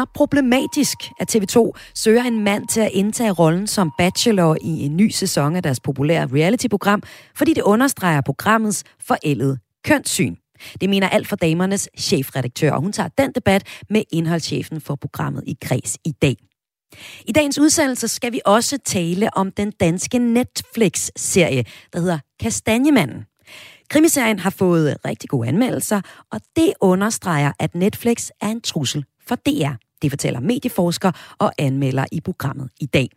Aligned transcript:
Er 0.00 0.04
problematisk, 0.14 0.98
at 1.20 1.36
TV2 1.36 1.72
søger 1.94 2.22
en 2.22 2.44
mand 2.44 2.68
til 2.68 2.80
at 2.80 2.90
indtage 2.92 3.30
rollen 3.30 3.66
som 3.66 3.92
bachelor 3.98 4.56
i 4.60 4.84
en 4.84 4.96
ny 4.96 5.10
sæson 5.10 5.56
af 5.56 5.62
deres 5.62 5.80
populære 5.80 6.26
reality-program, 6.26 7.02
fordi 7.36 7.54
det 7.54 7.62
understreger 7.62 8.20
programmets 8.20 8.84
forældede 9.00 9.58
kønssyn. 9.84 10.36
Det 10.80 10.90
mener 10.90 11.08
alt 11.08 11.28
for 11.28 11.36
damernes 11.36 11.88
chefredaktør, 11.98 12.72
og 12.72 12.80
hun 12.80 12.92
tager 12.92 13.08
den 13.18 13.32
debat 13.32 13.62
med 13.90 14.02
indholdschefen 14.12 14.80
for 14.80 14.94
programmet 14.94 15.44
i 15.46 15.56
Kreds 15.62 15.96
i 16.04 16.12
dag. 16.22 16.36
I 17.26 17.32
dagens 17.32 17.58
udsendelse 17.58 18.08
skal 18.08 18.32
vi 18.32 18.40
også 18.44 18.78
tale 18.84 19.36
om 19.36 19.50
den 19.50 19.70
danske 19.70 20.18
Netflix-serie, 20.18 21.64
der 21.92 22.00
hedder 22.00 22.18
Kastanjemanden. 22.40 23.24
Krimiserien 23.90 24.38
har 24.38 24.50
fået 24.50 24.96
rigtig 25.04 25.30
gode 25.30 25.48
anmeldelser, 25.48 26.00
og 26.32 26.40
det 26.56 26.72
understreger, 26.80 27.52
at 27.58 27.74
Netflix 27.74 28.28
er 28.40 28.48
en 28.48 28.60
trussel 28.60 29.04
for 29.28 29.34
DR. 29.34 29.72
Det 30.02 30.10
fortæller 30.10 30.40
medieforsker 30.40 31.12
og 31.38 31.52
anmelder 31.58 32.04
i 32.12 32.20
programmet 32.20 32.70
i 32.80 32.86
dag. 32.86 33.08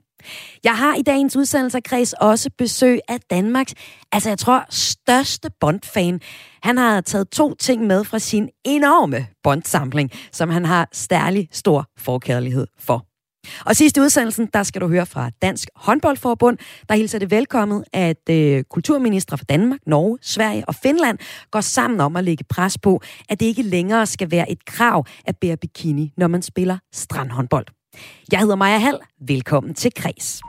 Jeg 0.64 0.78
har 0.78 0.96
i 0.96 1.02
dagens 1.02 1.36
udsendelse 1.36 1.82
kreds 1.82 2.14
også 2.14 2.50
besøg 2.58 3.00
af 3.08 3.20
Danmarks, 3.30 3.74
altså 4.12 4.30
jeg 4.30 4.38
tror, 4.40 4.66
største 4.70 5.50
Bond-fan. 5.60 6.22
Han 6.64 6.78
har 6.78 7.02
taget 7.02 7.30
to 7.30 7.56
ting 7.56 7.88
med 7.88 8.04
fra 8.04 8.20
sin 8.20 8.50
enorme 8.64 9.28
Bond-samling, 9.44 10.12
som 10.32 10.50
han 10.50 10.66
har 10.66 10.88
stærlig 10.92 11.48
stor 11.52 11.86
forkærlighed 11.98 12.68
for. 12.80 13.11
Og 13.66 13.76
sidst 13.76 13.98
i 13.98 14.00
udsendelsen, 14.00 14.50
der 14.54 14.64
skal 14.64 14.82
du 14.82 14.88
høre 14.88 15.06
fra 15.06 15.30
Dansk 15.42 15.70
Håndboldforbund, 15.76 16.58
der 16.90 16.96
hilser 16.96 17.20
det 17.20 17.32
velkommet, 17.32 17.84
at 17.94 18.30
øh, 18.30 18.64
kulturministre 18.64 19.38
fra 19.38 19.46
Danmark, 19.50 19.80
Norge, 19.88 20.18
Sverige 20.22 20.64
og 20.68 20.76
Finland 20.76 21.18
går 21.52 21.62
sammen 21.62 22.00
om 22.00 22.16
at 22.16 22.24
lægge 22.24 22.44
pres 22.50 22.78
på, 22.78 23.02
at 23.30 23.40
det 23.40 23.46
ikke 23.46 23.62
længere 23.62 24.06
skal 24.06 24.32
være 24.32 24.52
et 24.52 24.66
krav 24.66 25.06
at 25.26 25.38
bære 25.38 25.58
bikini, 25.58 26.14
når 26.18 26.28
man 26.28 26.42
spiller 26.42 26.78
strandhåndbold. 26.94 27.66
Jeg 28.32 28.40
hedder 28.40 28.56
Maja 28.56 28.78
Hall. 28.78 29.00
Velkommen 29.28 29.74
til 29.74 29.92
Kres. 29.96 30.42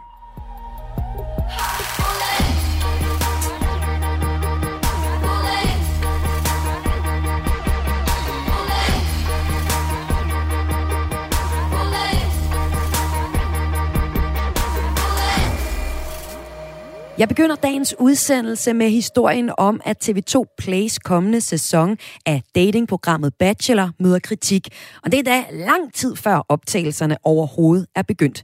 Jeg 17.19 17.29
begynder 17.29 17.57
dagens 17.57 17.95
udsendelse 17.99 18.73
med 18.75 18.91
historien 18.91 19.51
om, 19.59 19.81
at 19.85 20.09
TV2 20.09 20.55
Plays 20.59 20.99
kommende 20.99 21.41
sæson 21.41 21.97
af 22.27 22.43
datingprogrammet 22.55 23.35
Bachelor 23.39 23.91
møder 24.01 24.19
kritik. 24.19 24.69
Og 25.05 25.13
det 25.13 25.19
er 25.19 25.23
da 25.23 25.45
lang 25.51 25.95
tid 25.95 26.17
før 26.17 26.47
optagelserne 26.49 27.17
overhovedet 27.25 27.87
er 27.97 28.03
begyndt. 28.03 28.43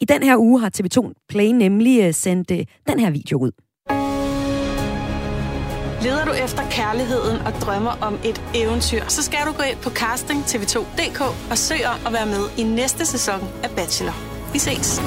I 0.00 0.04
den 0.04 0.22
her 0.22 0.36
uge 0.36 0.60
har 0.60 0.70
TV2 0.78 1.12
Play 1.28 1.46
nemlig 1.46 2.02
øh, 2.02 2.14
sendt 2.14 2.50
øh, 2.50 2.64
den 2.88 2.98
her 2.98 3.10
video 3.10 3.38
ud. 3.38 3.52
Leder 6.02 6.24
du 6.24 6.32
efter 6.32 6.70
kærligheden 6.70 7.40
og 7.46 7.52
drømmer 7.52 7.98
om 8.00 8.14
et 8.24 8.42
eventyr, 8.54 9.02
så 9.08 9.22
skal 9.22 9.38
du 9.46 9.52
gå 9.52 9.62
ind 9.62 9.78
på 9.78 9.90
castingtv2.dk 9.90 11.20
og 11.50 11.58
søge 11.58 11.88
om 11.88 12.06
at 12.06 12.12
være 12.12 12.26
med 12.26 12.44
i 12.58 12.62
næste 12.62 13.06
sæson 13.06 13.40
af 13.62 13.70
Bachelor. 13.76 14.14
Vi 14.52 14.58
ses! 14.58 15.00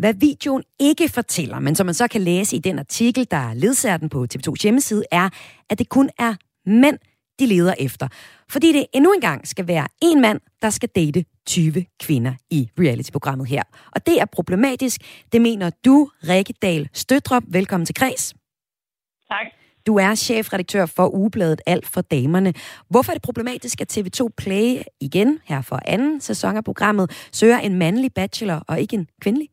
Hvad 0.00 0.14
videoen 0.14 0.62
ikke 0.78 1.08
fortæller, 1.08 1.58
men 1.58 1.74
som 1.74 1.86
man 1.86 1.94
så 1.94 2.08
kan 2.08 2.20
læse 2.20 2.56
i 2.56 2.58
den 2.58 2.78
artikel, 2.78 3.26
der 3.30 3.54
ledsager 3.54 3.96
den 3.96 4.08
på 4.08 4.26
TV2's 4.34 4.62
hjemmeside, 4.62 5.04
er, 5.10 5.28
at 5.70 5.78
det 5.78 5.88
kun 5.88 6.10
er 6.18 6.34
mænd, 6.66 6.98
de 7.38 7.46
leder 7.46 7.74
efter. 7.78 8.08
Fordi 8.48 8.72
det 8.72 8.86
endnu 8.94 9.12
engang 9.12 9.48
skal 9.48 9.66
være 9.66 9.86
en 10.02 10.20
mand, 10.20 10.40
der 10.62 10.70
skal 10.70 10.88
date 10.88 11.24
20 11.46 11.84
kvinder 12.00 12.34
i 12.50 12.70
reality-programmet 12.78 13.48
her. 13.48 13.62
Og 13.92 14.06
det 14.06 14.20
er 14.20 14.24
problematisk. 14.24 15.00
Det 15.32 15.40
mener 15.40 15.70
du, 15.84 16.10
Rikke 16.28 16.54
Dahl 16.62 16.88
Stødrup. 16.92 17.42
Velkommen 17.46 17.86
til 17.86 17.94
Kreds. 17.94 18.34
Tak. 19.28 19.46
Du 19.86 19.96
er 19.96 20.14
chefredaktør 20.14 20.86
for 20.86 21.14
ugebladet 21.14 21.60
Alt 21.66 21.86
for 21.86 22.00
Damerne. 22.00 22.54
Hvorfor 22.88 23.12
er 23.12 23.14
det 23.14 23.22
problematisk, 23.22 23.80
at 23.80 23.98
TV2 23.98 24.28
Play 24.36 24.82
igen 25.00 25.38
her 25.44 25.62
for 25.62 25.80
anden 25.84 26.20
sæson 26.20 26.56
af 26.56 26.64
programmet 26.64 27.28
søger 27.32 27.58
en 27.58 27.74
mandlig 27.74 28.12
bachelor 28.14 28.64
og 28.68 28.80
ikke 28.80 28.96
en 28.96 29.08
kvindelig? 29.20 29.48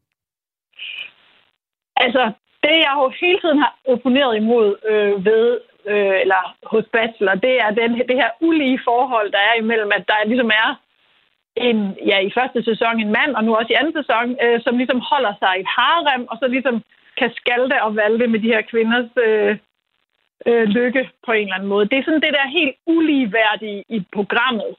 Altså, 1.96 2.32
det 2.64 2.76
jeg 2.86 2.94
jo 2.96 3.14
hele 3.22 3.40
tiden 3.40 3.60
har 3.60 3.74
opponeret 3.88 4.36
imod 4.36 4.68
øh, 4.92 5.26
ved, 5.26 5.60
øh, 5.92 6.16
eller 6.24 6.42
hos 6.64 6.86
Bachelor, 6.94 7.36
det 7.36 7.56
er 7.66 7.72
den, 7.80 7.92
det 8.10 8.16
her 8.22 8.30
ulige 8.42 8.80
forhold, 8.84 9.32
der 9.32 9.44
er 9.50 9.56
imellem, 9.58 9.92
at 9.98 10.04
der 10.08 10.28
ligesom 10.28 10.52
er 10.64 10.70
en, 11.56 11.98
ja, 12.06 12.18
i 12.20 12.32
første 12.38 12.64
sæson 12.64 13.00
en 13.00 13.12
mand, 13.12 13.36
og 13.36 13.44
nu 13.44 13.56
også 13.56 13.72
i 13.74 13.80
anden 13.80 13.94
sæson, 14.00 14.38
øh, 14.44 14.62
som 14.62 14.78
ligesom 14.78 15.00
holder 15.12 15.34
sig 15.40 15.52
i 15.58 15.62
et 15.62 15.72
harem, 15.78 16.28
og 16.32 16.38
så 16.42 16.48
ligesom 16.48 16.84
kan 17.18 17.32
skalte 17.36 17.84
og 17.84 17.96
valde 17.96 18.28
med 18.28 18.40
de 18.40 18.54
her 18.54 18.62
kvinders 18.62 19.10
øh, 19.26 19.58
øh, 20.46 20.64
lykke 20.78 21.10
på 21.26 21.32
en 21.32 21.44
eller 21.44 21.56
anden 21.56 21.70
måde. 21.70 21.90
Det 21.90 21.98
er 21.98 22.04
sådan 22.04 22.26
det 22.26 22.34
der 22.38 22.58
helt 22.60 22.76
uligeværdige 22.86 23.84
i 23.90 24.00
programmet 24.14 24.72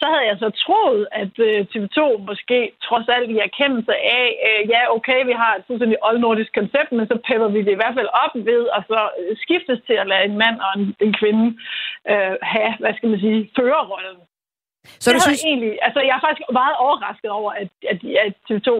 så 0.00 0.06
havde 0.12 0.26
jeg 0.30 0.38
så 0.44 0.48
troet, 0.64 1.02
at 1.22 1.34
øh, 1.48 1.58
TV2 1.72 2.00
måske 2.30 2.58
trods 2.86 3.08
alt 3.16 3.28
i 3.34 3.38
erkendelse 3.48 3.94
af, 4.20 4.26
øh, 4.46 4.60
ja, 4.74 4.82
okay, 4.96 5.20
vi 5.30 5.34
har 5.42 5.52
et 5.54 5.64
fuldstændig 5.66 5.98
oldnordisk 6.08 6.52
koncept, 6.58 6.90
men 6.96 7.06
så 7.10 7.16
pepper 7.28 7.48
vi 7.54 7.60
det 7.66 7.72
i 7.74 7.80
hvert 7.80 7.96
fald 7.98 8.10
op 8.24 8.34
ved 8.50 8.62
at 8.76 8.82
så 8.92 9.00
øh, 9.20 9.32
skiftes 9.44 9.78
til 9.88 9.96
at 10.02 10.06
lade 10.12 10.24
en 10.30 10.36
mand 10.42 10.56
og 10.66 10.70
en, 10.78 10.84
en 11.06 11.12
kvinde 11.20 11.46
øh, 12.12 12.34
have, 12.54 12.72
hvad 12.82 12.92
skal 12.96 13.08
man 13.12 13.20
sige, 13.24 13.38
førerrollen. 13.56 14.18
Så 15.02 15.08
du 15.14 15.20
synes... 15.20 15.44
Egentlig, 15.50 15.72
altså, 15.86 16.00
jeg 16.08 16.14
er 16.18 16.22
faktisk 16.26 16.46
meget 16.60 16.76
overrasket 16.84 17.30
over, 17.38 17.50
at, 17.62 17.70
at, 17.92 17.98
at 18.26 18.34
TV2 18.48 18.70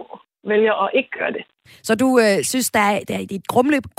vælger 0.51 0.73
at 0.83 0.89
ikke 0.99 1.11
gøre 1.19 1.31
det. 1.37 1.43
Så 1.83 1.95
du 1.95 2.19
øh, 2.19 2.43
synes, 2.43 2.71
der 2.71 2.79
er, 2.79 2.99
der 3.07 3.15
er 3.15 3.25
et 3.31 3.47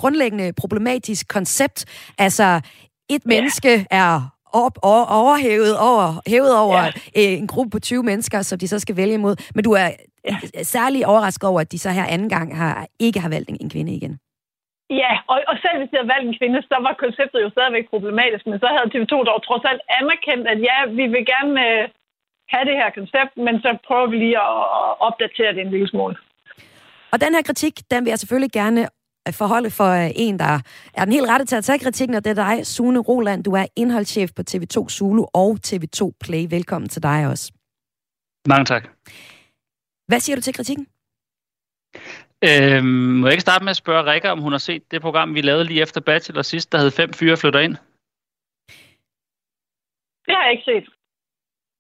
grundlæggende 0.03 0.53
problematisk 0.61 1.29
koncept? 1.29 1.79
Altså, 2.19 2.61
et 3.11 3.27
menneske 3.27 3.69
ja. 3.69 3.85
er 3.91 4.32
op, 4.53 4.79
over, 4.83 5.05
overhævet 5.21 5.75
over, 5.79 6.07
hævet 6.27 6.55
over 6.65 6.83
ja. 7.17 7.33
Øh, 7.33 7.39
en 7.43 7.47
gruppe 7.47 7.71
på 7.71 7.79
20 7.79 8.03
mennesker, 8.03 8.43
som 8.43 8.59
de 8.59 8.69
så 8.69 8.79
skal 8.79 8.97
vælge 8.97 9.15
imod. 9.15 9.35
Men 9.55 9.65
du 9.65 9.73
er 9.73 9.89
ja. 10.25 10.63
særlig 10.63 11.07
overrasket 11.07 11.49
over, 11.49 11.61
at 11.61 11.73
de 11.73 11.79
så 11.79 11.91
her 11.91 12.07
anden 12.15 12.29
gang 12.29 12.57
har, 12.57 12.87
ikke 12.99 13.21
har 13.21 13.29
valgt 13.29 13.51
en 13.51 13.71
kvinde 13.71 13.93
igen. 13.95 14.19
Ja, 15.03 15.13
og, 15.33 15.39
og 15.51 15.57
selv 15.65 15.77
hvis 15.79 15.91
de 15.91 15.97
havde 15.99 16.13
valgt 16.15 16.29
en 16.29 16.39
kvinde, 16.41 16.59
så 16.71 16.77
var 16.87 17.03
konceptet 17.05 17.39
jo 17.45 17.51
stadigvæk 17.57 17.87
problematisk, 17.93 18.45
men 18.47 18.59
så 18.63 18.69
havde 18.75 18.93
TV2 18.95 19.15
dog 19.31 19.39
trods 19.49 19.65
alt 19.71 19.83
anerkendt, 20.01 20.45
at 20.53 20.59
ja, 20.69 20.77
vi 20.99 21.05
vil 21.15 21.25
gerne 21.35 21.55
øh, 21.69 21.83
have 22.53 22.65
det 22.69 22.77
her 22.81 22.91
koncept, 22.99 23.33
men 23.47 23.55
så 23.65 23.71
prøver 23.87 24.07
vi 24.13 24.17
lige 24.25 24.39
at, 24.49 24.63
at 24.79 24.89
opdatere 25.07 25.53
det 25.55 25.61
en 25.63 25.75
lille 25.75 25.89
smule. 25.89 26.15
Og 27.13 27.17
den 27.25 27.35
her 27.37 27.43
kritik, 27.49 27.75
den 27.91 28.01
vil 28.05 28.11
jeg 28.11 28.19
selvfølgelig 28.23 28.53
gerne 28.61 28.81
forholde 29.31 29.71
for 29.71 29.91
øh, 30.05 30.11
en, 30.17 30.39
der 30.39 30.61
er 30.95 31.05
den 31.05 31.13
helt 31.13 31.29
rette 31.29 31.45
til 31.47 31.57
at 31.57 31.65
tage 31.65 31.79
kritikken, 31.79 32.17
og 32.17 32.25
det 32.25 32.31
er 32.31 32.45
dig, 32.55 32.67
Sune 32.67 32.99
Roland. 32.99 33.45
Du 33.45 33.53
er 33.53 33.67
indholdschef 33.77 34.31
på 34.37 34.43
TV2 34.51 34.89
Zulu 34.89 35.27
og 35.35 35.59
TV2 35.67 36.11
Play. 36.21 36.47
Velkommen 36.51 36.89
til 36.89 37.03
dig 37.03 37.27
også. 37.27 37.53
Mange 38.49 38.65
tak. 38.65 38.89
Hvad 40.09 40.21
siger 40.21 40.37
du 40.37 40.43
til 40.43 40.55
kritikken? 40.55 40.87
Øhm, 42.45 42.87
må 43.21 43.27
jeg 43.27 43.33
ikke 43.33 43.41
starte 43.41 43.65
med 43.65 43.71
at 43.71 43.77
spørge 43.77 44.13
Rikke, 44.13 44.31
om 44.31 44.41
hun 44.41 44.53
har 44.53 44.59
set 44.59 44.91
det 44.91 45.01
program, 45.01 45.35
vi 45.35 45.41
lavede 45.41 45.65
lige 45.65 45.83
efter 45.83 46.01
Bachelor 46.01 46.43
sidst, 46.43 46.73
der 46.73 46.79
hed 46.79 46.91
Fem 46.91 47.13
Fyre 47.13 47.37
Flytter 47.37 47.61
Ind? 47.61 47.77
Det 50.27 50.35
har 50.35 50.43
jeg 50.45 50.53
ikke 50.53 50.65
set. 50.65 51.02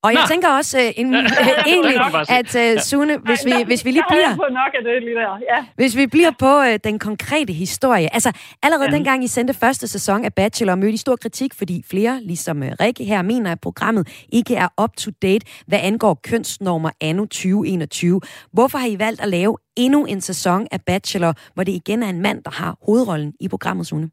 Og 0.03 0.13
jeg 0.13 0.21
Nå. 0.21 0.27
tænker 0.27 0.49
også 0.49 0.79
uh, 0.79 1.01
en, 1.01 1.15
uh, 1.15 1.23
egentlig, 1.67 1.97
at 2.29 2.77
uh, 2.77 2.81
Sune, 2.81 3.19
hvis 3.19 3.45
vi, 3.45 3.53
hvis 3.67 3.85
vi 3.85 3.91
lige 3.91 4.05
bliver... 4.11 4.37
på 4.37 4.47
nok 4.51 4.73
af 4.75 4.83
det 4.85 5.03
lige 5.03 5.15
der, 5.15 5.39
ja. 5.55 5.65
Hvis 5.75 5.97
vi 5.97 6.07
bliver 6.07 6.31
på 6.39 6.59
uh, 6.59 6.75
den 6.85 6.99
konkrete 6.99 7.53
historie. 7.53 8.15
Altså, 8.15 8.33
allerede 8.63 8.91
ja. 8.91 8.97
dengang 8.97 9.25
I 9.25 9.27
sendte 9.27 9.55
første 9.55 9.89
sæson 9.89 10.25
af 10.25 10.35
Bachelor, 10.35 10.75
mødte 10.75 10.93
I 10.93 10.97
stor 10.97 11.17
kritik, 11.17 11.55
fordi 11.55 11.85
flere, 11.91 12.21
ligesom 12.23 12.63
uh, 12.63 12.69
Rikke 12.81 13.05
her, 13.05 13.23
mener, 13.23 13.53
at 13.53 13.61
programmet 13.61 14.25
ikke 14.33 14.55
er 14.55 14.69
up-to-date, 14.83 15.47
hvad 15.67 15.79
angår 15.83 16.21
kønsnormer 16.25 16.91
anno 17.01 17.23
2021. 17.23 18.21
Hvorfor 18.53 18.79
har 18.79 18.87
I 18.87 18.99
valgt 18.99 19.21
at 19.21 19.29
lave 19.29 19.57
endnu 19.77 20.05
en 20.05 20.21
sæson 20.21 20.67
af 20.71 20.81
Bachelor, 20.81 21.35
hvor 21.55 21.65
det 21.65 21.73
igen 21.73 22.03
er 22.03 22.09
en 22.09 22.21
mand, 22.21 22.45
der 22.45 22.51
har 22.51 22.77
hovedrollen 22.87 23.33
i 23.41 23.49
programmet, 23.49 23.87
Sune? 23.87 24.11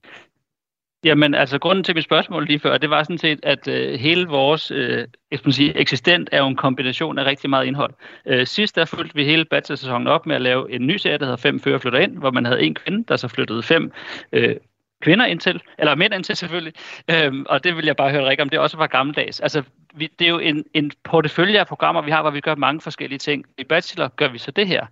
Jamen, 1.04 1.36
altså 1.36 1.60
grunden 1.60 1.84
til 1.84 1.96
mit 1.96 2.04
spørgsmål 2.04 2.46
lige 2.46 2.60
før, 2.60 2.78
det 2.78 2.90
var 2.90 3.04
sådan 3.04 3.18
set, 3.18 3.40
at 3.44 3.68
øh, 3.68 4.00
hele 4.00 4.28
vores 4.28 4.72
øh, 4.72 5.08
sige, 5.50 5.78
eksistent 5.78 6.30
er 6.32 6.38
jo 6.38 6.48
en 6.48 6.56
kombination 6.56 7.20
af 7.20 7.26
rigtig 7.26 7.50
meget 7.50 7.66
indhold. 7.66 7.94
Øh, 8.26 8.48
sidst 8.48 8.76
der 8.76 8.86
fulgte 8.86 9.16
vi 9.16 9.24
hele 9.24 9.46
bachelor-sæsonen 9.46 10.08
op 10.08 10.26
med 10.26 10.36
at 10.36 10.42
lave 10.42 10.72
en 10.72 10.88
ny 10.88 10.98
serie, 10.98 11.18
der 11.18 11.26
hedder 11.26 11.38
Fem 11.38 11.60
Fører 11.60 11.78
flytter 11.78 12.00
ind, 12.00 12.18
hvor 12.18 12.32
man 12.32 12.46
havde 12.46 12.62
en 12.62 12.76
kvinde, 12.76 13.06
der 13.08 13.16
så 13.16 13.28
flyttede 13.28 13.64
fem 13.64 13.92
øh, 14.32 14.56
kvinder 15.02 15.26
indtil, 15.26 15.62
eller 15.78 15.96
mænd 15.96 16.14
indtil 16.14 16.36
selvfølgelig, 16.36 16.74
øhm, 17.12 17.46
og 17.50 17.64
det 17.64 17.76
vil 17.76 17.86
jeg 17.86 17.96
bare 17.96 18.12
høre 18.12 18.30
Rikke 18.30 18.44
om, 18.44 18.50
det 18.50 18.60
også 18.60 18.78
var 18.78 18.88
gammeldags. 18.88 19.40
Altså, 19.40 19.64
vi, 19.94 20.10
det 20.20 20.26
er 20.26 20.30
jo 20.30 20.40
en, 20.40 20.66
en 20.74 20.92
portefølje 21.04 21.60
af 21.60 21.68
programmer, 21.68 22.02
vi 22.02 22.12
har, 22.12 22.22
hvor 22.22 22.32
vi 22.32 22.42
gør 22.42 22.56
mange 22.56 22.82
forskellige 22.82 23.20
ting. 23.20 23.46
I 23.58 23.64
Bachelor 23.64 24.08
gør 24.08 24.28
vi 24.28 24.38
så 24.38 24.52
det 24.52 24.68
her, 24.68 24.86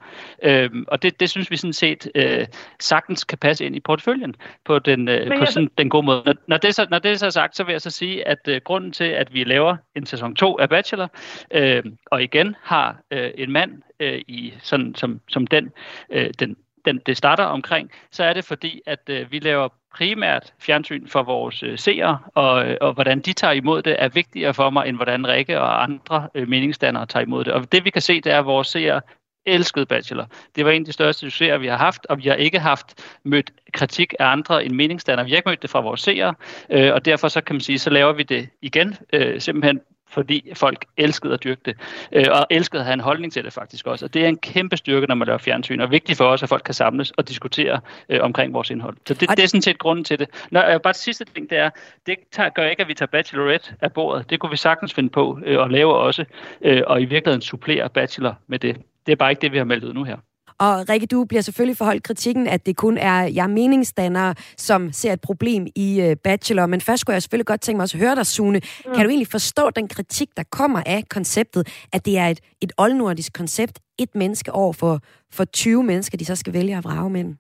øhm, 0.43 0.85
og 0.87 1.01
det, 1.01 1.19
det 1.19 1.29
synes 1.29 1.51
vi 1.51 1.57
sådan 1.57 1.73
set 1.73 2.11
øh, 2.15 2.45
sagtens 2.79 3.23
kan 3.23 3.37
passe 3.37 3.65
ind 3.65 3.75
i 3.75 3.79
porteføljen 3.79 4.35
på 4.65 4.79
den, 4.79 5.07
øh, 5.07 5.37
på 5.37 5.45
sådan, 5.45 5.69
den 5.77 5.89
gode 5.89 6.05
måde. 6.05 6.23
Når, 6.25 6.33
når, 6.47 6.57
det 6.57 6.75
så, 6.75 6.87
når 6.89 6.99
det 6.99 7.19
så 7.19 7.25
er 7.25 7.29
sagt, 7.29 7.55
så 7.55 7.63
vil 7.63 7.71
jeg 7.71 7.81
så 7.81 7.89
sige, 7.89 8.27
at 8.27 8.47
øh, 8.47 8.61
grunden 8.63 8.91
til, 8.91 9.03
at 9.03 9.33
vi 9.33 9.43
laver 9.43 9.77
en 9.95 10.05
sæson 10.05 10.35
2 10.35 10.57
af 10.57 10.69
Bachelor, 10.69 11.07
øh, 11.51 11.83
og 12.05 12.23
igen 12.23 12.55
har 12.61 12.97
øh, 13.11 13.31
en 13.35 13.51
mand 13.51 13.81
øh, 13.99 14.21
i 14.27 14.53
sådan 14.59 14.95
som, 14.95 15.21
som 15.27 15.47
den, 15.47 15.71
øh, 16.09 16.29
den 16.39 16.55
den, 16.87 17.01
det 17.05 17.17
starter 17.17 17.43
omkring, 17.43 17.91
så 18.11 18.23
er 18.23 18.33
det 18.33 18.45
fordi, 18.45 18.81
at 18.85 18.99
øh, 19.09 19.31
vi 19.31 19.39
laver 19.39 19.69
primært 19.95 20.53
fjernsyn 20.59 21.07
for 21.07 21.23
vores 21.23 21.63
øh, 21.63 21.77
seere, 21.77 22.19
og, 22.35 22.69
øh, 22.69 22.77
og 22.81 22.93
hvordan 22.93 23.19
de 23.19 23.33
tager 23.33 23.53
imod 23.53 23.81
det, 23.81 23.95
er 23.99 24.09
vigtigere 24.09 24.53
for 24.53 24.69
mig, 24.69 24.87
end 24.87 24.95
hvordan 24.95 25.27
Rikke 25.27 25.61
og 25.61 25.83
andre 25.83 26.29
øh, 26.35 26.47
meningsdannere 26.47 27.05
tager 27.05 27.25
imod 27.25 27.43
det. 27.43 27.53
Og 27.53 27.71
det 27.71 27.85
vi 27.85 27.89
kan 27.89 28.01
se, 28.01 28.21
det 28.21 28.31
er, 28.33 28.39
at 28.39 28.45
vores 28.45 28.67
seere 28.67 29.01
elskede 29.45 29.85
Bachelor. 29.85 30.25
Det 30.55 30.65
var 30.65 30.71
en 30.71 30.81
af 30.81 30.85
de 30.85 30.91
største 30.91 31.19
succeser, 31.19 31.57
vi 31.57 31.67
har 31.67 31.77
haft, 31.77 32.05
og 32.09 32.17
vi 32.17 32.29
har 32.29 32.35
ikke 32.35 32.59
haft 32.59 33.17
mødt 33.23 33.51
kritik 33.73 34.13
af 34.19 34.25
andre 34.25 34.65
end 34.65 34.73
meningsdannere. 34.73 35.25
Vi 35.25 35.31
har 35.31 35.37
ikke 35.37 35.49
mødt 35.49 35.61
det 35.61 35.69
fra 35.69 35.81
vores 35.81 36.01
seere, 36.01 36.33
øh, 36.69 36.93
og 36.93 37.05
derfor 37.05 37.27
så 37.27 37.41
kan 37.41 37.53
man 37.55 37.61
sige, 37.61 37.79
så 37.79 37.89
laver 37.89 38.13
vi 38.13 38.23
det 38.23 38.49
igen, 38.61 38.95
øh, 39.13 39.41
simpelthen 39.41 39.81
fordi 40.09 40.51
folk 40.53 40.85
elskede 40.97 41.33
at 41.33 41.43
dyrke 41.43 41.61
det, 41.65 41.77
øh, 42.11 42.25
og 42.31 42.47
elskede 42.49 42.79
at 42.79 42.85
have 42.85 42.93
en 42.93 42.99
holdning 42.99 43.33
til 43.33 43.43
det 43.43 43.53
faktisk 43.53 43.87
også. 43.87 44.05
Og 44.05 44.13
det 44.13 44.23
er 44.23 44.27
en 44.27 44.37
kæmpe 44.37 44.77
styrke, 44.77 45.07
når 45.07 45.15
man 45.15 45.25
laver 45.25 45.37
fjernsyn, 45.37 45.79
og 45.79 45.91
vigtigt 45.91 46.17
for 46.17 46.25
os, 46.25 46.43
at 46.43 46.49
folk 46.49 46.63
kan 46.65 46.73
samles 46.73 47.11
og 47.11 47.29
diskutere 47.29 47.79
øh, 48.09 48.19
omkring 48.21 48.53
vores 48.53 48.69
indhold. 48.69 48.97
Så 49.07 49.13
det, 49.13 49.29
det 49.29 49.39
er 49.39 49.47
sådan 49.47 49.61
set 49.61 49.77
grunden 49.77 50.05
til 50.05 50.19
det. 50.19 50.27
Når, 50.51 50.61
øh, 50.61 50.79
bare 50.81 50.93
det 50.93 51.01
sidste 51.01 51.25
ting, 51.25 51.49
det 51.49 51.57
er, 51.57 51.69
det 52.05 52.15
tager, 52.31 52.49
gør 52.49 52.63
ikke, 52.63 52.81
at 52.81 52.87
vi 52.87 52.93
tager 52.93 53.07
Bachelorette 53.07 53.75
af 53.81 53.93
bordet. 53.93 54.29
Det 54.29 54.39
kunne 54.39 54.49
vi 54.49 54.57
sagtens 54.57 54.93
finde 54.93 55.09
på 55.09 55.39
øh, 55.45 55.59
og 55.59 55.69
lave 55.69 55.95
også, 55.95 56.25
øh, 56.61 56.81
og 56.87 57.01
i 57.01 57.05
virkeligheden 57.05 57.41
supplere 57.41 57.89
Bachelor 57.89 58.33
med 58.47 58.59
det. 58.59 58.77
Det 59.05 59.11
er 59.11 59.15
bare 59.15 59.31
ikke 59.31 59.41
det, 59.41 59.51
vi 59.51 59.57
har 59.57 59.65
meldt 59.65 59.83
ud 59.83 59.93
nu 59.93 60.03
her. 60.03 60.17
Og 60.59 60.89
Rikke, 60.89 61.07
du 61.07 61.25
bliver 61.25 61.41
selvfølgelig 61.41 61.77
forholdt 61.77 62.03
kritikken, 62.03 62.47
at 62.47 62.65
det 62.65 62.75
kun 62.75 62.97
er 62.97 63.21
jeg 63.21 63.49
meningsdannere, 63.49 64.35
som 64.57 64.91
ser 64.91 65.13
et 65.13 65.21
problem 65.21 65.67
i 65.75 66.07
uh, 66.09 66.17
Bachelor. 66.23 66.65
Men 66.65 66.81
først 66.81 67.01
skulle 67.01 67.13
jeg 67.13 67.21
selvfølgelig 67.21 67.45
godt 67.45 67.61
tænke 67.61 67.77
mig 67.77 67.83
at 67.83 67.93
høre 67.93 68.15
dig, 68.15 68.25
Sune. 68.25 68.59
Mm. 68.59 68.93
Kan 68.93 69.03
du 69.03 69.09
egentlig 69.09 69.27
forstå 69.27 69.69
den 69.69 69.87
kritik, 69.87 70.29
der 70.37 70.43
kommer 70.51 70.83
af 70.85 71.03
konceptet, 71.09 71.67
at 71.93 72.05
det 72.05 72.17
er 72.17 72.27
et, 72.27 72.39
et 72.61 72.71
oldnordisk 72.77 73.33
koncept, 73.33 73.79
et 73.99 74.15
menneske 74.15 74.53
over 74.53 74.73
for, 74.73 74.99
for 75.33 75.45
20 75.45 75.83
mennesker, 75.83 76.17
de 76.17 76.25
så 76.25 76.35
skal 76.35 76.53
vælge 76.53 76.77
at 76.77 76.83
vrage 76.83 77.09
mellem? 77.09 77.37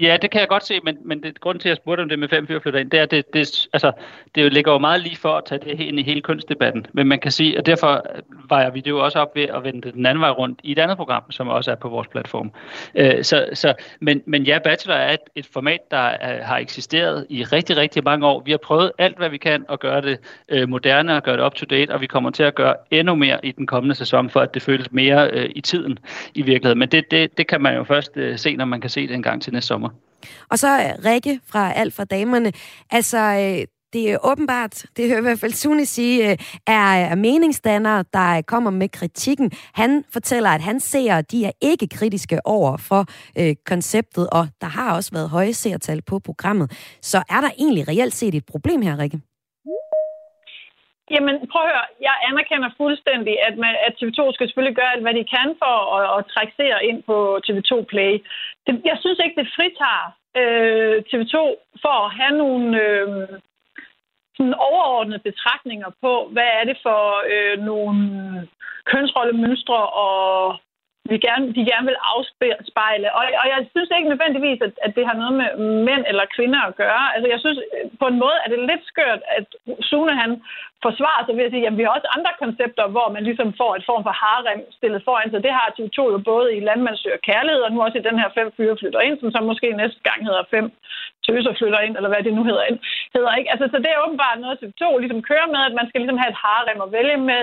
Ja, 0.00 0.16
det 0.22 0.30
kan 0.30 0.40
jeg 0.40 0.48
godt 0.48 0.66
se, 0.66 0.80
men, 0.84 0.98
men 1.04 1.22
det, 1.22 1.40
grunden 1.40 1.60
til, 1.60 1.68
at 1.68 1.70
jeg 1.70 1.76
spurgte 1.76 2.00
om 2.00 2.08
det 2.08 2.18
med 2.18 2.28
fem 2.28 2.46
flytter 2.46 2.80
ind, 2.80 2.90
det 2.90 2.98
er, 2.98 3.02
at 3.02 3.10
det, 3.10 3.34
det, 3.34 3.68
altså, 3.72 3.92
det 4.34 4.52
ligger 4.52 4.72
jo 4.72 4.78
meget 4.78 5.00
lige 5.00 5.16
for 5.16 5.32
at 5.36 5.44
tage 5.44 5.58
det 5.58 5.80
ind 5.80 6.00
i 6.00 6.02
hele 6.02 6.20
kønsdebatten. 6.20 6.86
Men 6.92 7.06
man 7.06 7.18
kan 7.18 7.32
sige, 7.32 7.58
og 7.58 7.66
derfor 7.66 8.06
vejer 8.48 8.70
vi 8.70 8.80
det 8.80 8.90
jo 8.90 9.04
også 9.04 9.18
op 9.18 9.36
ved 9.36 9.42
at 9.42 9.64
vende 9.64 9.82
det 9.82 9.94
den 9.94 10.06
anden 10.06 10.20
vej 10.20 10.30
rundt 10.30 10.60
i 10.62 10.72
et 10.72 10.78
andet 10.78 10.96
program, 10.96 11.30
som 11.30 11.48
også 11.48 11.70
er 11.70 11.74
på 11.74 11.88
vores 11.88 12.08
platform. 12.08 12.52
Øh, 12.94 13.24
så, 13.24 13.48
så, 13.52 13.74
men, 14.00 14.22
men 14.26 14.42
ja, 14.42 14.58
Bachelor 14.58 14.94
er 14.94 15.12
et, 15.12 15.20
et 15.34 15.46
format, 15.46 15.90
der 15.90 15.96
er, 15.96 16.42
har 16.44 16.58
eksisteret 16.58 17.26
i 17.28 17.44
rigtig, 17.44 17.76
rigtig 17.76 18.04
mange 18.04 18.26
år. 18.26 18.42
Vi 18.44 18.50
har 18.50 18.58
prøvet 18.58 18.92
alt, 18.98 19.18
hvad 19.18 19.28
vi 19.28 19.38
kan 19.38 19.64
at 19.68 19.80
gøre 19.80 20.00
det 20.00 20.18
øh, 20.48 20.68
moderne 20.68 21.16
og 21.16 21.22
gøre 21.22 21.36
det 21.36 21.44
up-to-date, 21.44 21.90
og 21.90 22.00
vi 22.00 22.06
kommer 22.06 22.30
til 22.30 22.42
at 22.42 22.54
gøre 22.54 22.74
endnu 22.90 23.14
mere 23.14 23.46
i 23.46 23.52
den 23.52 23.66
kommende 23.66 23.94
sæson, 23.94 24.30
for 24.30 24.40
at 24.40 24.54
det 24.54 24.62
føles 24.62 24.92
mere 24.92 25.30
øh, 25.30 25.50
i 25.54 25.60
tiden 25.60 25.98
i 26.34 26.42
virkeligheden. 26.42 26.78
Men 26.78 26.88
det, 26.88 27.10
det, 27.10 27.38
det 27.38 27.46
kan 27.46 27.60
man 27.60 27.74
jo 27.74 27.84
først 27.84 28.16
øh, 28.16 28.38
se, 28.38 28.56
når 28.56 28.64
man 28.64 28.80
kan 28.80 28.90
se 28.90 29.08
det 29.08 29.14
en 29.14 29.22
gang 29.22 29.42
til 29.42 29.52
næste 29.52 29.68
sommer. 29.68 29.87
Og 30.50 30.58
så 30.58 30.96
Rikke 31.04 31.40
fra 31.46 31.72
Alt 31.72 31.94
for 31.94 32.04
Damerne. 32.04 32.52
Altså, 32.90 33.18
øh, 33.18 33.66
det 33.92 34.10
er 34.10 34.18
åbenbart, 34.22 34.82
det 34.96 35.08
hører 35.08 35.18
i 35.18 35.22
hvert 35.22 35.38
fald 35.38 35.52
Sune 35.52 35.86
sige, 35.86 36.30
øh, 36.30 36.36
er, 36.66 36.92
er 36.92 37.14
meningsdannere, 37.14 38.04
der 38.12 38.42
kommer 38.42 38.70
med 38.70 38.88
kritikken. 38.88 39.50
Han 39.74 40.04
fortæller, 40.12 40.50
at 40.50 40.60
han 40.60 40.80
ser, 40.80 41.20
de 41.20 41.44
er 41.44 41.50
ikke 41.60 41.86
kritiske 41.88 42.46
over 42.46 42.76
for 42.76 43.06
øh, 43.38 43.54
konceptet, 43.66 44.30
og 44.30 44.48
der 44.60 44.66
har 44.66 44.94
også 44.94 45.10
været 45.12 45.30
høje 45.30 45.54
seertal 45.54 46.02
på 46.02 46.18
programmet. 46.18 46.72
Så 47.02 47.22
er 47.30 47.40
der 47.40 47.50
egentlig 47.58 47.88
reelt 47.88 48.14
set 48.14 48.34
et 48.34 48.46
problem 48.46 48.82
her, 48.82 48.98
Rikke? 48.98 49.20
Jamen, 51.14 51.36
prøv 51.50 51.62
at 51.62 51.70
høre. 51.72 51.86
Jeg 52.08 52.16
anerkender 52.28 52.70
fuldstændig, 52.82 53.34
at, 53.48 53.54
man, 53.62 53.74
at 53.86 53.92
TV2 53.98 54.20
skal 54.32 54.46
selvfølgelig 54.46 54.76
gøre 54.76 54.92
alt, 54.92 55.04
hvad 55.04 55.14
de 55.14 55.32
kan 55.36 55.48
for 55.62 55.74
at, 55.96 56.04
at 56.18 56.26
trække 56.32 56.52
seere 56.56 56.84
ind 56.90 57.00
på 57.02 57.16
TV2 57.46 57.72
Play. 57.92 58.12
Det, 58.66 58.72
jeg 58.90 58.96
synes 59.00 59.18
ikke, 59.24 59.40
det 59.40 59.54
fritager 59.56 60.06
øh, 60.40 60.96
TV2 61.10 61.36
for 61.84 61.94
at 62.04 62.14
have 62.20 62.34
nogle 62.44 62.66
øh, 62.84 63.28
sådan 64.36 64.54
overordnede 64.70 65.26
betragtninger 65.28 65.90
på, 66.02 66.12
hvad 66.34 66.48
er 66.58 66.64
det 66.70 66.78
for 66.86 67.02
øh, 67.32 67.56
nogle 67.70 67.98
kønsrollemønstre 68.90 69.80
og 70.06 70.58
vi 71.10 71.16
gerne, 71.28 71.46
de 71.56 71.62
gerne 71.70 71.86
vil 71.90 71.98
afspejle. 72.14 73.08
Og, 73.18 73.22
og 73.42 73.46
jeg 73.52 73.60
synes 73.72 73.90
ikke 73.90 74.12
nødvendigvis, 74.12 74.60
at, 74.66 74.74
at 74.86 74.92
det 74.96 75.04
har 75.08 75.16
noget 75.22 75.34
med 75.40 75.48
mænd 75.88 76.04
eller 76.10 76.34
kvinder 76.36 76.60
at 76.66 76.76
gøre. 76.82 77.04
Altså 77.14 77.28
jeg 77.32 77.40
synes, 77.40 77.58
på 78.00 78.06
en 78.08 78.18
måde 78.24 78.38
at 78.40 78.50
det 78.50 78.58
er 78.58 78.70
lidt 78.72 78.84
skørt, 78.92 79.22
at 79.38 79.46
Sune 79.88 80.14
han 80.22 80.30
forsvare 80.86 81.22
sig 81.26 81.34
ved 81.36 81.44
at 81.48 81.52
sige, 81.52 81.66
at 81.66 81.76
vi 81.78 81.84
har 81.84 81.92
også 81.96 82.08
andre 82.16 82.32
koncepter, 82.42 82.84
hvor 82.94 83.08
man 83.14 83.22
ligesom 83.28 83.48
får 83.60 83.72
et 83.74 83.84
form 83.90 84.02
for 84.08 84.14
harem 84.24 84.60
stillet 84.78 85.04
foran 85.06 85.30
sig. 85.30 85.42
Det 85.46 85.52
har 85.58 85.74
TV2 85.76 85.98
jo 86.14 86.18
både 86.32 86.48
i 86.56 86.60
Landmandsøger 86.68 87.20
Kærlighed, 87.28 87.62
og 87.66 87.72
nu 87.72 87.78
også 87.82 87.98
i 87.98 88.08
den 88.08 88.18
her 88.22 88.28
fem 88.38 88.48
fyre 88.56 88.76
flytter 88.80 89.00
ind, 89.00 89.16
som 89.20 89.30
så 89.30 89.40
måske 89.50 89.68
næste 89.82 90.00
gang 90.08 90.18
hedder 90.28 90.44
fem 90.54 90.66
tøser 91.26 91.54
flytter 91.58 91.80
ind, 91.86 91.94
eller 91.96 92.10
hvad 92.10 92.22
det 92.26 92.34
nu 92.38 92.44
hedder. 92.50 92.64
Ind, 92.70 92.78
hedder 93.14 93.32
ikke? 93.38 93.50
Altså, 93.52 93.66
så 93.72 93.76
det 93.82 93.90
er 93.90 94.04
åbenbart 94.06 94.38
noget, 94.40 94.60
TV2 94.62 94.84
ligesom 95.02 95.22
kører 95.30 95.48
med, 95.54 95.62
at 95.68 95.74
man 95.78 95.86
skal 95.88 96.00
ligesom 96.00 96.20
have 96.22 96.32
et 96.34 96.42
harem 96.46 96.78
at 96.86 96.92
vælge 96.98 97.18
med, 97.30 97.42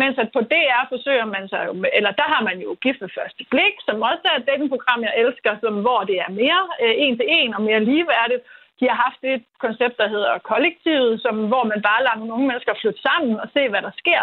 mens 0.00 0.16
at 0.22 0.28
på 0.36 0.40
DR 0.52 0.82
forsøger 0.92 1.26
man 1.34 1.44
sig 1.52 1.62
jo, 1.68 1.72
eller 1.98 2.12
der 2.20 2.26
har 2.32 2.42
man 2.48 2.56
jo 2.64 2.70
gift 2.84 3.00
ved 3.02 3.14
første 3.18 3.42
blik, 3.52 3.74
som 3.86 3.96
også 4.10 4.24
er 4.30 4.36
et 4.38 4.72
program, 4.74 5.00
jeg 5.06 5.14
elsker, 5.22 5.52
som, 5.62 5.74
hvor 5.84 6.00
det 6.10 6.16
er 6.24 6.30
mere 6.42 6.62
øh, 6.82 6.94
en 7.04 7.14
til 7.18 7.26
en 7.38 7.54
og 7.56 7.62
mere 7.68 7.80
ligeværdigt. 7.88 8.42
De 8.80 8.84
har 8.88 8.98
haft 9.06 9.20
et 9.22 9.44
koncept, 9.64 9.96
der 9.98 10.08
hedder 10.08 10.38
kollektivet, 10.38 11.22
som, 11.24 11.34
hvor 11.50 11.64
man 11.64 11.82
bare 11.82 12.02
lader 12.02 12.18
nogle 12.18 12.34
unge 12.36 12.48
mennesker 12.48 12.74
flytte 12.80 13.02
sammen 13.02 13.40
og 13.42 13.48
se, 13.54 13.68
hvad 13.68 13.82
der 13.82 13.94
sker. 14.02 14.22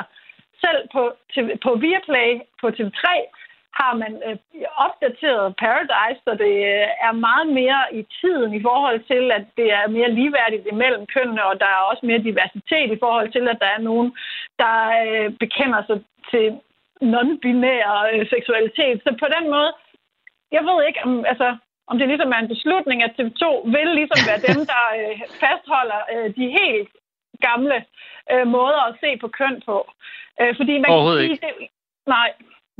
Selv 0.63 0.81
på, 0.93 1.01
TV, 1.33 1.47
på 1.65 1.71
Viaplay 1.83 2.31
på 2.61 2.67
TV3 2.77 3.05
har 3.79 3.93
man 4.03 4.13
øh, 4.27 4.37
opdateret 4.85 5.55
Paradise, 5.63 6.21
så 6.27 6.31
det 6.43 6.55
øh, 6.73 6.87
er 7.07 7.13
meget 7.27 7.47
mere 7.59 7.81
i 7.99 8.01
tiden 8.21 8.53
i 8.53 8.61
forhold 8.61 8.99
til, 9.11 9.23
at 9.37 9.45
det 9.57 9.67
er 9.79 9.93
mere 9.97 10.11
ligeværdigt 10.11 10.67
imellem 10.71 11.05
kønnene, 11.15 11.43
og 11.45 11.59
der 11.59 11.69
er 11.71 11.87
også 11.91 12.05
mere 12.05 12.25
diversitet 12.29 12.89
i 12.91 13.01
forhold 13.03 13.31
til, 13.31 13.47
at 13.47 13.57
der 13.63 13.69
er 13.75 13.81
nogen, 13.89 14.09
der 14.59 14.75
øh, 15.05 15.29
bekender 15.43 15.81
sig 15.87 15.97
til 16.31 16.45
non-binær 17.13 17.89
øh, 18.13 18.29
seksualitet. 18.33 18.97
Så 19.03 19.09
på 19.19 19.27
den 19.35 19.45
måde, 19.55 19.71
jeg 20.51 20.63
ved 20.69 20.77
ikke, 20.87 20.99
om, 21.05 21.25
altså, 21.25 21.57
om 21.91 21.97
det 21.99 22.07
ligesom 22.07 22.33
er 22.35 22.39
en 22.41 22.53
beslutning, 22.55 22.97
at 23.03 23.11
TV2 23.17 23.43
vil 23.75 23.89
ligesom 23.99 24.19
være 24.29 24.41
dem, 24.47 24.59
der 24.73 24.83
øh, 24.99 25.15
fastholder 25.43 26.01
øh, 26.13 26.27
de 26.37 26.45
helt 26.59 26.89
gamle 27.47 27.77
øh, 28.31 28.45
måder 28.55 28.81
at 28.89 28.95
se 29.01 29.09
på 29.23 29.27
køn 29.39 29.55
på. 29.69 29.77
Øh, 30.41 30.51
fordi 30.59 30.73
man 30.81 30.87
kan 30.89 31.01
sige, 31.07 31.23
ikke. 31.23 31.45
Det, 31.45 31.53
nej, 32.15 32.29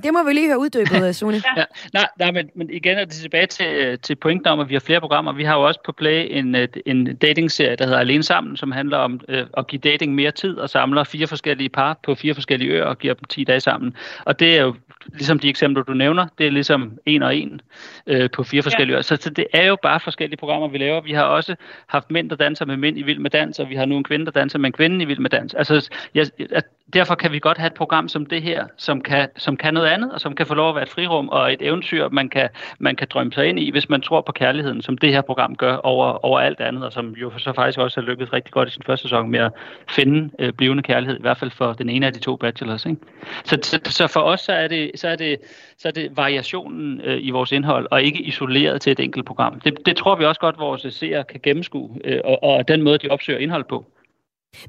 det 0.03 0.13
må 0.13 0.23
vi 0.23 0.33
lige 0.33 0.47
høre 0.47 0.59
uddybet, 0.59 1.15
Sune. 1.19 1.37
ja. 1.45 1.61
ja, 1.61 1.65
nej, 1.93 2.07
nej 2.19 2.31
men, 2.31 2.49
men 2.55 2.69
igen 2.69 2.97
er 2.97 3.05
det 3.05 3.13
tilbage 3.13 3.45
til, 3.45 3.65
øh, 3.65 3.97
til 3.99 4.15
pointen 4.15 4.47
om, 4.47 4.59
at 4.59 4.69
vi 4.69 4.75
har 4.75 4.79
flere 4.79 4.99
programmer. 4.99 5.33
Vi 5.33 5.43
har 5.43 5.55
jo 5.55 5.67
også 5.67 5.79
på 5.85 5.91
Play 5.91 6.27
en, 6.29 6.55
øh, 6.55 6.67
en 6.85 7.15
dating-serie, 7.15 7.75
der 7.75 7.85
hedder 7.85 7.99
Alene 7.99 8.23
Sammen, 8.23 8.57
som 8.57 8.71
handler 8.71 8.97
om 8.97 9.21
øh, 9.27 9.45
at 9.57 9.67
give 9.67 9.79
dating 9.79 10.15
mere 10.15 10.31
tid 10.31 10.57
og 10.57 10.69
samler 10.69 11.03
fire 11.03 11.27
forskellige 11.27 11.69
par 11.69 11.99
på 12.03 12.15
fire 12.15 12.33
forskellige 12.33 12.71
øer 12.71 12.85
og 12.85 12.97
giver 12.97 13.13
dem 13.13 13.23
10 13.23 13.43
dage 13.43 13.59
sammen. 13.59 13.95
Og 14.25 14.39
det 14.39 14.57
er 14.57 14.61
jo 14.61 14.75
ligesom 15.13 15.39
de 15.39 15.49
eksempler, 15.49 15.83
du 15.83 15.93
nævner, 15.93 16.27
det 16.37 16.47
er 16.47 16.51
ligesom 16.51 16.99
en 17.05 17.23
og 17.23 17.35
en 17.35 17.61
øh, 18.07 18.29
på 18.29 18.43
fire 18.43 18.63
forskellige 18.63 18.93
ja. 18.93 18.97
øer. 18.97 19.01
Så, 19.01 19.15
så 19.15 19.29
det 19.29 19.47
er 19.53 19.65
jo 19.65 19.77
bare 19.83 19.99
forskellige 19.99 20.37
programmer, 20.37 20.67
vi 20.67 20.77
laver. 20.77 21.01
Vi 21.01 21.11
har 21.11 21.23
også 21.23 21.55
haft 21.87 22.11
mænd, 22.11 22.29
der 22.29 22.35
danser 22.35 22.65
med 22.65 22.77
mænd 22.77 22.97
i 22.97 23.01
Vild 23.01 23.19
med 23.19 23.29
Dans, 23.29 23.59
og 23.59 23.69
vi 23.69 23.75
har 23.75 23.85
nu 23.85 23.97
en 23.97 24.03
kvinde, 24.03 24.25
der 24.25 24.31
danser 24.31 24.59
med 24.59 24.69
en 24.69 24.73
kvinde 24.73 25.03
i 25.03 25.07
Vild 25.07 25.19
med 25.19 25.29
Dans. 25.29 25.53
Altså, 25.53 25.89
jeg, 26.15 26.27
jeg, 26.39 26.61
derfor 26.93 27.15
kan 27.15 27.31
vi 27.31 27.39
godt 27.39 27.57
have 27.57 27.67
et 27.67 27.73
program 27.73 28.07
som 28.07 28.25
det 28.25 28.41
her, 28.41 28.65
som 28.77 29.01
kan, 29.01 29.27
som 29.37 29.57
kan 29.57 29.73
noget 29.73 29.87
andet, 29.87 30.11
og 30.11 30.21
som 30.21 30.35
kan 30.35 30.45
få 30.45 30.53
lov 30.53 30.69
at 30.69 30.75
være 30.75 30.83
et 30.83 30.89
frirum 30.89 31.29
og 31.29 31.53
et 31.53 31.61
eventyr, 31.61 32.09
man 32.09 32.29
kan, 32.29 32.49
man 32.79 32.95
kan 32.95 33.07
drømme 33.09 33.33
sig 33.33 33.45
ind 33.45 33.59
i, 33.59 33.71
hvis 33.71 33.89
man 33.89 34.01
tror 34.01 34.21
på 34.21 34.31
kærligheden, 34.31 34.81
som 34.81 34.97
det 34.97 35.11
her 35.11 35.21
program 35.21 35.55
gør 35.55 35.75
over, 35.75 36.25
over 36.25 36.39
alt 36.39 36.61
andet, 36.61 36.83
og 36.83 36.93
som 36.93 37.09
jo 37.09 37.31
så 37.37 37.53
faktisk 37.53 37.79
også 37.79 38.01
har 38.01 38.07
lykkedes 38.07 38.33
rigtig 38.33 38.53
godt 38.53 38.69
i 38.69 38.71
sin 38.71 38.83
første 38.85 39.03
sæson 39.03 39.31
med 39.31 39.39
at 39.39 39.51
finde 39.89 40.29
øh, 40.39 40.53
blivende 40.53 40.83
kærlighed, 40.83 41.17
i 41.17 41.21
hvert 41.21 41.37
fald 41.37 41.51
for 41.51 41.73
den 41.73 41.89
ene 41.89 42.05
af 42.05 42.13
de 42.13 42.19
to 42.19 42.35
bachelors. 42.35 42.85
Ikke? 42.85 43.01
Så, 43.43 43.57
så, 43.63 43.79
så 43.85 44.07
for 44.07 44.19
os 44.19 44.39
så 44.39 44.53
er, 44.53 44.67
det, 44.67 44.91
så 45.01 45.07
er 45.07 45.15
det, 45.15 45.37
så 45.77 45.87
er 45.87 45.91
det 45.91 46.17
variationen 46.17 47.01
øh, 47.01 47.17
i 47.21 47.29
vores 47.29 47.51
indhold, 47.51 47.87
og 47.91 48.03
ikke 48.03 48.21
isoleret 48.21 48.81
til 48.81 48.91
et 48.91 48.99
enkelt 48.99 49.25
program. 49.25 49.59
Det, 49.59 49.85
det 49.85 49.97
tror 49.97 50.15
vi 50.15 50.25
også 50.25 50.41
godt, 50.41 50.59
vores 50.59 50.93
seere 50.93 51.23
kan 51.23 51.39
gennemskue, 51.43 51.89
øh, 52.03 52.19
og, 52.23 52.43
og 52.43 52.67
den 52.67 52.81
måde, 52.81 52.97
de 52.97 53.07
opsøger 53.07 53.39
indhold 53.39 53.65
på. 53.69 53.85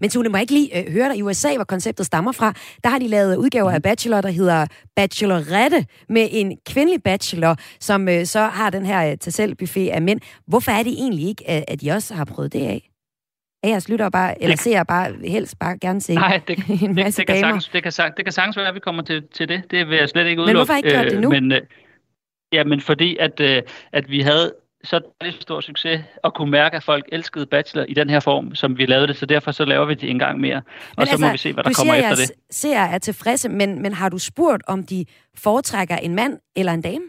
Men 0.01 0.11
Tune, 0.11 0.29
må 0.29 0.37
jeg 0.37 0.43
ikke 0.43 0.53
lige 0.53 0.79
øh, 0.79 0.93
høre 0.93 1.09
dig, 1.09 1.19
i 1.19 1.23
USA, 1.23 1.55
hvor 1.55 1.65
konceptet 1.65 2.07
stammer 2.07 2.33
fra, 2.33 2.53
der 2.85 2.91
har 2.91 2.99
de 2.99 3.09
lavet 3.09 3.37
udgaver 3.37 3.71
af 3.71 3.83
Bachelor, 3.83 4.21
der 4.21 4.29
hedder 4.31 4.67
Bachelorette, 4.97 5.87
med 6.09 6.29
en 6.31 6.59
kvindelig 6.67 7.03
bachelor, 7.03 7.57
som 7.81 8.09
øh, 8.09 8.25
så 8.25 8.41
har 8.41 8.71
den 8.71 8.87
her 8.87 9.11
øh, 9.11 9.19
til 9.19 9.33
selv 9.33 9.55
buffet 9.55 9.89
af 9.89 10.03
mænd. 10.03 10.21
Hvorfor 10.47 10.73
er 10.73 10.83
det 10.83 10.93
egentlig 10.93 11.29
ikke, 11.29 11.51
at, 11.51 11.65
at 11.69 11.81
de 11.81 11.91
også 11.91 12.15
har 12.15 12.25
prøvet 12.25 12.53
det 12.53 12.67
af? 12.67 12.92
Er 13.62 13.69
jeres 13.69 13.88
lytter 13.88 14.09
bare, 14.11 14.42
eller 14.42 14.57
ser 14.57 14.71
jeg 14.71 14.87
bare 14.87 15.14
helst 15.25 15.59
bare 15.59 15.78
gerne 15.78 16.00
se 16.00 16.14
Nej, 16.14 16.40
det, 16.49 16.59
en 16.83 16.95
masse 16.95 17.23
det, 17.23 17.28
det, 17.28 17.35
kan 17.35 17.42
sagtens, 17.42 17.69
det, 17.69 17.83
kan, 17.83 18.12
det 18.16 18.25
kan 18.25 18.33
sagtens 18.33 18.57
være, 18.57 18.69
at 18.69 18.75
vi 18.75 18.81
kommer 18.81 19.02
til, 19.02 19.23
til 19.35 19.49
det. 19.49 19.62
Det 19.71 19.88
vil 19.88 19.99
jeg 19.99 20.09
slet 20.09 20.26
ikke 20.26 20.42
udelukke. 20.42 20.59
Men 20.59 20.66
hvorfor 20.66 20.75
ikke 20.75 20.90
gjort 20.90 21.04
det 21.04 21.21
nu? 21.21 21.35
Øh, 21.35 21.42
men, 21.42 21.52
øh, 21.52 21.61
ja, 22.52 22.64
men 22.64 22.81
fordi 22.81 23.16
at, 23.16 23.40
øh, 23.40 23.62
at 23.92 24.11
vi 24.11 24.21
havde 24.21 24.52
så 24.85 25.00
det 25.21 25.35
stor 25.40 25.61
succes 25.61 26.00
at 26.25 26.35
kunne 26.35 26.50
mærke, 26.50 26.76
at 26.76 26.83
folk 26.83 27.04
elskede 27.12 27.47
Bachelor 27.47 27.85
i 27.88 27.95
den 27.95 28.11
her 28.11 28.21
form, 28.21 28.54
som 28.54 28.78
vi 28.78 28.87
lavede 28.87 29.07
det, 29.07 29.16
så 29.16 29.26
derfor 29.26 29.52
så 29.52 29.64
laver 29.64 29.87
vi 29.87 29.95
det 29.95 30.11
en 30.11 30.19
gang 30.19 30.40
mere. 30.40 30.54
Men 30.54 30.62
og 30.97 31.00
altså, 31.00 31.16
så 31.16 31.21
må 31.21 31.26
altså, 31.26 31.33
vi 31.33 31.50
se, 31.50 31.52
hvad 31.52 31.64
der 31.64 31.71
kommer 31.76 31.95
efter 31.95 32.14
det. 32.14 32.28
Du 32.28 32.35
siger, 32.50 32.85
at 32.85 32.95
er 32.95 32.99
tilfredse, 32.99 33.49
men, 33.49 33.83
men 33.83 33.92
har 33.92 34.09
du 34.09 34.19
spurgt, 34.19 34.62
om 34.66 34.87
de 34.87 35.04
foretrækker 35.37 35.97
en 35.97 36.14
mand 36.14 36.38
eller 36.57 36.73
en 36.73 36.83
dame? 36.83 37.04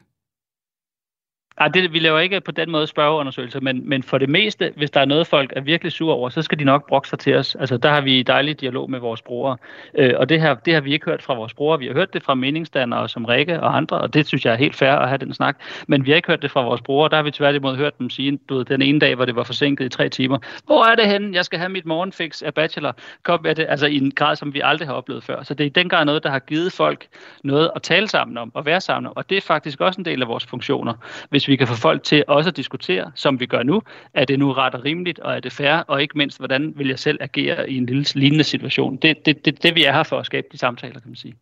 Ej, 1.57 1.67
det, 1.67 1.93
vi 1.93 1.99
laver 1.99 2.19
ikke 2.19 2.41
på 2.41 2.51
den 2.51 2.71
måde 2.71 2.87
spørgeundersøgelser, 2.87 3.59
men, 3.59 3.89
men 3.89 4.03
for 4.03 4.17
det 4.17 4.29
meste, 4.29 4.73
hvis 4.75 4.91
der 4.91 5.01
er 5.01 5.05
noget, 5.05 5.27
folk 5.27 5.53
er 5.55 5.61
virkelig 5.61 5.91
sure 5.91 6.15
over, 6.15 6.29
så 6.29 6.41
skal 6.41 6.59
de 6.59 6.63
nok 6.63 6.87
brokke 6.87 7.07
sig 7.07 7.19
til 7.19 7.35
os. 7.35 7.55
Altså, 7.55 7.77
der 7.77 7.89
har 7.89 8.01
vi 8.01 8.23
dejlig 8.23 8.61
dialog 8.61 8.91
med 8.91 8.99
vores 8.99 9.21
brugere. 9.21 9.57
Øh, 9.97 10.13
og 10.17 10.29
det 10.29 10.41
her, 10.41 10.53
det 10.53 10.73
har 10.73 10.81
vi 10.81 10.93
ikke 10.93 11.05
hørt 11.05 11.21
fra 11.21 11.33
vores 11.33 11.53
brugere. 11.53 11.79
Vi 11.79 11.87
har 11.87 11.93
hørt 11.93 12.13
det 12.13 12.23
fra 12.23 12.35
meningsdannere 12.35 13.09
som 13.09 13.25
Rikke 13.25 13.59
og 13.59 13.77
andre, 13.77 13.97
og 13.97 14.13
det 14.13 14.27
synes 14.27 14.45
jeg 14.45 14.53
er 14.53 14.57
helt 14.57 14.75
fair 14.75 14.91
at 14.91 15.07
have 15.07 15.17
den 15.17 15.33
snak. 15.33 15.57
Men 15.87 16.05
vi 16.05 16.11
har 16.11 16.15
ikke 16.15 16.27
hørt 16.27 16.41
det 16.41 16.51
fra 16.51 16.63
vores 16.63 16.81
brugere. 16.81 17.09
Der 17.09 17.15
har 17.15 17.23
vi 17.23 17.31
tværtimod 17.31 17.75
hørt 17.75 17.99
dem 17.99 18.09
sige, 18.09 18.39
du 18.49 18.57
ved, 18.57 18.65
den 18.65 18.81
ene 18.81 18.99
dag, 18.99 19.15
hvor 19.15 19.25
det 19.25 19.35
var 19.35 19.43
forsinket 19.43 19.85
i 19.85 19.89
tre 19.89 20.09
timer. 20.09 20.37
Hvor 20.65 20.85
er 20.85 20.95
det 20.95 21.07
henne? 21.07 21.35
Jeg 21.35 21.45
skal 21.45 21.59
have 21.59 21.69
mit 21.69 21.85
morgenfix 21.85 22.41
af 22.41 22.53
bachelor. 22.53 22.95
Kom 23.23 23.39
med 23.43 23.55
det, 23.55 23.65
altså 23.69 23.85
i 23.85 23.97
en 23.97 24.11
grad, 24.11 24.35
som 24.35 24.53
vi 24.53 24.61
aldrig 24.63 24.87
har 24.87 24.95
oplevet 24.95 25.23
før. 25.23 25.43
Så 25.43 25.53
det 25.53 25.63
er 25.63 25.67
i 25.67 25.69
den 25.69 25.89
grad 25.89 26.05
noget, 26.05 26.23
der 26.23 26.29
har 26.29 26.39
givet 26.39 26.71
folk 26.71 27.07
noget 27.43 27.71
at 27.75 27.81
tale 27.81 28.07
sammen 28.07 28.37
om 28.37 28.51
og 28.53 28.65
være 28.65 28.81
sammen 28.81 29.07
om. 29.07 29.17
Og 29.17 29.29
det 29.29 29.37
er 29.37 29.41
faktisk 29.41 29.81
også 29.81 30.01
en 30.01 30.05
del 30.05 30.21
af 30.21 30.27
vores 30.27 30.45
funktioner. 30.45 30.93
Hvis 31.29 31.42
vi 31.47 31.55
kan 31.55 31.67
få 31.67 31.75
folk 31.75 32.03
til 32.03 32.23
også 32.27 32.49
at 32.49 32.57
diskutere, 32.57 33.11
som 33.15 33.39
vi 33.39 33.45
gør 33.45 33.63
nu, 33.63 33.81
er 34.13 34.25
det 34.25 34.39
nu 34.39 34.51
ret 34.51 34.75
og 34.75 34.85
rimeligt, 34.85 35.19
og 35.19 35.35
er 35.35 35.39
det 35.39 35.51
fair, 35.51 35.75
og 35.87 36.01
ikke 36.01 36.17
mindst, 36.17 36.37
hvordan 36.39 36.73
vil 36.77 36.87
jeg 36.87 36.99
selv 36.99 37.17
agere 37.21 37.69
i 37.69 37.77
en 37.77 37.85
lille 37.85 38.05
lignende 38.15 38.43
situation. 38.43 38.95
Det, 38.97 39.25
det, 39.25 39.45
det, 39.45 39.63
det 39.63 39.75
vi 39.75 39.83
er 39.83 39.91
her 39.91 40.03
for 40.03 40.19
at 40.19 40.25
skabe 40.25 40.47
de 40.51 40.57
samtaler, 40.57 40.99
kan 40.99 41.09
man 41.09 41.15
sige. 41.15 41.35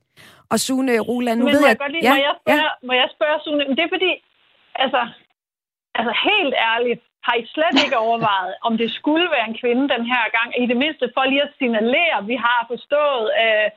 Og 0.51 0.59
Sune 0.59 0.99
Roland, 0.99 1.39
nu 1.39 1.45
Men 1.45 1.53
ved 1.53 1.67
jeg... 1.67 1.77
Godt 1.77 1.91
lide, 1.91 2.03
ja, 2.03 2.13
må, 2.13 2.21
jeg 2.27 2.35
spørge, 2.41 2.57
ja. 2.57 2.87
må 2.87 2.93
jeg 2.93 3.09
spørge 3.15 3.37
Sune, 3.43 3.75
det 3.77 3.83
er 3.87 3.91
fordi, 3.97 4.11
altså, 4.75 5.01
altså 5.95 6.13
helt 6.29 6.53
ærligt, 6.73 7.01
har 7.27 7.35
I 7.41 7.45
slet 7.53 7.83
ikke 7.85 7.97
overvejet, 8.05 8.53
om 8.67 8.77
det 8.77 8.89
skulle 8.99 9.27
være 9.35 9.47
en 9.49 9.57
kvinde 9.61 9.83
den 9.95 10.05
her 10.13 10.23
gang, 10.37 10.49
i 10.63 10.65
det 10.71 10.77
mindste 10.83 11.05
for 11.15 11.23
lige 11.25 11.43
at 11.47 11.53
signalere, 11.57 12.17
at 12.19 12.27
vi 12.27 12.35
har 12.35 12.61
forstået, 12.71 13.25
øh, 13.43 13.69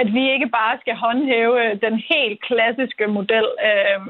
at 0.00 0.08
vi 0.16 0.32
ikke 0.34 0.48
bare 0.58 0.74
skal 0.82 0.96
håndhæve 1.04 1.60
den 1.86 1.96
helt 2.12 2.38
klassiske 2.48 3.06
model. 3.06 3.46
Øh, 3.68 4.00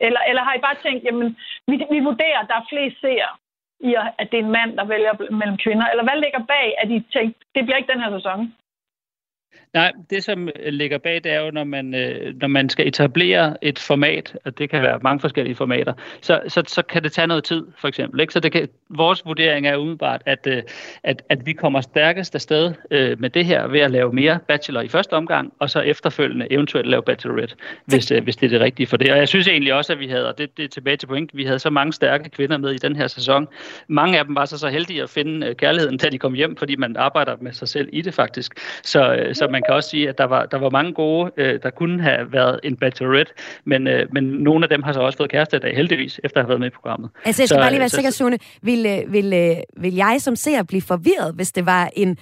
eller, 0.00 0.20
eller 0.28 0.42
har 0.42 0.54
I 0.54 0.66
bare 0.66 0.82
tænkt, 0.82 1.04
jamen, 1.04 1.36
vi, 1.68 1.76
vi 1.90 2.00
vurderer, 2.00 2.38
at 2.40 2.48
der 2.48 2.56
er 2.58 2.70
flest 2.70 3.00
seere 3.00 3.32
i, 3.80 3.94
at 4.18 4.28
det 4.30 4.38
er 4.38 4.44
en 4.44 4.56
mand, 4.58 4.76
der 4.76 4.84
vælger 4.84 5.32
mellem 5.40 5.56
kvinder? 5.56 5.86
Eller 5.86 6.04
hvad 6.04 6.20
ligger 6.20 6.42
bag, 6.54 6.74
at 6.82 6.90
I 6.90 7.00
tænkt, 7.12 7.36
det 7.54 7.64
bliver 7.64 7.76
ikke 7.76 7.92
den 7.92 8.00
her 8.00 8.18
sæson? 8.18 8.54
Nej, 9.74 9.92
det 10.10 10.24
som 10.24 10.48
øh, 10.48 10.72
ligger 10.72 10.98
bag, 10.98 11.14
det 11.24 11.32
er 11.32 11.40
jo, 11.40 11.50
når 11.50 11.64
man, 11.64 11.94
øh, 11.94 12.34
når 12.40 12.48
man 12.48 12.68
skal 12.68 12.88
etablere 12.88 13.56
et 13.62 13.78
format, 13.78 14.36
og 14.44 14.58
det 14.58 14.70
kan 14.70 14.82
være 14.82 14.98
mange 15.02 15.20
forskellige 15.20 15.54
formater, 15.54 15.92
så, 16.20 16.40
så, 16.48 16.62
så 16.66 16.82
kan 16.82 17.02
det 17.02 17.12
tage 17.12 17.26
noget 17.26 17.44
tid, 17.44 17.62
for 17.78 17.88
eksempel. 17.88 18.20
Ikke? 18.20 18.32
Så 18.32 18.40
det 18.40 18.52
kan, 18.52 18.68
vores 18.88 19.24
vurdering 19.26 19.66
er 19.66 19.76
umiddelbart, 19.76 20.22
at, 20.26 20.46
øh, 20.46 20.62
at, 21.04 21.22
at 21.28 21.46
vi 21.46 21.52
kommer 21.52 21.80
stærkest 21.80 22.34
afsted 22.34 22.72
øh, 22.90 23.20
med 23.20 23.30
det 23.30 23.44
her 23.44 23.66
ved 23.66 23.80
at 23.80 23.90
lave 23.90 24.12
mere 24.12 24.38
bachelor 24.48 24.80
i 24.80 24.88
første 24.88 25.12
omgang, 25.12 25.52
og 25.58 25.70
så 25.70 25.80
efterfølgende 25.80 26.46
eventuelt 26.50 26.88
lave 26.88 27.02
bachelorette, 27.02 27.54
hvis, 27.84 28.10
øh, 28.10 28.24
hvis 28.24 28.36
det 28.36 28.46
er 28.46 28.50
det 28.50 28.60
rigtige 28.60 28.86
for 28.86 28.96
det. 28.96 29.12
Og 29.12 29.18
jeg 29.18 29.28
synes 29.28 29.48
egentlig 29.48 29.74
også, 29.74 29.92
at 29.92 29.98
vi 29.98 30.08
havde, 30.08 30.28
og 30.28 30.38
det, 30.38 30.56
det 30.56 30.64
er 30.64 30.68
tilbage 30.68 30.96
til 30.96 31.06
point, 31.06 31.36
vi 31.36 31.44
havde 31.44 31.58
så 31.58 31.70
mange 31.70 31.92
stærke 31.92 32.30
kvinder 32.30 32.58
med 32.58 32.70
i 32.70 32.78
den 32.78 32.96
her 32.96 33.06
sæson. 33.06 33.48
Mange 33.88 34.18
af 34.18 34.24
dem 34.24 34.34
var 34.34 34.44
så, 34.44 34.58
så 34.58 34.68
heldige 34.68 35.02
at 35.02 35.10
finde 35.10 35.46
øh, 35.46 35.56
kærligheden, 35.56 35.98
da 35.98 36.08
de 36.08 36.18
kom 36.18 36.34
hjem, 36.34 36.56
fordi 36.56 36.76
man 36.76 36.96
arbejder 36.96 37.36
med 37.40 37.52
sig 37.52 37.68
selv 37.68 37.88
i 37.92 38.02
det 38.02 38.14
faktisk. 38.14 38.60
Så, 38.82 39.14
øh, 39.14 39.34
så 39.34 39.43
man 39.50 39.62
kan 39.66 39.74
også 39.74 39.90
sige, 39.90 40.08
at 40.08 40.18
der 40.18 40.24
var, 40.24 40.46
der 40.46 40.58
var 40.58 40.70
mange 40.70 40.92
gode, 40.92 41.32
øh, 41.36 41.62
der 41.62 41.70
kunne 41.70 42.02
have 42.02 42.32
været 42.32 42.60
en 42.62 42.76
bachelorette, 42.76 43.32
men, 43.64 43.86
øh, 43.86 44.06
men 44.12 44.24
nogle 44.24 44.64
af 44.64 44.68
dem 44.68 44.82
har 44.82 44.92
så 44.92 45.00
også 45.00 45.16
fået 45.16 45.30
kæreste 45.30 45.56
i 45.56 45.60
dag, 45.60 45.76
heldigvis, 45.76 46.20
efter 46.24 46.40
at 46.40 46.44
have 46.44 46.48
været 46.48 46.60
med 46.60 46.66
i 46.66 46.70
programmet. 46.70 47.10
Altså, 47.24 47.42
jeg 47.42 47.48
skal 47.48 47.56
så, 47.56 47.60
bare 47.60 47.70
lige 47.70 47.80
være 47.80 47.88
så, 47.88 47.96
sikker, 47.96 48.10
Sune. 48.10 48.38
Vil, 48.62 48.86
øh, 48.86 49.12
vil, 49.12 49.32
øh, 49.32 49.56
vil 49.82 49.94
jeg 49.94 50.16
som 50.20 50.36
ser 50.36 50.62
blive 50.62 50.82
forvirret, 50.82 51.34
hvis 51.34 51.52
det 51.52 51.66
var 51.66 51.90
en, 51.96 52.18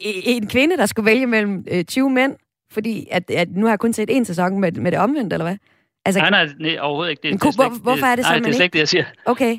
en 0.00 0.46
kvinde, 0.46 0.76
der 0.76 0.86
skulle 0.86 1.06
vælge 1.06 1.26
mellem 1.26 1.64
øh, 1.70 1.84
20 1.84 2.10
mænd? 2.10 2.36
Fordi 2.72 3.06
at, 3.10 3.30
at 3.30 3.48
nu 3.50 3.66
har 3.66 3.72
jeg 3.72 3.78
kun 3.78 3.92
set 3.92 4.16
en 4.16 4.24
sæson 4.24 4.60
med, 4.60 4.72
med 4.72 4.92
det 4.92 4.98
omvendt, 4.98 5.32
eller 5.32 5.44
hvad? 5.44 5.56
Altså, 6.04 6.20
nej, 6.20 6.30
nej, 6.30 6.48
nej, 6.60 6.78
overhovedet 6.80 7.10
ikke. 7.10 7.22
Det, 7.22 7.32
det, 7.32 7.42
det, 7.42 7.54
hvor, 7.54 7.82
hvorfor 7.82 8.06
er 8.06 8.16
det 8.16 8.24
så, 8.24 8.30
nej, 8.30 8.38
det 8.38 8.48
er 8.48 8.52
slet 8.52 8.64
ikke 8.64 8.72
det, 8.72 8.78
jeg 8.78 8.88
siger. 8.88 9.04
Okay. 9.24 9.58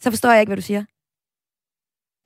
Så 0.00 0.10
forstår 0.10 0.30
jeg 0.30 0.40
ikke, 0.40 0.50
hvad 0.50 0.56
du 0.56 0.62
siger. 0.62 0.84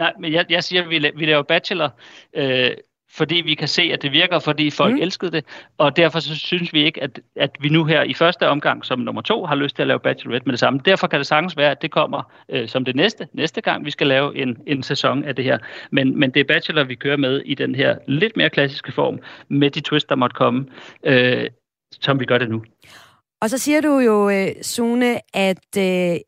Nej, 0.00 0.12
men 0.20 0.32
jeg, 0.32 0.46
jeg 0.48 0.64
siger, 0.64 0.82
at 0.82 0.90
vi, 0.90 1.10
vi 1.16 1.26
laver 1.26 1.42
bachelor, 1.42 1.90
øh, 2.34 2.70
fordi 3.12 3.34
vi 3.34 3.54
kan 3.54 3.68
se, 3.68 3.82
at 3.82 4.02
det 4.02 4.12
virker, 4.12 4.38
fordi 4.38 4.70
folk 4.70 4.94
mm. 4.94 5.02
elskede 5.02 5.30
det, 5.30 5.44
og 5.78 5.96
derfor 5.96 6.20
så 6.20 6.36
synes 6.36 6.72
vi 6.72 6.84
ikke, 6.84 7.02
at, 7.02 7.20
at 7.36 7.50
vi 7.60 7.68
nu 7.68 7.84
her 7.84 8.02
i 8.02 8.14
første 8.14 8.48
omgang 8.48 8.84
som 8.84 8.98
nummer 8.98 9.22
to 9.22 9.46
har 9.46 9.54
lyst 9.54 9.76
til 9.76 9.82
at 9.82 9.88
lave 9.88 10.00
Bachelorette 10.00 10.46
med 10.46 10.52
det 10.52 10.60
samme. 10.60 10.80
Derfor 10.84 11.06
kan 11.06 11.18
det 11.18 11.26
sagtens 11.26 11.56
være, 11.56 11.70
at 11.70 11.82
det 11.82 11.90
kommer 11.90 12.32
øh, 12.48 12.68
som 12.68 12.84
det 12.84 12.96
næste, 12.96 13.28
næste 13.32 13.60
gang, 13.60 13.84
vi 13.84 13.90
skal 13.90 14.06
lave 14.06 14.36
en, 14.36 14.56
en 14.66 14.82
sæson 14.82 15.24
af 15.24 15.36
det 15.36 15.44
her. 15.44 15.58
Men, 15.90 16.18
men 16.18 16.30
det 16.30 16.40
er 16.40 16.44
Bachelor, 16.44 16.84
vi 16.84 16.94
kører 16.94 17.16
med 17.16 17.42
i 17.44 17.54
den 17.54 17.74
her 17.74 17.96
lidt 18.08 18.36
mere 18.36 18.50
klassiske 18.50 18.92
form, 18.92 19.18
med 19.48 19.70
de 19.70 19.80
twist, 19.80 20.08
der 20.08 20.14
måtte 20.14 20.34
komme, 20.34 20.66
øh, 21.04 21.46
som 22.00 22.20
vi 22.20 22.24
gør 22.24 22.38
det 22.38 22.50
nu. 22.50 22.62
Og 23.40 23.50
så 23.50 23.58
siger 23.58 23.80
du 23.80 23.98
jo, 23.98 24.30
øh, 24.30 24.48
Sune, 24.62 25.20
at... 25.34 25.78
Øh 25.78 26.20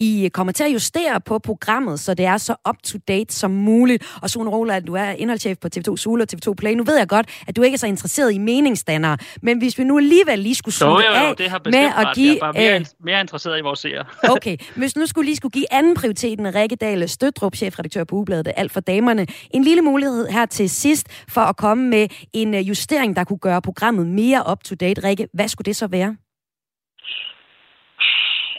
i 0.00 0.30
kommer 0.32 0.52
til 0.52 0.64
at 0.64 0.72
justere 0.72 1.20
på 1.20 1.38
programmet, 1.38 2.00
så 2.00 2.14
det 2.14 2.26
er 2.26 2.36
så 2.36 2.54
up-to-date 2.68 3.34
som 3.34 3.50
muligt. 3.50 4.04
Og 4.22 4.30
Sune 4.30 4.50
Roland, 4.50 4.84
du 4.84 4.94
er 4.94 5.10
indholdschef 5.10 5.58
på 5.58 5.68
TV2 5.76 5.96
Zulu 5.96 6.22
og 6.22 6.28
TV2 6.34 6.54
Play. 6.54 6.72
Nu 6.72 6.84
ved 6.84 6.98
jeg 6.98 7.08
godt, 7.08 7.26
at 7.46 7.56
du 7.56 7.62
ikke 7.62 7.74
er 7.74 7.78
så 7.78 7.86
interesseret 7.86 8.32
i 8.32 8.38
meningsdannere, 8.38 9.18
men 9.42 9.58
hvis 9.58 9.78
vi 9.78 9.84
nu 9.84 9.98
alligevel 9.98 10.38
lige 10.38 10.54
skulle 10.54 10.74
slutte 10.74 11.04
jo, 11.06 11.12
jo, 11.12 11.24
af 11.24 11.36
det 11.36 11.50
har 11.50 11.60
med 11.64 12.06
at 12.08 12.14
give... 12.14 12.38
Jeg 12.42 12.48
er 12.48 12.52
mere, 12.52 12.80
øh, 12.80 12.86
mere 13.04 13.20
interesseret 13.20 13.58
i 13.58 13.62
vores 13.62 13.78
seere. 13.78 14.04
okay, 14.36 14.56
hvis 14.76 14.96
nu 14.96 15.06
skulle 15.06 15.26
lige 15.26 15.36
skulle 15.36 15.52
give 15.52 15.72
anden 15.72 15.94
prioriteten 15.94 16.54
Rikke 16.54 16.76
Dahl 16.76 17.08
Stødrup, 17.08 17.56
chefredaktør 17.56 18.04
på 18.04 18.16
Ugebladet, 18.16 18.52
Alt 18.56 18.72
for 18.72 18.80
Damerne, 18.80 19.26
en 19.50 19.64
lille 19.64 19.82
mulighed 19.82 20.26
her 20.26 20.46
til 20.46 20.70
sidst 20.70 21.06
for 21.28 21.40
at 21.40 21.56
komme 21.56 21.88
med 21.88 22.08
en 22.32 22.54
øh, 22.54 22.68
justering, 22.68 23.16
der 23.16 23.24
kunne 23.24 23.38
gøre 23.38 23.62
programmet 23.62 24.06
mere 24.06 24.44
up-to-date. 24.50 25.04
Rikke, 25.04 25.28
hvad 25.32 25.48
skulle 25.48 25.66
det 25.66 25.76
så 25.76 25.86
være? 25.86 26.16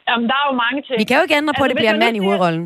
Jamen, 0.09 0.25
der 0.29 0.37
er 0.41 0.45
jo 0.49 0.55
mange 0.65 0.79
ting. 0.85 0.97
Vi 1.01 1.07
kan 1.07 1.17
jo 1.17 1.23
ikke 1.25 1.39
ændre 1.41 1.53
på, 1.53 1.63
altså, 1.63 1.65
at 1.65 1.71
det 1.71 1.81
bliver 1.81 1.93
en 1.97 2.03
mand 2.05 2.15
i 2.19 2.25
hovedrollen. 2.27 2.65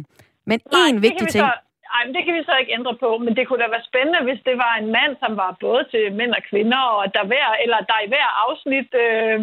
Men 0.50 0.58
én 0.84 0.96
vigtig 1.08 1.26
ting. 1.34 1.44
Så, 1.46 1.52
ej, 1.96 2.02
men 2.06 2.14
det 2.16 2.24
kan 2.26 2.34
vi 2.38 2.44
så 2.50 2.56
ikke 2.62 2.76
ændre 2.78 2.94
på, 3.04 3.10
men 3.26 3.32
det 3.38 3.44
kunne 3.46 3.62
da 3.64 3.68
være 3.76 3.90
spændende, 3.92 4.22
hvis 4.28 4.42
det 4.48 4.56
var 4.66 4.74
en 4.82 4.90
mand, 4.98 5.14
som 5.24 5.32
var 5.44 5.52
både 5.66 5.84
til 5.94 6.04
mænd 6.20 6.32
og 6.40 6.44
kvinder, 6.50 6.82
og 7.00 7.06
der, 7.16 7.24
hver, 7.32 7.50
eller 7.64 7.80
der 7.90 8.00
i 8.06 8.12
hver 8.14 8.30
afsnit 8.46 8.90
øh, 9.06 9.40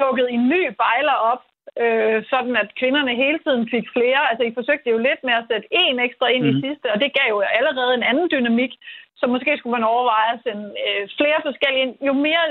dukket 0.00 0.26
en 0.34 0.42
ny 0.52 0.62
bejler 0.82 1.18
op, 1.32 1.42
øh, 1.82 2.18
sådan 2.32 2.54
at 2.62 2.68
kvinderne 2.80 3.12
hele 3.24 3.38
tiden 3.44 3.64
fik 3.74 3.86
flere. 3.96 4.20
Altså, 4.30 4.42
I 4.44 4.56
forsøgte 4.58 4.90
jo 4.94 4.98
lidt 4.98 5.20
med 5.28 5.34
at 5.40 5.48
sætte 5.50 5.66
en 5.82 5.96
ekstra 6.06 6.26
ind 6.34 6.44
mm. 6.44 6.50
i 6.50 6.52
mhm. 6.52 6.62
sidste, 6.64 6.86
og 6.92 6.98
det 7.02 7.16
gav 7.18 7.28
jo 7.34 7.40
allerede 7.58 7.92
en 7.94 8.08
anden 8.10 8.28
dynamik. 8.34 8.72
Så 9.20 9.26
måske 9.26 9.56
skulle 9.56 9.76
man 9.78 9.90
overveje 9.92 10.32
at 10.34 10.42
sende 10.46 10.66
øh, 10.84 11.02
flere 11.18 11.38
forskellige 11.48 11.82
ind. 11.84 11.94
Jo 12.08 12.12
mere 12.12 12.44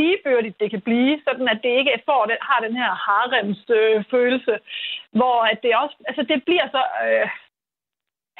ligebørdigt 0.00 0.60
det 0.60 0.70
kan 0.70 0.80
blive, 0.88 1.20
sådan 1.26 1.48
at 1.48 1.60
det 1.64 1.72
ikke 1.78 2.02
får 2.10 2.22
den, 2.30 2.38
har 2.48 2.60
den 2.66 2.76
her 2.76 2.92
harems 3.06 3.62
øh, 3.78 4.04
følelse, 4.10 4.54
hvor 5.18 5.36
at 5.50 5.58
det 5.62 5.76
også, 5.82 5.96
altså 6.08 6.22
det 6.30 6.44
bliver 6.44 6.66
så 6.76 6.82
øh, 7.06 7.28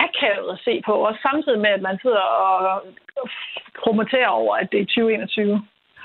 akavet 0.06 0.52
at 0.52 0.62
se 0.66 0.82
på, 0.86 0.94
og 1.08 1.14
samtidig 1.26 1.60
med, 1.60 1.72
at 1.78 1.82
man 1.88 1.98
sidder 2.02 2.24
og 2.46 2.82
kromaterer 3.80 4.28
over, 4.28 4.54
at 4.56 4.68
det 4.72 4.80
er 4.80 4.84
2021. 4.84 5.62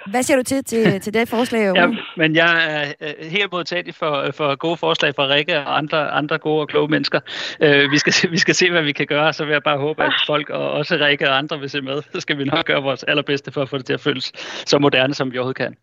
Hvad 0.10 0.24
siger 0.24 0.38
du 0.38 0.44
til, 0.44 0.64
til, 0.64 1.02
til 1.02 1.14
det 1.14 1.30
forslag? 1.30 1.74
Ja, 1.76 1.88
men 2.18 2.36
jeg 2.36 2.86
er 3.00 3.14
helt 3.30 3.52
modtagelig 3.52 3.96
for, 3.96 4.32
for 4.32 4.56
gode 4.56 4.78
forslag 4.78 5.16
fra 5.16 5.28
Rikke 5.28 5.58
og 5.60 5.78
andre, 5.78 6.10
andre 6.10 6.38
gode 6.38 6.62
og 6.62 6.68
kloge 6.68 6.88
mennesker. 6.88 7.20
Uh, 7.62 7.92
vi, 7.92 7.98
skal, 7.98 8.32
vi 8.32 8.38
skal 8.38 8.56
se, 8.56 8.72
hvad 8.72 8.84
vi 8.84 8.92
kan 8.92 9.06
gøre, 9.06 9.34
så 9.34 9.46
vil 9.46 9.52
jeg 9.52 9.64
bare 9.64 9.78
håbe, 9.78 10.04
at 10.04 10.14
folk, 10.28 10.50
og 10.50 10.72
også 10.72 10.98
Rikke 11.02 11.30
og 11.30 11.38
andre 11.38 11.60
vil 11.60 11.70
se 11.70 11.82
med. 11.82 12.02
Så 12.14 12.22
skal 12.22 12.38
vi 12.38 12.44
nok 12.44 12.66
gøre 12.66 12.82
vores 12.82 13.04
allerbedste 13.04 13.52
for 13.52 13.62
at 13.62 13.70
få 13.70 13.78
det 13.78 13.86
til 13.86 13.94
at 13.94 14.02
føles 14.02 14.32
så 14.66 14.80
moderne, 14.80 15.14
som 15.14 15.32
vi 15.32 15.38
overhovedet 15.38 15.58
kan. 15.58 15.76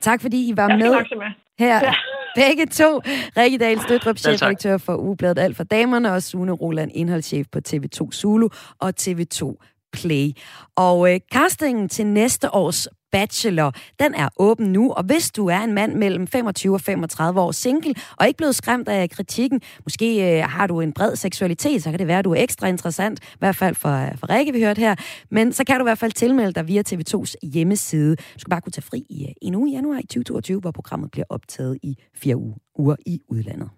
Tak 0.00 0.22
fordi 0.22 0.48
I 0.48 0.52
var 0.56 0.68
med, 0.68 0.78
med 0.78 1.26
her. 1.58 1.80
Ja. 1.84 1.94
Begge 2.36 2.66
to. 2.66 3.00
Rikke 3.36 3.58
Dahl 3.58 3.80
Stødrup, 3.80 4.18
chefredaktør 4.18 4.78
for 4.78 4.96
Ugebladet 4.96 5.38
Alt 5.38 5.56
for 5.56 5.64
Damerne, 5.64 6.12
og 6.12 6.22
Sune 6.22 6.52
Roland, 6.52 6.90
indholdschef 6.94 7.46
på 7.52 7.58
TV2 7.68 8.12
Zulu 8.12 8.48
og 8.80 8.92
TV2 9.00 9.56
Play. 9.94 10.30
Og 10.76 11.14
øh, 11.14 11.20
castingen 11.32 11.88
til 11.88 12.06
næste 12.06 12.54
års 12.54 12.88
Bachelor, 13.12 13.72
den 13.98 14.14
er 14.14 14.28
åben 14.36 14.72
nu, 14.72 14.92
og 14.92 15.04
hvis 15.04 15.30
du 15.30 15.46
er 15.46 15.58
en 15.58 15.72
mand 15.72 15.94
mellem 15.94 16.26
25 16.26 16.74
og 16.74 16.80
35 16.80 17.40
år 17.40 17.52
single, 17.52 17.94
og 18.16 18.26
ikke 18.26 18.36
blevet 18.36 18.54
skræmt 18.54 18.88
af 18.88 19.10
kritikken, 19.10 19.60
måske 19.84 20.38
øh, 20.38 20.44
har 20.48 20.66
du 20.66 20.80
en 20.80 20.92
bred 20.92 21.16
seksualitet, 21.16 21.82
så 21.82 21.90
kan 21.90 21.98
det 21.98 22.06
være, 22.06 22.18
at 22.18 22.24
du 22.24 22.32
er 22.32 22.42
ekstra 22.42 22.66
interessant, 22.66 23.20
i 23.20 23.36
hvert 23.38 23.56
fald 23.56 23.74
for, 23.74 23.88
øh, 23.88 24.18
for 24.18 24.30
Rikke, 24.30 24.52
vi 24.52 24.62
hørte 24.62 24.80
her, 24.80 24.94
men 25.30 25.52
så 25.52 25.64
kan 25.64 25.76
du 25.76 25.82
i 25.82 25.88
hvert 25.88 25.98
fald 25.98 26.12
tilmelde 26.12 26.52
dig 26.52 26.68
via 26.68 26.82
TV2's 26.88 27.34
hjemmeside. 27.42 28.16
Du 28.16 28.38
skal 28.38 28.50
bare 28.50 28.60
kunne 28.60 28.72
tage 28.72 28.82
fri 28.82 29.06
i 29.10 29.24
øh, 29.24 29.32
en 29.42 29.54
uge 29.54 29.70
i 29.70 29.72
januar 29.72 29.98
i 29.98 30.06
2022, 30.06 30.60
hvor 30.60 30.70
programmet 30.70 31.10
bliver 31.10 31.26
optaget 31.28 31.78
i 31.82 31.96
fire 32.14 32.36
uger 32.78 32.96
i 33.06 33.20
udlandet. 33.28 33.68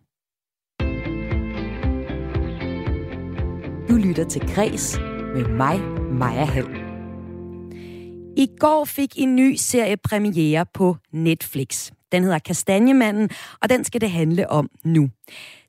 Du 3.88 3.94
lytter 3.96 4.24
til 4.24 4.40
Græs 4.54 4.98
med 5.34 5.48
mig, 5.48 5.80
Maja 6.12 6.44
Hall. 6.44 6.68
I 8.36 8.48
går 8.58 8.84
fik 8.84 9.12
en 9.16 9.36
ny 9.36 9.54
serie 9.54 9.96
premiere 9.96 10.66
på 10.74 10.96
Netflix. 11.12 11.90
Den 12.12 12.22
hedder 12.22 12.38
Kastanjemanden, 12.38 13.30
og 13.62 13.68
den 13.68 13.84
skal 13.84 14.00
det 14.00 14.10
handle 14.10 14.50
om 14.50 14.70
nu. 14.84 15.10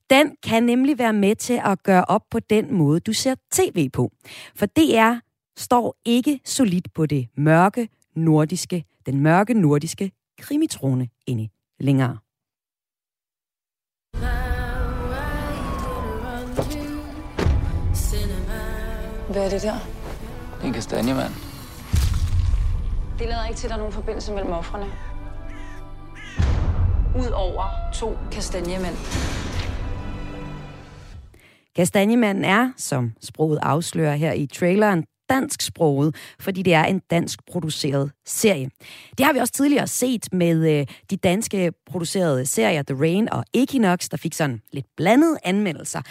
Den 0.09 0.35
kan 0.43 0.63
nemlig 0.63 0.99
være 0.99 1.13
med 1.13 1.35
til 1.35 1.61
at 1.65 1.83
gøre 1.83 2.05
op 2.05 2.21
på 2.31 2.39
den 2.39 2.73
måde, 2.73 2.99
du 2.99 3.13
ser 3.13 3.35
tv 3.51 3.89
på. 3.89 4.11
For 4.55 4.65
DR 4.65 5.13
står 5.57 5.95
ikke 6.05 6.39
solidt 6.45 6.93
på 6.93 7.05
det 7.05 7.27
mørke 7.37 7.89
nordiske, 8.15 8.85
den 9.05 9.21
mørke 9.21 9.53
nordiske 9.53 10.11
krimitrone 10.39 11.09
inde 11.27 11.49
længere. 11.79 12.17
Hvad 19.31 19.45
er 19.45 19.49
det 19.49 19.61
der? 19.61 19.73
Det 20.55 20.63
er 20.63 20.67
en 20.67 20.73
kastanjemand. 20.73 21.33
Det 23.19 23.27
lader 23.27 23.45
ikke 23.45 23.57
til, 23.57 23.67
at 23.67 23.69
der 23.69 23.75
er 23.75 23.79
nogen 23.79 23.93
forbindelse 23.93 24.33
mellem 24.33 24.51
offrene. 24.51 24.85
Udover 27.19 27.63
to 27.93 28.17
kastanjemænd. 28.31 28.95
Kastanjemanden 31.75 32.45
er, 32.45 32.71
som 32.77 33.13
sproget 33.21 33.59
afslører 33.61 34.15
her 34.15 34.33
i 34.33 34.45
traileren, 34.45 35.05
dansk 35.29 35.61
sproget, 35.61 36.15
fordi 36.39 36.61
det 36.61 36.73
er 36.73 36.83
en 36.83 36.99
dansk 36.99 37.39
produceret 37.51 38.11
serie. 38.25 38.69
Det 39.17 39.25
har 39.25 39.33
vi 39.33 39.39
også 39.39 39.53
tidligere 39.53 39.87
set 39.87 40.33
med 40.33 40.79
øh, 40.79 40.87
de 41.09 41.17
danske 41.17 41.71
producerede 41.91 42.45
serier 42.45 42.83
The 42.83 42.99
Rain 42.99 43.29
og 43.31 43.43
Equinox, 43.53 44.09
der 44.09 44.17
fik 44.17 44.33
sådan 44.33 44.61
lidt 44.73 44.85
blandede 44.97 45.37
anmeldelser. 45.43 46.01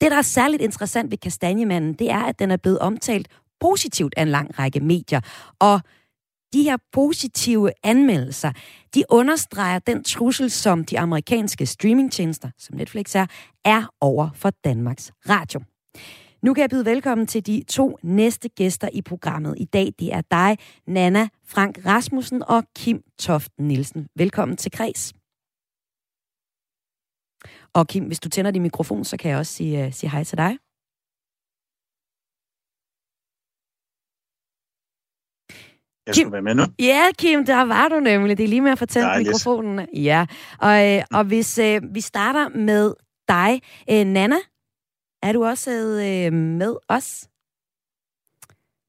Det, 0.00 0.10
der 0.10 0.16
er 0.16 0.22
særligt 0.22 0.62
interessant 0.62 1.10
ved 1.10 1.18
Kastanjemanden, 1.18 1.92
det 1.94 2.10
er, 2.10 2.22
at 2.22 2.38
den 2.38 2.50
er 2.50 2.56
blevet 2.56 2.78
omtalt 2.78 3.28
positivt 3.60 4.14
af 4.16 4.22
en 4.22 4.28
lang 4.28 4.58
række 4.58 4.80
medier. 4.80 5.20
Og 5.58 5.80
de 6.52 6.62
her 6.62 6.76
positive 6.92 7.70
anmeldelser, 7.82 8.52
de 8.94 9.04
understreger 9.08 9.78
den 9.78 10.04
trussel, 10.04 10.50
som 10.50 10.84
de 10.84 10.98
amerikanske 10.98 11.66
streamingtjenester, 11.66 12.50
som 12.58 12.76
Netflix 12.76 13.14
er, 13.14 13.26
er 13.64 13.82
over 14.00 14.30
for 14.34 14.50
Danmarks 14.64 15.12
Radio. 15.28 15.60
Nu 16.42 16.54
kan 16.54 16.62
jeg 16.62 16.70
byde 16.70 16.84
velkommen 16.84 17.26
til 17.26 17.46
de 17.46 17.64
to 17.68 17.98
næste 18.02 18.48
gæster 18.48 18.88
i 18.92 19.02
programmet 19.02 19.54
i 19.58 19.64
dag. 19.64 19.92
Det 19.98 20.12
er 20.12 20.20
dig, 20.30 20.58
Nana 20.86 21.28
Frank 21.46 21.78
Rasmussen 21.86 22.42
og 22.46 22.64
Kim 22.76 23.02
Toft 23.18 23.52
Nielsen. 23.58 24.06
Velkommen 24.16 24.56
til 24.56 24.70
Kreds. 24.70 25.12
Og 27.78 27.88
Kim, 27.88 28.04
hvis 28.04 28.20
du 28.20 28.28
tænder 28.28 28.50
din 28.50 28.62
mikrofon, 28.62 29.04
så 29.04 29.16
kan 29.16 29.30
jeg 29.30 29.38
også 29.38 29.52
sige, 29.52 29.86
uh, 29.86 29.92
sige 29.92 30.10
hej 30.10 30.24
til 30.24 30.38
dig. 30.38 30.58
Jeg 36.06 36.14
Kim, 36.14 36.32
være 36.32 36.42
med 36.42 36.54
nu. 36.54 36.62
Ja, 36.78 37.02
Kim, 37.18 37.46
der 37.46 37.62
var 37.62 37.88
du 37.88 38.00
nemlig. 38.00 38.38
Det 38.38 38.44
er 38.44 38.48
lige 38.48 38.60
med 38.60 38.70
at 38.70 38.78
fortælle 38.78 39.08
Dejligt. 39.08 39.28
mikrofonen. 39.28 39.88
Ja, 39.94 40.26
og, 40.60 40.96
øh, 40.96 41.02
og 41.12 41.24
hvis 41.24 41.58
øh, 41.58 41.82
vi 41.94 42.00
starter 42.00 42.48
med 42.48 42.94
dig, 43.28 43.62
øh, 43.90 44.04
Nana, 44.06 44.36
er 45.22 45.32
du 45.32 45.44
også 45.44 45.70
øh, 45.70 46.32
med 46.32 46.76
os? 46.88 47.28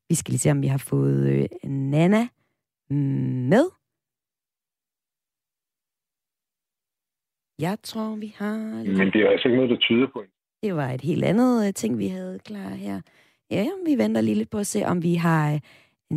Vi 0.10 0.15
skal 0.15 0.32
lige 0.32 0.39
se, 0.39 0.51
om 0.51 0.62
vi 0.62 0.67
har 0.67 0.77
fået 0.77 1.27
øh, 1.29 1.70
Nana 1.70 2.27
med. 3.51 3.76
Jeg 7.60 7.78
tror, 7.84 8.16
vi 8.16 8.27
har... 8.27 8.58
Men 8.98 9.08
det 9.14 9.22
er 9.22 9.29
altså 9.29 9.48
ikke 9.48 9.55
noget, 9.55 9.70
der 9.70 9.77
tyder 9.77 10.08
på. 10.14 10.24
Det 10.64 10.75
var 10.75 10.90
et 10.90 11.01
helt 11.01 11.24
andet 11.24 11.68
øh, 11.68 11.74
ting, 11.74 11.98
vi 11.98 12.08
havde 12.08 12.40
klar 12.40 12.70
her. 12.70 13.01
Ja, 13.51 13.68
vi 13.86 13.98
venter 13.98 14.22
lige 14.22 14.36
lidt 14.36 14.50
på 14.50 14.58
at 14.58 14.68
se, 14.68 14.86
om 14.86 15.03
vi 15.03 15.16
har 15.16 15.53
øh, 15.53 15.60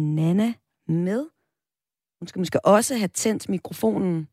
Nana 0.01 0.55
med. 0.87 1.29
Hun 2.21 2.27
skal 2.27 2.41
måske 2.41 2.65
også 2.65 2.97
have 2.97 3.09
tændt 3.09 3.49
mikrofonen. 3.49 4.29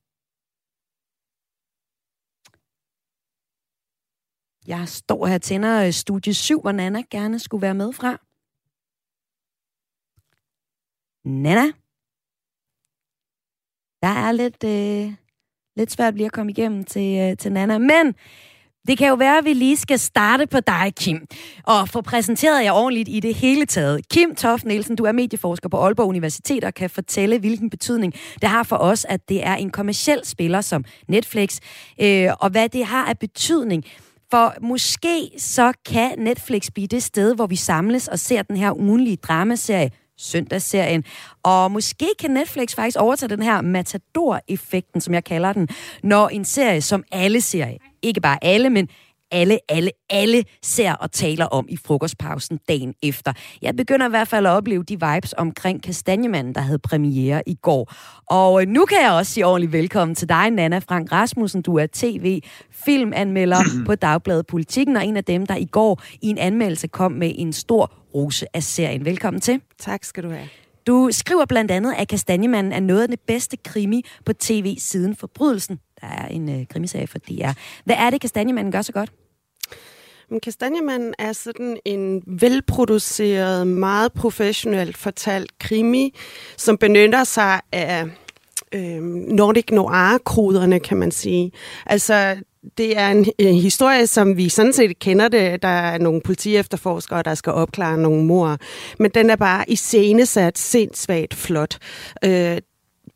Jeg 4.67 4.87
står 4.87 5.25
her 5.25 5.37
tænder 5.37 5.85
øh, 5.85 5.91
studie 5.91 6.33
7, 6.33 6.61
hvor 6.61 6.71
Nana 6.71 7.01
gerne 7.11 7.39
skulle 7.39 7.61
være 7.61 7.73
med 7.73 7.93
fra. 7.93 8.11
Nana? 11.25 11.67
Der 14.01 14.13
er 14.25 14.31
lidt, 14.31 14.63
øh, 14.63 15.26
lidt 15.77 15.91
svært 15.91 16.15
lige 16.15 16.25
at 16.25 16.31
komme 16.31 16.51
igennem 16.51 16.83
til, 16.83 17.17
øh, 17.17 17.37
til 17.37 17.51
Nana, 17.51 17.77
men 17.77 18.15
det 18.87 18.97
kan 18.97 19.07
jo 19.07 19.15
være, 19.15 19.37
at 19.37 19.45
vi 19.45 19.53
lige 19.53 19.77
skal 19.77 19.99
starte 19.99 20.47
på 20.47 20.59
dig, 20.59 20.93
Kim, 20.99 21.27
og 21.63 21.89
få 21.89 22.01
præsenteret 22.01 22.63
jer 22.63 22.71
ordentligt 22.71 23.09
i 23.09 23.19
det 23.19 23.35
hele 23.35 23.65
taget. 23.65 24.09
Kim 24.09 24.35
Toft 24.35 24.65
Nielsen, 24.65 24.95
du 24.95 25.03
er 25.03 25.11
medieforsker 25.11 25.69
på 25.69 25.77
Aalborg 25.77 26.07
Universitet 26.07 26.63
og 26.63 26.73
kan 26.73 26.89
fortælle, 26.89 27.39
hvilken 27.39 27.69
betydning 27.69 28.13
det 28.41 28.49
har 28.49 28.63
for 28.63 28.75
os, 28.75 29.05
at 29.05 29.29
det 29.29 29.45
er 29.45 29.55
en 29.55 29.69
kommersiel 29.69 30.21
spiller 30.23 30.61
som 30.61 30.85
Netflix, 31.07 31.59
øh, 32.01 32.29
og 32.39 32.49
hvad 32.49 32.69
det 32.69 32.85
har 32.85 33.05
af 33.05 33.19
betydning. 33.19 33.85
For 34.31 34.53
måske 34.61 35.29
så 35.37 35.73
kan 35.85 36.11
Netflix 36.17 36.71
blive 36.73 36.87
det 36.87 37.03
sted, 37.03 37.35
hvor 37.35 37.47
vi 37.47 37.55
samles 37.55 38.07
og 38.07 38.19
ser 38.19 38.41
den 38.41 38.57
her 38.57 38.79
ugenlige 38.79 39.15
dramaserie 39.15 39.91
søndagsserien. 40.17 41.03
Og 41.43 41.71
måske 41.71 42.07
kan 42.19 42.31
Netflix 42.31 42.75
faktisk 42.75 42.97
overtage 42.99 43.29
den 43.29 43.43
her 43.43 43.61
matador-effekten, 43.61 45.01
som 45.01 45.13
jeg 45.13 45.23
kalder 45.23 45.53
den, 45.53 45.67
når 46.03 46.27
en 46.27 46.45
serie, 46.45 46.81
som 46.81 47.03
alle 47.11 47.41
serier, 47.41 47.77
ikke 48.01 48.21
bare 48.21 48.37
alle, 48.41 48.69
men 48.69 48.89
alle, 49.31 49.59
alle, 49.69 49.91
alle 50.09 50.43
ser 50.63 50.93
og 50.93 51.11
taler 51.11 51.45
om 51.45 51.65
i 51.69 51.77
frokostpausen 51.77 52.59
dagen 52.67 52.93
efter. 53.03 53.33
Jeg 53.61 53.75
begynder 53.75 54.05
i 54.05 54.09
hvert 54.09 54.27
fald 54.27 54.45
at 54.45 54.51
opleve 54.51 54.83
de 54.83 54.93
vibes 54.93 55.33
omkring 55.37 55.83
Kastanjemanden, 55.83 56.55
der 56.55 56.61
havde 56.61 56.79
premiere 56.79 57.43
i 57.47 57.55
går. 57.55 57.93
Og 58.29 58.65
nu 58.65 58.85
kan 58.85 58.97
jeg 59.01 59.11
også 59.11 59.31
sige 59.31 59.45
ordentligt 59.45 59.71
velkommen 59.71 60.15
til 60.15 60.29
dig, 60.29 60.51
Nana 60.51 60.79
Frank 60.79 61.11
Rasmussen. 61.11 61.61
Du 61.61 61.75
er 61.75 61.87
tv-filmanmelder 61.93 63.59
på 63.87 63.95
Dagbladet 63.95 64.47
Politikken, 64.47 64.97
og 64.97 65.05
en 65.05 65.17
af 65.17 65.23
dem, 65.23 65.45
der 65.45 65.55
i 65.55 65.65
går 65.65 66.01
i 66.21 66.27
en 66.27 66.37
anmeldelse 66.37 66.87
kom 66.87 67.11
med 67.11 67.31
en 67.35 67.53
stor 67.53 67.93
rose 68.15 68.45
af 68.53 68.63
serien. 68.63 69.05
Velkommen 69.05 69.41
til. 69.41 69.61
Tak 69.79 70.03
skal 70.03 70.23
du 70.23 70.29
have. 70.29 70.47
Du 70.87 71.09
skriver 71.11 71.45
blandt 71.45 71.71
andet, 71.71 71.93
at 71.97 72.07
Kastanjemanden 72.07 72.73
er 72.73 72.79
noget 72.79 73.01
af 73.01 73.07
det 73.07 73.19
bedste 73.27 73.57
krimi 73.57 74.03
på 74.25 74.33
tv 74.33 74.77
siden 74.79 75.15
forbrydelsen. 75.15 75.79
Der 76.01 76.07
er 76.07 76.27
en 76.27 76.59
øh, 76.59 76.67
krimiserie 76.67 77.07
for 77.07 77.17
DR. 77.17 77.51
Hvad 77.85 77.95
er 77.99 78.09
det, 78.09 78.21
Kastanjemanden 78.21 78.71
gør 78.71 78.81
så 78.81 78.91
godt? 78.91 79.11
Men 80.29 80.39
Kastanjemanden 80.39 81.13
er 81.19 81.33
sådan 81.33 81.77
en 81.85 82.23
velproduceret, 82.27 83.67
meget 83.67 84.13
professionelt 84.13 84.97
fortalt 84.97 85.59
krimi, 85.59 86.13
som 86.57 86.77
benytter 86.77 87.23
sig 87.23 87.61
af 87.71 88.05
øh, 88.73 89.01
Nordic 89.27 89.65
Noir-koderne, 89.71 90.79
kan 90.79 90.97
man 90.97 91.11
sige. 91.11 91.51
Altså, 91.85 92.35
det 92.77 92.97
er 92.97 93.07
en, 93.07 93.25
en 93.37 93.55
historie, 93.55 94.07
som 94.07 94.37
vi 94.37 94.49
sådan 94.49 94.73
set 94.73 94.99
kender 94.99 95.27
det. 95.27 95.61
Der 95.61 95.67
er 95.67 95.97
nogle 95.97 96.21
politiefterforskere, 96.21 97.23
der 97.23 97.35
skal 97.35 97.53
opklare 97.53 97.97
nogle 97.97 98.23
mor. 98.23 98.57
Men 98.99 99.11
den 99.11 99.29
er 99.29 99.35
bare 99.35 99.69
iscenesat 99.69 100.57
sindssvagt 100.57 101.33
flot. 101.33 101.77
Øh, 102.25 102.57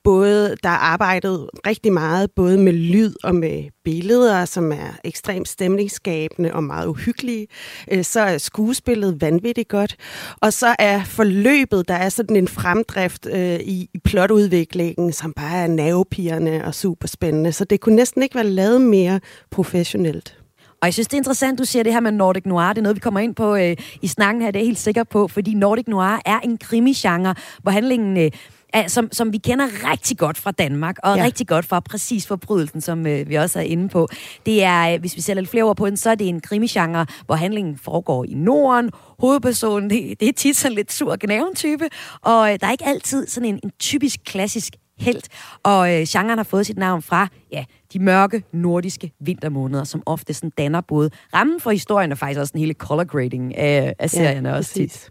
både, 0.04 0.56
der 0.64 0.70
er 0.70 0.74
arbejdet 0.78 1.50
rigtig 1.68 1.94
meget 1.94 2.32
både 2.36 2.58
med 2.58 2.74
lyd 2.74 3.14
og 3.24 3.36
med 3.36 3.64
billeder, 3.84 4.46
som 4.46 4.72
er 4.72 5.00
ekstremt 5.04 5.48
stemningsskabende 5.48 6.54
og 6.54 6.64
meget 6.64 6.88
uhyggelige. 6.88 7.48
Øh, 7.92 8.04
så 8.04 8.20
er 8.20 8.38
skuespillet 8.38 9.22
vanvittigt 9.22 9.70
godt. 9.70 9.96
Og 10.42 10.54
så 10.54 10.76
er 10.80 11.04
forløbet, 11.04 11.88
der 11.88 11.94
er 11.94 12.10
sådan 12.10 12.36
en 12.36 12.48
fremdrift 12.48 13.26
øh, 13.26 13.60
i, 13.60 13.90
i 13.94 13.98
plotudviklingen, 14.04 15.14
som 15.14 15.34
bare 15.34 15.58
er 15.58 15.68
nervepirrende 15.68 16.62
og 16.66 16.76
super 16.76 17.08
spændende. 17.08 17.52
Så 17.52 17.66
det 17.66 17.80
kunne 17.80 17.96
næsten 17.96 18.24
ikke 18.24 18.36
være 18.36 18.50
lavet 18.50 18.82
mere 18.82 19.20
professionelt. 19.52 20.38
Og 20.82 20.86
jeg 20.86 20.94
synes, 20.94 21.08
det 21.08 21.14
er 21.14 21.18
interessant, 21.20 21.60
du 21.60 21.66
siger 21.66 21.84
det 21.84 21.94
her 21.94 22.00
med 22.00 22.12
Nordic 22.12 22.46
Noir. 22.46 22.68
Det 22.68 22.78
er 22.78 22.82
noget, 22.82 22.96
vi 22.96 23.00
kommer 23.00 23.20
ind 23.20 23.36
på 23.36 23.56
øh, 23.56 23.76
i 24.02 24.08
snakken 24.08 24.42
her, 24.42 24.52
det 24.52 24.60
er 24.60 24.64
jeg 24.64 24.68
helt 24.68 24.80
sikker 24.80 25.04
på, 25.04 25.28
fordi 25.28 25.54
Nordic 25.54 25.88
Noir 25.88 26.22
er 26.26 26.40
en 26.40 26.58
krimi-genre, 26.58 27.36
hvor 27.62 27.72
handlingen 27.72 28.18
øh, 28.18 28.32
som, 28.88 29.10
som 29.12 29.34
vi 29.34 29.38
kender 29.38 29.92
rigtig 29.92 30.18
godt 30.18 30.38
fra 30.38 30.52
Danmark, 30.52 30.96
og 31.04 31.18
ja. 31.18 31.24
rigtig 31.24 31.48
godt 31.48 31.66
fra 31.66 31.80
præcis 31.80 32.28
forbrydelsen, 32.28 32.82
som 32.82 33.00
uh, 33.00 33.30
vi 33.30 33.36
også 33.36 33.60
er 33.60 33.64
inde 33.64 33.90
på. 33.90 34.08
Det 34.46 34.64
er, 34.64 34.94
uh, 34.94 35.00
hvis 35.00 35.16
vi 35.16 35.22
sætter 35.22 35.42
lidt 35.42 35.50
flere 35.52 35.64
ord 35.64 35.78
på 35.78 35.86
den, 35.86 35.98
så 35.98 36.10
er 36.10 36.16
det 36.16 36.28
en 36.28 36.42
krimigenre, 36.42 37.06
hvor 37.26 37.36
handlingen 37.36 37.78
foregår 37.78 38.26
i 38.26 38.34
Norden. 38.34 38.92
Hovedpersonen, 39.20 39.90
det, 39.90 40.20
det 40.20 40.28
er 40.28 40.34
tit 40.34 40.58
sådan 40.58 40.76
lidt 40.76 40.94
sur 40.94 41.16
gnaven-type, 41.20 41.90
og 42.22 42.42
uh, 42.42 42.48
der 42.48 42.68
er 42.68 42.72
ikke 42.72 42.86
altid 42.86 43.28
sådan 43.28 43.50
en, 43.50 43.60
en 43.64 43.72
typisk 43.80 44.20
klassisk 44.26 44.74
helt. 45.02 45.28
Og 45.64 45.94
øh, 45.94 46.06
genren 46.10 46.38
har 46.38 46.44
fået 46.44 46.66
sit 46.66 46.78
navn 46.78 47.02
fra 47.02 47.28
ja, 47.52 47.66
de 47.94 48.00
mørke 48.00 48.44
nordiske 48.54 49.12
vintermåneder, 49.20 49.84
som 49.84 50.04
ofte 50.06 50.34
sådan 50.34 50.50
danner 50.50 50.82
både 50.82 51.10
rammen 51.34 51.60
for 51.60 51.72
historien 51.72 52.12
og 52.12 52.18
faktisk 52.18 52.40
også 52.40 52.52
den 52.52 52.60
hele 52.60 52.74
color 52.74 53.04
grading 53.04 53.58
af, 53.58 53.96
af 54.00 54.10
serierne 54.10 54.50
ja, 54.50 54.56
også 54.56 54.74
tit. 54.74 55.10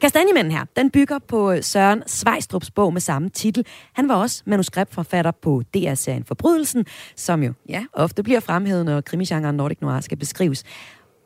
Kastanjemanden 0.00 0.52
her, 0.52 0.64
den 0.76 0.90
bygger 0.90 1.18
på 1.28 1.62
Søren 1.62 2.02
Svejstrups 2.06 2.70
bog 2.70 2.92
med 2.92 3.00
samme 3.00 3.28
titel. 3.28 3.66
Han 3.92 4.08
var 4.08 4.14
også 4.14 4.42
manuskriptforfatter 4.46 5.30
på 5.30 5.62
DR-serien 5.74 6.24
Forbrydelsen, 6.24 6.84
som 7.16 7.42
jo 7.42 7.52
ja, 7.68 7.84
ofte 7.92 8.22
bliver 8.22 8.40
fremhævet, 8.40 8.84
når 8.84 9.00
krimisgenren 9.00 9.56
Nordic 9.56 9.78
Noir 9.80 10.00
skal 10.00 10.18
beskrives. 10.18 10.64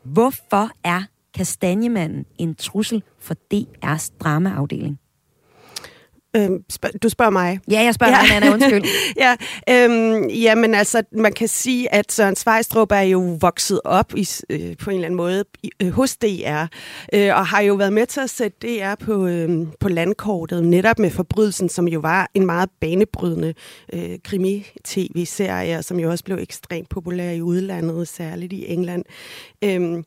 Hvorfor 0.03 0.69
er 0.83 1.01
Kastanjemanden 1.33 2.25
en 2.37 2.55
trussel 2.55 3.03
for 3.19 3.35
DR's 3.53 4.09
dramaafdeling? 4.19 4.99
Øhm, 6.35 6.63
spørg, 6.69 6.91
du 7.03 7.09
spørger 7.09 7.31
mig. 7.31 7.59
Ja, 7.71 7.81
jeg 7.81 7.93
spørger 7.93 8.13
ja. 8.13 8.19
dig, 8.27 8.35
Anna, 8.35 8.53
undskyld. 8.53 8.83
ja, 9.23 9.35
øhm, 9.69 10.27
jamen 10.27 10.75
altså, 10.75 11.03
man 11.11 11.33
kan 11.33 11.47
sige, 11.47 11.93
at 11.93 12.11
Søren 12.11 12.35
Svejstrup 12.35 12.91
er 12.91 13.01
jo 13.01 13.37
vokset 13.41 13.81
op 13.85 14.13
i, 14.15 14.27
øh, 14.49 14.77
på 14.77 14.89
en 14.89 14.95
eller 14.95 15.05
anden 15.05 15.17
måde 15.17 15.45
i, 15.63 15.69
øh, 15.81 15.89
hos 15.89 16.17
DR, 16.17 16.65
øh, 17.13 17.35
og 17.35 17.47
har 17.47 17.61
jo 17.61 17.73
været 17.73 17.93
med 17.93 18.05
til 18.05 18.19
at 18.19 18.29
sætte 18.29 18.57
DR 18.67 18.95
på, 18.95 19.27
øh, 19.27 19.67
på 19.79 19.89
landkortet, 19.89 20.63
netop 20.63 20.99
med 20.99 21.11
Forbrydelsen, 21.11 21.69
som 21.69 21.87
jo 21.87 21.99
var 21.99 22.29
en 22.33 22.45
meget 22.45 22.69
banebrydende 22.81 23.53
øh, 23.93 24.19
krimi-tv-serie, 24.23 25.83
som 25.83 25.99
jo 25.99 26.09
også 26.09 26.23
blev 26.23 26.37
ekstremt 26.37 26.89
populær 26.89 27.29
i 27.29 27.41
udlandet, 27.41 28.07
særligt 28.07 28.53
i 28.53 28.65
England. 28.67 29.03
Øhm, 29.63 30.03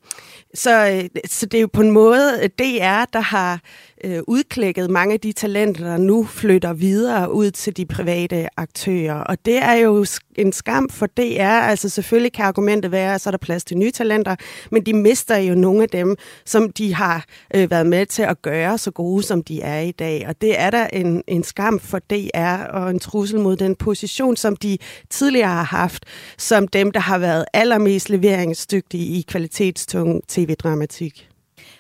så, 0.55 0.87
øh, 0.91 1.21
så 1.27 1.47
det 1.47 1.59
er 1.59 1.61
jo 1.61 1.69
på 1.73 1.81
en 1.81 1.91
måde 1.91 2.49
DR, 2.59 3.05
der 3.13 3.21
har 3.21 3.61
øh, 4.05 4.23
udklækket 4.27 4.91
mange 4.91 5.15
af 5.15 5.21
de 5.21 5.33
talenter, 5.33 5.85
der 5.85 5.97
nu 5.97 6.25
flytter 6.25 6.73
videre 6.73 7.33
ud 7.33 7.51
til 7.51 7.77
de 7.77 7.87
private 7.87 8.49
aktører. 8.57 9.15
Og 9.15 9.39
det 9.45 9.59
er 9.59 9.73
jo 9.73 10.07
en 10.37 10.53
skam 10.53 10.89
for 10.89 11.07
DR. 11.07 11.43
Altså 11.43 11.89
selvfølgelig 11.89 12.33
kan 12.33 12.45
argumentet 12.45 12.91
være, 12.91 13.15
at 13.15 13.21
så 13.21 13.29
er 13.29 13.31
der 13.31 13.39
plads 13.39 13.65
til 13.65 13.79
nye 13.79 13.91
talenter, 13.91 14.37
men 14.71 14.87
de 14.87 14.93
mister 14.93 15.37
jo 15.37 15.55
nogle 15.55 15.83
af 15.83 15.89
dem, 15.89 16.17
som 16.45 16.73
de 16.73 16.95
har 16.95 17.25
øh, 17.55 17.71
været 17.71 17.87
med 17.87 18.07
til 18.07 18.23
at 18.23 18.43
gøre 18.43 18.79
så 18.79 18.91
gode, 18.91 19.23
som 19.23 19.43
de 19.43 19.61
er 19.61 19.81
i 19.81 19.91
dag. 19.91 20.25
Og 20.29 20.41
det 20.41 20.61
er 20.61 20.71
da 20.71 20.89
en, 20.93 21.23
en 21.27 21.43
skam 21.43 21.79
for 21.79 21.99
DR 21.99 22.65
og 22.73 22.91
en 22.91 22.99
trussel 22.99 23.41
mod 23.41 23.57
den 23.57 23.75
position, 23.75 24.37
som 24.37 24.57
de 24.57 24.79
tidligere 25.11 25.49
har 25.49 25.63
haft, 25.63 26.05
som 26.39 26.69
dem, 26.69 26.91
der 26.91 27.01
har 27.01 27.19
været 27.19 27.45
allermest 27.53 28.11
leveringsdygtige 28.11 29.19
i 29.19 29.25
kvalitetstung 29.29 30.23
tv-dramatik. 30.29 31.29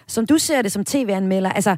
Som 0.09 0.26
du 0.26 0.38
ser 0.38 0.62
det 0.62 0.72
som 0.72 0.85
tv-anmelder, 0.85 1.52
altså 1.52 1.76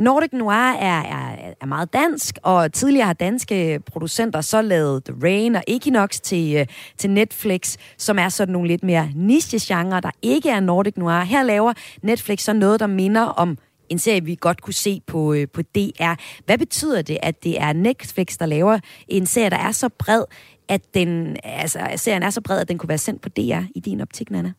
Nordic 0.00 0.32
Noir 0.32 0.72
er, 0.80 1.00
er, 1.00 1.54
er 1.60 1.66
meget 1.66 1.92
dansk, 1.92 2.38
og 2.42 2.72
tidligere 2.72 3.06
har 3.06 3.12
danske 3.12 3.80
producenter 3.86 4.40
så 4.40 4.62
lavet 4.62 5.04
The 5.04 5.14
Rain 5.22 5.54
og 5.54 5.62
Equinox 5.68 6.20
til, 6.20 6.56
øh, 6.56 6.66
til 6.98 7.10
Netflix, 7.10 7.76
som 7.98 8.18
er 8.18 8.28
sådan 8.28 8.52
nogle 8.52 8.68
lidt 8.68 8.82
mere 8.82 9.10
niche-genre, 9.14 10.00
der 10.00 10.10
ikke 10.22 10.50
er 10.50 10.60
Nordic 10.60 10.96
Noir. 10.96 11.20
Her 11.20 11.42
laver 11.42 11.72
Netflix 12.02 12.40
så 12.40 12.52
noget, 12.52 12.80
der 12.80 12.86
minder 12.86 13.22
om 13.22 13.58
en 13.88 13.98
serie, 13.98 14.24
vi 14.24 14.36
godt 14.40 14.62
kunne 14.62 14.74
se 14.74 15.02
på, 15.06 15.32
øh, 15.32 15.48
på 15.48 15.62
DR. 15.62 16.14
Hvad 16.46 16.58
betyder 16.58 17.02
det, 17.02 17.18
at 17.22 17.44
det 17.44 17.60
er 17.60 17.72
Netflix, 17.72 18.38
der 18.38 18.46
laver 18.46 18.78
en 19.08 19.26
serie, 19.26 19.50
der 19.50 19.58
er 19.58 19.72
så 19.72 19.88
bred, 19.88 20.24
at 20.68 20.94
den, 20.94 21.36
altså, 21.44 21.78
serien 21.96 22.22
er 22.22 22.30
så 22.30 22.40
bred, 22.40 22.60
at 22.60 22.68
den 22.68 22.78
kunne 22.78 22.88
være 22.88 22.98
sendt 22.98 23.22
på 23.22 23.28
DR 23.28 23.62
i 23.74 23.80
din 23.80 24.00
optik, 24.00 24.30
Nana? 24.30 24.52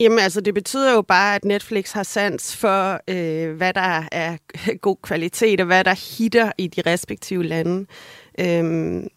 Jamen 0.00 0.18
altså, 0.18 0.40
det 0.40 0.54
betyder 0.54 0.92
jo 0.92 1.02
bare, 1.02 1.34
at 1.34 1.44
Netflix 1.44 1.92
har 1.92 2.02
sans 2.02 2.56
for, 2.56 3.00
øh, 3.08 3.56
hvad 3.56 3.72
der 3.72 4.04
er 4.12 4.36
god 4.82 4.96
kvalitet, 5.02 5.60
og 5.60 5.66
hvad 5.66 5.84
der 5.84 6.18
hitter 6.18 6.52
i 6.58 6.66
de 6.66 6.82
respektive 6.86 7.44
lande. 7.44 7.86
Øhm, 8.38 9.08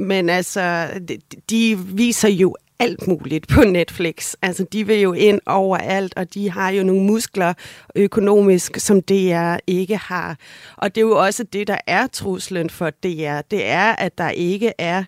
men 0.00 0.28
altså, 0.28 0.90
de, 1.08 1.18
de 1.50 1.78
viser 1.78 2.28
jo 2.28 2.56
alt 2.78 3.06
muligt 3.06 3.48
på 3.48 3.60
Netflix. 3.60 4.34
Altså, 4.42 4.64
de 4.72 4.86
vil 4.86 5.00
jo 5.00 5.12
ind 5.12 5.40
overalt, 5.46 6.14
og 6.16 6.34
de 6.34 6.50
har 6.50 6.70
jo 6.70 6.82
nogle 6.82 7.02
muskler 7.02 7.54
økonomisk, 7.94 8.76
som 8.76 9.02
DR 9.02 9.56
ikke 9.66 9.96
har. 9.96 10.36
Og 10.76 10.94
det 10.94 11.00
er 11.00 11.06
jo 11.06 11.18
også 11.18 11.44
det, 11.44 11.66
der 11.66 11.78
er 11.86 12.06
truslen 12.06 12.70
for 12.70 12.90
DR. 12.90 13.40
Det 13.50 13.66
er, 13.66 13.92
at 13.92 14.18
der 14.18 14.30
ikke 14.30 14.72
er... 14.78 15.04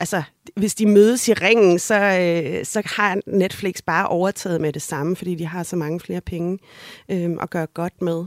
Altså, 0.00 0.22
hvis 0.56 0.74
de 0.74 0.86
mødes 0.86 1.28
i 1.28 1.32
ringen, 1.32 1.78
så, 1.78 1.94
øh, 1.94 2.64
så 2.64 2.82
har 2.84 3.18
Netflix 3.26 3.82
bare 3.86 4.08
overtaget 4.08 4.60
med 4.60 4.72
det 4.72 4.82
samme, 4.82 5.16
fordi 5.16 5.34
de 5.34 5.46
har 5.46 5.62
så 5.62 5.76
mange 5.76 6.00
flere 6.00 6.20
penge 6.20 6.58
øh, 7.08 7.30
at 7.42 7.50
gøre 7.50 7.66
godt 7.66 8.02
med. 8.02 8.24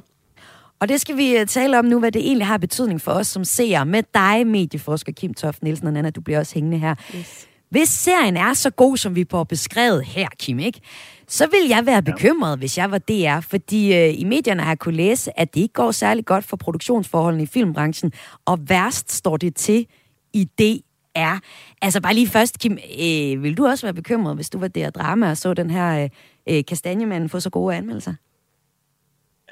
Og 0.80 0.90
det 0.90 1.02
skal 1.02 1.18
vi 1.18 1.38
øh, 1.38 1.48
tale 1.48 1.80
om 1.80 1.86
nu, 1.86 2.00
hvad 2.00 2.12
det 2.12 2.22
egentlig 2.22 2.48
har 2.48 2.58
betydning 2.58 3.02
for 3.02 3.12
os 3.12 3.28
som 3.28 3.44
ser 3.44 3.84
med 3.84 4.04
dig, 4.14 4.48
medieforsker 4.48 5.12
Kim 5.12 5.34
Toft 5.34 5.64
Nielsen 5.64 5.88
og 5.88 5.94
Nana, 5.94 6.10
du 6.10 6.22
bliver 6.22 6.40
også 6.40 6.54
hængende 6.54 6.78
her. 6.78 6.96
Yes. 7.16 7.48
Hvis 7.70 7.90
serien 7.90 8.38
er 8.38 8.54
så 8.54 8.70
god, 8.70 8.98
som 8.98 9.16
vi 9.16 9.26
får 9.32 9.44
beskrevet 9.44 10.06
her, 10.06 10.28
Kim, 10.40 10.60
ikke? 10.60 10.82
så 11.28 11.48
vil 11.48 11.70
jeg 11.70 11.86
være 11.86 12.04
bekymret, 12.04 12.60
hvis 12.60 12.78
jeg 12.78 12.92
var 12.92 12.98
DR, 12.98 13.40
fordi 13.40 13.94
øh, 13.96 14.20
i 14.20 14.24
medierne 14.24 14.62
har 14.62 14.70
jeg 14.70 14.80
kunne 14.80 14.96
læse, 14.96 15.40
at 15.40 15.54
det 15.54 15.62
ikke 15.62 15.74
går 15.74 15.92
særlig 15.92 16.26
godt 16.26 16.46
for 16.46 16.58
produktionsforholdene 16.58 17.44
i 17.44 17.46
filmbranchen, 17.46 18.12
og 18.46 18.70
værst 18.70 19.12
står 19.12 19.38
det 19.38 19.56
til 19.56 19.88
i 20.34 20.50
DR. 20.60 21.38
Altså 21.82 22.02
bare 22.02 22.14
lige 22.14 22.28
først, 22.28 22.60
Kim, 22.60 22.72
øh, 22.72 23.44
vil 23.44 23.58
du 23.58 23.68
også 23.68 23.86
være 23.86 23.94
bekymret, 23.94 24.36
hvis 24.36 24.50
du 24.50 24.60
var 24.60 24.68
der 24.68 24.90
drama 24.90 25.30
og 25.30 25.38
så 25.38 25.54
den 25.54 25.70
her 25.70 26.04
øh, 26.04 26.10
øh, 26.50 26.66
kastanjemanden 26.66 27.30
få 27.30 27.40
så 27.40 27.50
gode 27.50 27.76
anmeldelser? 27.76 28.14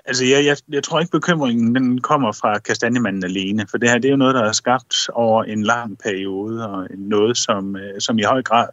Altså, 0.05 0.25
jeg, 0.25 0.45
jeg, 0.45 0.57
jeg 0.69 0.83
tror 0.83 0.99
ikke, 0.99 1.11
bekymringen 1.11 1.75
den 1.75 2.01
kommer 2.01 2.31
fra 2.31 2.59
kastanjemanden 2.59 3.23
alene, 3.23 3.67
for 3.67 3.77
det 3.77 3.89
her 3.89 3.97
det 3.97 4.05
er 4.05 4.11
jo 4.11 4.17
noget, 4.17 4.35
der 4.35 4.43
er 4.43 4.51
skabt 4.51 5.09
over 5.13 5.43
en 5.43 5.63
lang 5.63 5.97
periode, 5.97 6.69
og 6.69 6.87
noget, 6.97 7.37
som, 7.37 7.75
øh, 7.75 8.01
som 8.01 8.19
i 8.19 8.23
høj 8.23 8.41
grad 8.41 8.67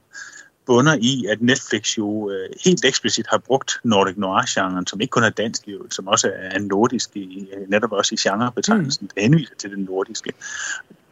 bunder 0.67 0.97
i, 1.01 1.27
at 1.29 1.43
Netflix 1.43 1.99
jo 1.99 2.31
øh, 2.31 2.49
helt 2.65 2.85
eksplicit 2.85 3.27
har 3.31 3.39
brugt 3.39 3.73
Nordic 3.85 4.17
Noir-genren, 4.17 4.87
som 4.87 5.01
ikke 5.01 5.11
kun 5.11 5.23
er 5.23 5.31
dansk, 5.31 5.69
jo, 5.69 5.79
som 5.91 6.09
også 6.09 6.33
er 6.35 6.59
nordisk, 6.59 7.17
i, 7.17 7.49
netop 7.69 7.93
også 7.93 8.15
i 8.15 8.19
genrebetegnelsen, 8.29 9.05
mm. 9.05 9.11
der 9.15 9.23
henviser 9.23 9.55
til 9.59 9.71
det 9.71 9.79
nordiske. 9.79 10.33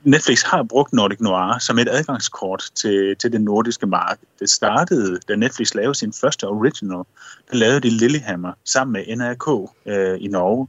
Netflix 0.03 0.43
har 0.43 0.63
brugt 0.63 0.93
Nordic 0.93 1.21
Noir 1.21 1.59
som 1.59 1.79
et 1.79 1.89
adgangskort 1.89 2.65
til, 2.75 3.17
til 3.17 3.33
det 3.33 3.41
nordiske 3.41 3.87
marked. 3.87 4.27
Det 4.41 4.51
startede, 4.51 5.21
da 5.29 5.37
Netflix 5.37 5.75
lavede 5.75 5.95
sin 5.95 6.13
første 6.13 6.45
original. 6.45 7.05
Der 7.51 7.57
lavede 7.57 7.81
de 7.81 7.91
Lillehammer 7.91 8.53
sammen 8.65 8.93
med 8.93 9.17
NRK 9.17 9.71
øh, 9.87 10.17
i 10.21 10.29
Norge, 10.29 10.69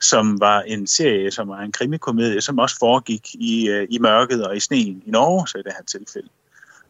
som 0.00 0.40
var 0.40 0.60
en 0.60 0.86
serie, 0.86 1.30
som 1.30 1.48
var 1.48 1.60
en 1.60 1.72
krimikomedie, 1.72 2.40
som 2.40 2.58
også 2.58 2.76
foregik 2.78 3.28
i, 3.34 3.68
øh, 3.68 3.86
i 3.90 3.98
mørket 3.98 4.46
og 4.46 4.56
i 4.56 4.60
sneen 4.60 5.02
i 5.06 5.10
Norge, 5.10 5.48
så 5.48 5.58
i 5.58 5.62
det 5.62 5.72
her 5.76 5.84
tilfælde. 5.84 6.28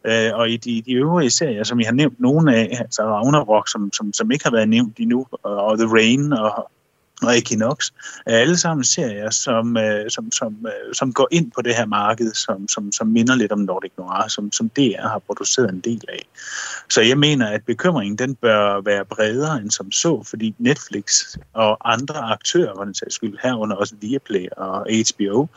Øh, 0.05 0.39
og 0.39 0.49
i 0.49 0.57
de, 0.57 0.81
de 0.81 0.93
øvrige 0.93 1.29
serier, 1.29 1.63
som 1.63 1.79
I 1.79 1.83
har 1.83 1.91
nævnt 1.91 2.19
nogle 2.19 2.55
af, 2.55 2.77
altså 2.79 3.03
Ragnarok, 3.03 3.69
som, 3.69 3.93
som, 3.93 4.13
som 4.13 4.31
ikke 4.31 4.43
har 4.43 4.51
været 4.51 4.69
nævnt 4.69 4.99
endnu, 4.99 5.27
og 5.43 5.77
The 5.77 5.87
Rain 5.87 6.33
og 6.33 6.71
og 7.21 7.37
Equinox, 7.37 7.91
er 8.25 8.37
alle 8.37 8.57
sammen 8.57 8.83
serier, 8.83 9.29
som, 9.29 9.77
øh, 9.77 10.09
som, 10.09 10.31
som, 10.31 10.67
øh, 10.67 10.93
som 10.93 11.13
går 11.13 11.27
ind 11.31 11.51
på 11.51 11.61
det 11.61 11.75
her 11.75 11.85
marked, 11.85 12.33
som, 12.33 12.67
som, 12.67 12.91
som 12.91 13.07
minder 13.07 13.35
lidt 13.35 13.51
om 13.51 13.59
Nordic 13.59 13.91
Noir, 13.97 14.27
som, 14.27 14.51
som 14.51 14.69
DR 14.69 15.07
har 15.07 15.19
produceret 15.19 15.69
en 15.69 15.79
del 15.79 16.01
af. 16.09 16.27
Så 16.89 17.01
jeg 17.01 17.17
mener, 17.17 17.47
at 17.47 17.63
bekymringen 17.65 18.17
den 18.17 18.35
bør 18.35 18.81
være 18.81 19.05
bredere 19.05 19.57
end 19.57 19.71
som 19.71 19.91
så, 19.91 20.23
fordi 20.29 20.55
Netflix 20.59 21.37
og 21.53 21.93
andre 21.93 22.15
aktører, 22.15 22.73
hvor 22.73 22.83
den 22.83 22.93
sags 22.93 23.15
skyld 23.15 23.37
herunder 23.43 23.75
også 23.75 23.95
Viaplay 24.01 24.47
og 24.57 24.87
HBO, 24.89 25.47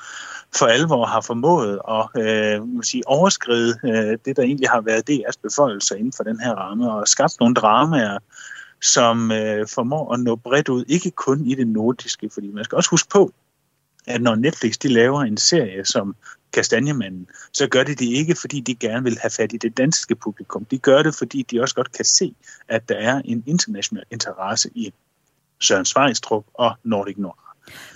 for 0.57 0.67
alvor 0.67 1.07
har 1.07 1.21
formået 1.21 1.81
at 1.89 2.23
øh, 2.23 2.61
sige, 2.83 3.09
overskride 3.09 3.75
øh, 3.85 4.19
det, 4.25 4.37
der 4.37 4.43
egentlig 4.43 4.69
har 4.69 4.81
været 4.81 5.11
DR's 5.11 5.41
befolkelse 5.43 5.99
inden 5.99 6.13
for 6.17 6.25
den 6.25 6.41
her 6.41 6.55
ramme, 6.55 6.93
og 6.93 7.09
skabt 7.09 7.41
nogle 7.41 7.55
dramaer, 7.55 8.19
som 8.83 9.33
øh, 9.33 9.67
formår 9.69 10.15
at 10.15 10.21
nå 10.21 10.37
bredt 10.37 10.69
ud, 10.69 10.85
ikke 10.89 11.11
kun 11.11 11.47
i 11.47 11.55
det 11.55 11.67
nordiske, 11.67 12.31
fordi 12.35 12.49
man 12.49 12.65
skal 12.65 12.77
også 12.77 12.91
huske 12.91 13.09
på, 13.09 13.33
at 14.07 14.23
når 14.23 14.35
Netflix 14.35 14.77
de 14.79 14.89
laver 14.89 15.23
en 15.23 15.37
serie 15.37 15.85
som 15.85 16.17
Kastanjemanden, 16.53 17.27
så 17.53 17.69
gør 17.69 17.83
de 17.83 17.95
det 17.95 18.07
ikke, 18.07 18.35
fordi 18.35 18.61
de 18.61 18.75
gerne 18.75 19.05
vil 19.05 19.19
have 19.19 19.31
fat 19.31 19.53
i 19.53 19.57
det 19.57 19.77
danske 19.77 20.15
publikum. 20.15 20.65
De 20.65 20.79
gør 20.79 21.03
det, 21.03 21.15
fordi 21.15 21.43
de 21.43 21.61
også 21.61 21.75
godt 21.75 21.93
kan 21.93 22.05
se, 22.05 22.35
at 22.69 22.89
der 22.89 22.95
er 22.95 23.23
en 23.25 23.45
international 23.47 24.05
interesse 24.11 24.71
i 24.75 24.93
Søren 25.61 25.85
Svejstrup 25.85 26.45
og 26.55 26.77
Nordic 26.85 27.17
Noir. 27.17 27.49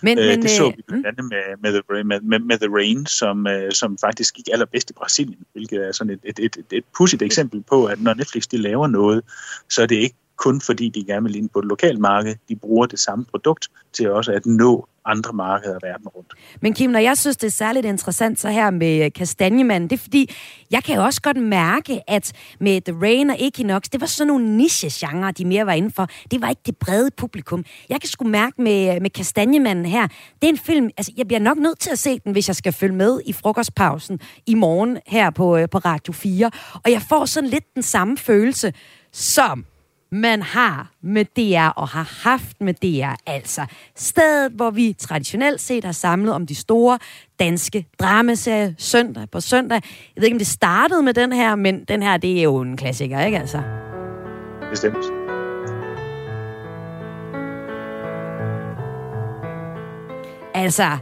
Men, 0.02 0.18
øh, 0.18 0.26
men, 0.26 0.42
det 0.42 0.50
så 0.50 0.72
vi 0.76 0.82
blandt 0.88 1.06
andet 1.06 1.24
med, 1.24 1.56
med, 1.62 1.72
the, 1.72 2.04
med, 2.04 2.20
med, 2.20 2.38
med 2.38 2.58
The 2.58 2.68
Rain, 2.74 3.06
som, 3.06 3.46
øh, 3.46 3.72
som 3.72 3.98
faktisk 3.98 4.34
gik 4.34 4.48
allerbedst 4.52 4.90
i 4.90 4.92
Brasilien, 4.92 5.38
hvilket 5.52 5.88
er 5.88 5.92
sådan 5.92 6.10
et, 6.10 6.20
et, 6.24 6.38
et, 6.38 6.66
et 6.72 6.84
pudsigt 6.96 7.22
eksempel 7.22 7.62
på, 7.62 7.84
at 7.84 8.00
når 8.00 8.14
Netflix 8.14 8.46
de 8.46 8.56
laver 8.56 8.86
noget, 8.86 9.24
så 9.68 9.82
er 9.82 9.86
det 9.86 9.96
ikke 9.96 10.16
kun 10.42 10.60
fordi 10.60 10.88
de 10.88 11.04
gerne 11.04 11.26
vil 11.26 11.36
ind 11.36 11.48
på 11.48 11.58
et 11.58 11.64
lokalt 11.64 12.00
marked. 12.00 12.34
De 12.48 12.56
bruger 12.56 12.86
det 12.86 12.98
samme 12.98 13.24
produkt 13.24 13.68
til 13.92 14.10
også 14.10 14.32
at 14.32 14.46
nå 14.46 14.88
andre 15.04 15.32
markeder 15.32 15.78
verden 15.82 16.08
rundt. 16.08 16.32
Men 16.60 16.74
Kim, 16.74 16.90
når 16.90 16.98
jeg 16.98 17.18
synes, 17.18 17.36
det 17.36 17.46
er 17.46 17.50
særligt 17.50 17.86
interessant 17.86 18.40
så 18.40 18.48
her 18.48 18.70
med 18.70 19.10
Kastanjemanden, 19.10 19.90
det 19.90 19.96
er 19.96 20.02
fordi, 20.02 20.34
jeg 20.70 20.84
kan 20.84 20.96
jo 20.96 21.04
også 21.04 21.22
godt 21.22 21.36
mærke, 21.36 22.10
at 22.10 22.32
med 22.60 22.80
The 22.80 22.96
Rain 23.02 23.30
og 23.30 23.36
Equinox, 23.40 23.82
det 23.82 24.00
var 24.00 24.06
sådan 24.06 24.26
nogle 24.26 24.56
niche-genre, 24.56 25.32
de 25.32 25.44
mere 25.44 25.66
var 25.66 25.72
inden 25.72 25.92
for. 25.92 26.08
Det 26.30 26.40
var 26.40 26.48
ikke 26.48 26.62
det 26.66 26.76
brede 26.76 27.10
publikum. 27.16 27.64
Jeg 27.88 28.00
kan 28.00 28.08
sgu 28.08 28.24
mærke 28.28 28.62
med, 28.62 29.00
med 29.00 29.10
Kastanjemanden 29.10 29.86
her, 29.86 30.06
det 30.42 30.48
er 30.48 30.52
en 30.52 30.58
film, 30.58 30.90
altså 30.96 31.12
jeg 31.16 31.26
bliver 31.26 31.40
nok 31.40 31.58
nødt 31.58 31.78
til 31.78 31.90
at 31.90 31.98
se 31.98 32.18
den, 32.18 32.32
hvis 32.32 32.48
jeg 32.48 32.56
skal 32.56 32.72
følge 32.72 32.94
med 32.94 33.20
i 33.26 33.32
frokostpausen 33.32 34.20
i 34.46 34.54
morgen 34.54 34.98
her 35.06 35.30
på, 35.30 35.56
øh, 35.56 35.68
på 35.70 35.78
Radio 35.78 36.12
4. 36.12 36.50
Og 36.84 36.90
jeg 36.90 37.02
får 37.08 37.24
sådan 37.24 37.50
lidt 37.50 37.74
den 37.74 37.82
samme 37.82 38.18
følelse, 38.18 38.72
som 39.12 39.64
man 40.12 40.42
har 40.42 40.90
med 41.02 41.24
DR 41.24 41.68
og 41.76 41.88
har 41.88 42.20
haft 42.22 42.60
med 42.60 42.74
DR. 42.74 43.14
Altså 43.26 43.66
stedet, 43.96 44.52
hvor 44.52 44.70
vi 44.70 44.92
traditionelt 44.98 45.60
set 45.60 45.84
har 45.84 45.92
samlet 45.92 46.34
om 46.34 46.46
de 46.46 46.54
store 46.54 46.98
danske 47.38 47.86
dramaserier 48.00 48.72
søndag 48.78 49.30
på 49.30 49.40
søndag. 49.40 49.82
Jeg 50.16 50.20
ved 50.20 50.24
ikke, 50.24 50.34
om 50.34 50.38
det 50.38 50.46
startede 50.46 51.02
med 51.02 51.14
den 51.14 51.32
her, 51.32 51.54
men 51.54 51.84
den 51.84 52.02
her, 52.02 52.16
det 52.16 52.38
er 52.38 52.42
jo 52.42 52.60
en 52.60 52.76
klassiker, 52.76 53.20
ikke 53.20 53.38
altså? 53.38 53.62
Bestemt. 54.70 55.04
Altså, 60.54 60.98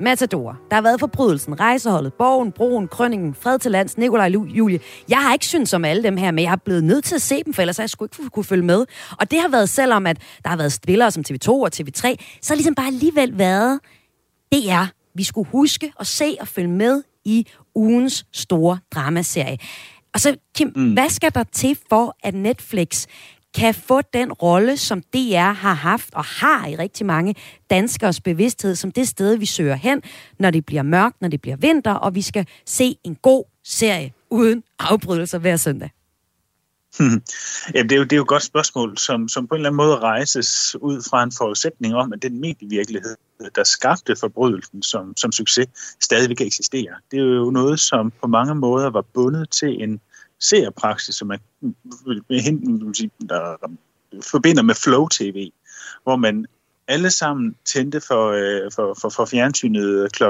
Matador. 0.00 0.58
Der 0.68 0.74
har 0.74 0.82
været 0.82 1.00
forbrydelsen, 1.00 1.60
rejseholdet, 1.60 2.12
borgen, 2.12 2.52
broen, 2.52 2.88
krønningen, 2.88 3.34
fred 3.34 3.58
til 3.58 3.70
lands, 3.70 3.98
Nikolaj 3.98 4.26
Julie. 4.28 4.80
Jeg 5.08 5.18
har 5.18 5.32
ikke 5.32 5.46
syntes 5.46 5.74
om 5.74 5.84
alle 5.84 6.02
dem 6.02 6.16
her, 6.16 6.30
men 6.30 6.42
jeg 6.42 6.50
har 6.50 6.56
blevet 6.56 6.84
nødt 6.84 7.04
til 7.04 7.14
at 7.14 7.22
se 7.22 7.42
dem, 7.44 7.54
for 7.54 7.62
ellers 7.62 7.76
har 7.76 7.82
jeg 7.82 7.90
sgu 7.90 8.04
ikke 8.04 8.30
kunne 8.30 8.44
følge 8.44 8.64
med. 8.64 8.86
Og 9.18 9.30
det 9.30 9.40
har 9.40 9.48
været, 9.48 9.68
selvom 9.68 10.06
at 10.06 10.18
der 10.42 10.48
har 10.48 10.56
været 10.56 10.72
spillere 10.72 11.10
som 11.10 11.24
TV2 11.28 11.48
og 11.48 11.70
TV3, 11.74 12.14
så 12.42 12.52
har 12.52 12.54
ligesom 12.54 12.74
bare 12.74 12.86
alligevel 12.86 13.38
været, 13.38 13.80
det 14.52 14.70
er, 14.70 14.86
vi 15.14 15.24
skulle 15.24 15.48
huske 15.48 15.92
at 16.00 16.06
se 16.06 16.36
og 16.40 16.48
følge 16.48 16.68
med 16.68 17.02
i 17.24 17.46
ugens 17.74 18.26
store 18.32 18.78
dramaserie. 18.94 19.58
Og 20.14 20.20
så, 20.20 20.36
Kim, 20.54 20.72
mm. 20.76 20.92
hvad 20.92 21.08
skal 21.08 21.34
der 21.34 21.44
til 21.44 21.78
for, 21.88 22.16
at 22.22 22.34
Netflix 22.34 23.06
kan 23.54 23.74
få 23.74 24.00
den 24.00 24.32
rolle, 24.32 24.76
som 24.76 25.02
DR 25.02 25.52
har 25.52 25.74
haft 25.74 26.14
og 26.14 26.24
har 26.24 26.66
i 26.66 26.76
rigtig 26.76 27.06
mange 27.06 27.34
danskers 27.70 28.20
bevidsthed, 28.20 28.74
som 28.74 28.92
det 28.92 29.08
sted, 29.08 29.36
vi 29.36 29.46
søger 29.46 29.74
hen, 29.74 30.02
når 30.38 30.50
det 30.50 30.66
bliver 30.66 30.82
mørkt, 30.82 31.20
når 31.20 31.28
det 31.28 31.40
bliver 31.40 31.56
vinter, 31.56 31.94
og 31.94 32.14
vi 32.14 32.22
skal 32.22 32.46
se 32.66 32.96
en 33.04 33.14
god 33.14 33.44
serie 33.64 34.12
uden 34.30 34.62
afbrydelser 34.78 35.38
hver 35.38 35.56
søndag. 35.56 35.90
Hmm. 36.98 37.22
Jamen, 37.74 37.88
det, 37.88 37.92
er 37.92 37.98
jo, 37.98 38.04
det 38.04 38.12
er 38.12 38.16
jo 38.16 38.22
et 38.22 38.28
godt 38.28 38.42
spørgsmål, 38.42 38.98
som, 38.98 39.28
som 39.28 39.46
på 39.46 39.54
en 39.54 39.58
eller 39.58 39.68
anden 39.68 39.76
måde 39.76 39.98
rejses 39.98 40.76
ud 40.80 41.02
fra 41.10 41.22
en 41.22 41.32
forudsætning 41.38 41.94
om, 41.94 42.12
at 42.12 42.22
den 42.22 42.40
medievirkelighed, 42.40 43.16
der 43.54 43.64
skabte 43.64 44.16
forbrydelsen 44.16 44.82
som, 44.82 45.16
som 45.16 45.32
succes, 45.32 45.66
stadigvæk 46.00 46.40
eksisterer. 46.40 46.94
Det 47.10 47.18
er 47.18 47.24
jo 47.24 47.50
noget, 47.50 47.80
som 47.80 48.12
på 48.22 48.26
mange 48.26 48.54
måder 48.54 48.90
var 48.90 49.04
bundet 49.14 49.50
til 49.50 49.82
en 49.82 50.00
serierpraksis, 50.40 51.14
som 51.14 51.28
man, 51.28 51.38
der 53.28 53.56
forbinder 54.30 54.62
med 54.62 54.74
Flow 54.74 55.08
TV, 55.08 55.50
hvor 56.02 56.16
man 56.16 56.46
alle 56.88 57.10
sammen 57.10 57.56
tændte 57.64 58.00
for, 58.00 58.30
øh, 58.30 58.70
for, 58.74 58.96
for, 59.00 59.08
for 59.08 59.24
fjernsynet 59.24 60.12
kl. 60.12 60.24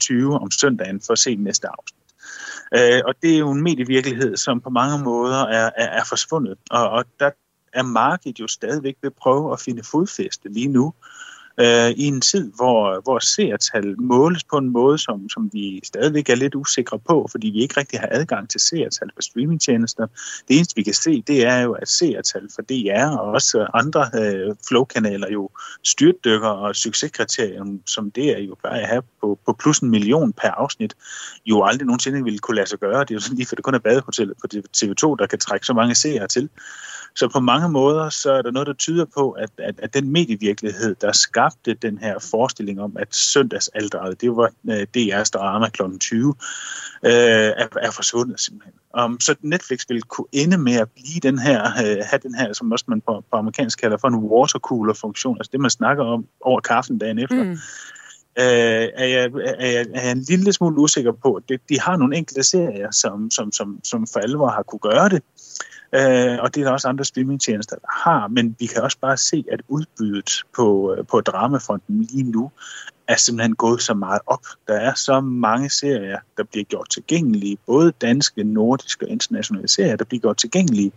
20 0.00 0.34
øh, 0.34 0.42
om 0.42 0.50
søndagen 0.50 1.00
for 1.00 1.12
at 1.12 1.18
se 1.18 1.36
næste 1.36 1.68
afsnit. 1.68 2.00
Øh, 2.76 3.02
og 3.04 3.14
det 3.22 3.34
er 3.34 3.38
jo 3.38 3.50
en 3.50 3.62
medievirkelighed, 3.62 4.36
som 4.36 4.60
på 4.60 4.70
mange 4.70 5.04
måder 5.04 5.46
er, 5.46 5.70
er, 5.76 5.86
er 5.86 6.04
forsvundet. 6.04 6.58
Og, 6.70 6.90
og 6.90 7.04
der 7.20 7.30
er 7.72 7.82
markedet 7.82 8.40
jo 8.40 8.46
stadigvæk 8.46 8.96
ved 9.02 9.10
at 9.10 9.14
prøve 9.14 9.52
at 9.52 9.60
finde 9.60 9.82
fodfæste 9.82 10.48
lige 10.48 10.68
nu 10.68 10.94
øh, 11.60 11.90
i 11.90 12.06
en 12.06 12.20
tid, 12.20 12.52
hvor, 12.56 13.00
hvor 13.02 13.18
seertal 13.18 14.00
måles 14.00 14.44
på 14.44 14.56
en 14.56 14.70
måde, 14.70 14.98
som, 14.98 15.28
som 15.28 15.50
vi 15.52 15.80
stadigvæk 15.84 16.28
er 16.28 16.34
lidt 16.34 16.54
usikre 16.54 16.98
på, 16.98 17.28
fordi 17.30 17.50
vi 17.50 17.60
ikke 17.62 17.80
rigtig 17.80 18.00
har 18.00 18.08
adgang 18.10 18.50
til 18.50 18.60
seertal 18.60 19.10
på 19.16 19.22
streamingtjenester. 19.22 20.06
Det 20.48 20.56
eneste, 20.56 20.76
vi 20.76 20.82
kan 20.82 20.94
se, 20.94 21.22
det 21.26 21.46
er 21.46 21.58
jo, 21.58 21.72
at 21.72 21.88
seertal 21.88 22.48
for 22.54 22.62
DR 22.62 23.18
og 23.18 23.30
også 23.30 23.66
andre 23.74 24.10
øh, 24.14 24.54
flowkanaler 24.68 25.30
jo 25.32 25.50
styrtdykker 25.84 26.48
og 26.48 26.76
succeskriterium, 26.76 27.80
som 27.86 28.10
det 28.10 28.38
er 28.38 28.38
jo 28.38 28.56
bare 28.62 28.80
at 28.80 28.88
have 28.88 29.02
på, 29.20 29.38
på 29.46 29.52
plus 29.52 29.78
en 29.78 29.90
million 29.90 30.32
per 30.32 30.50
afsnit, 30.50 30.94
jo 31.46 31.64
aldrig 31.64 31.86
nogensinde 31.86 32.24
ville 32.24 32.38
kunne 32.38 32.54
lade 32.54 32.66
sig 32.66 32.78
gøre. 32.78 33.00
Det 33.00 33.10
er 33.10 33.14
jo 33.14 33.20
sådan 33.20 33.36
lige, 33.36 33.46
for 33.46 33.54
det 33.56 33.64
kun 33.64 33.74
er 33.74 33.78
badehotellet 33.78 34.36
på 34.40 34.46
TV2, 34.76 35.16
der 35.18 35.26
kan 35.30 35.38
trække 35.38 35.66
så 35.66 35.72
mange 35.72 35.94
seere 35.94 36.28
til. 36.28 36.48
Så 37.16 37.28
på 37.28 37.40
mange 37.40 37.68
måder, 37.68 38.08
så 38.08 38.32
er 38.32 38.42
der 38.42 38.50
noget, 38.50 38.66
der 38.66 38.72
tyder 38.72 39.04
på, 39.04 39.30
at, 39.30 39.50
at, 39.58 39.80
at 39.82 39.94
den 39.94 40.12
medievirkelighed, 40.12 40.94
der 41.00 41.12
skabte 41.12 41.74
den 41.74 41.98
her 41.98 42.18
forestilling 42.18 42.80
om, 42.80 42.96
at 42.98 43.14
søndagsalderet, 43.14 44.20
det 44.20 44.36
var 44.36 44.50
øh, 44.70 44.76
uh, 44.76 44.82
DR's 44.96 45.30
drama 45.30 45.68
kl. 45.68 45.82
20, 46.00 46.28
uh, 46.28 46.34
er, 47.02 47.66
er 47.82 47.90
forsvundet 47.90 48.40
simpelthen. 48.40 48.74
Um, 48.98 49.20
så 49.20 49.34
Netflix 49.42 49.84
ville 49.88 50.02
kunne 50.02 50.26
ende 50.32 50.58
med 50.58 50.74
at 50.74 50.88
blive 50.90 51.20
den 51.22 51.38
her, 51.38 51.60
uh, 51.62 52.06
have 52.10 52.20
den 52.22 52.34
her, 52.34 52.52
som 52.52 52.72
også 52.72 52.84
man 52.88 53.00
på, 53.00 53.24
på 53.30 53.36
amerikansk 53.36 53.78
kalder 53.78 53.96
for 53.96 54.08
en 54.08 54.14
watercooler-funktion, 54.14 55.36
altså 55.38 55.50
det, 55.52 55.60
man 55.60 55.70
snakker 55.70 56.04
om 56.04 56.26
over 56.40 56.60
kaffen 56.60 56.98
dagen 56.98 57.18
efter. 57.18 57.44
Mm 57.44 57.58
øh, 58.38 58.88
er, 58.94 59.06
jeg, 59.06 59.24
er, 59.24 59.66
jeg, 59.66 59.86
er 59.94 60.02
jeg 60.02 60.12
en 60.12 60.24
lille 60.28 60.52
smule 60.52 60.78
usikker 60.78 61.12
på. 61.12 61.40
De, 61.48 61.58
de 61.68 61.80
har 61.80 61.96
nogle 61.96 62.16
enkelte 62.16 62.42
serier, 62.42 62.90
som, 62.90 63.30
som, 63.30 63.52
som, 63.52 63.80
som 63.84 64.06
for 64.06 64.20
alvor 64.20 64.48
har 64.48 64.62
kunne 64.62 64.78
gøre 64.78 65.08
det. 65.08 65.22
Øh, 65.94 66.38
og 66.42 66.54
det 66.54 66.60
er 66.60 66.64
der 66.64 66.72
også 66.72 66.88
andre 66.88 67.04
streamingtjenester, 67.04 67.76
der 67.76 68.10
har, 68.10 68.28
men 68.28 68.56
vi 68.58 68.66
kan 68.66 68.82
også 68.82 68.98
bare 69.00 69.16
se, 69.16 69.44
at 69.52 69.60
udbydet 69.68 70.42
på, 70.56 70.94
øh, 70.94 71.06
på 71.06 71.20
dramafronten 71.20 72.02
lige 72.02 72.22
nu 72.22 72.50
er 73.10 73.16
simpelthen 73.16 73.54
gået 73.54 73.82
så 73.82 73.94
meget 73.94 74.20
op. 74.26 74.46
Der 74.68 74.74
er 74.74 74.94
så 74.94 75.20
mange 75.20 75.70
serier, 75.70 76.18
der 76.36 76.44
bliver 76.44 76.64
gjort 76.64 76.90
tilgængelige, 76.90 77.58
både 77.66 77.92
danske, 78.00 78.44
nordiske 78.44 79.06
og 79.06 79.10
internationale 79.10 79.68
serier, 79.68 79.96
der 79.96 80.04
bliver 80.04 80.20
gjort 80.20 80.36
tilgængelige, 80.36 80.92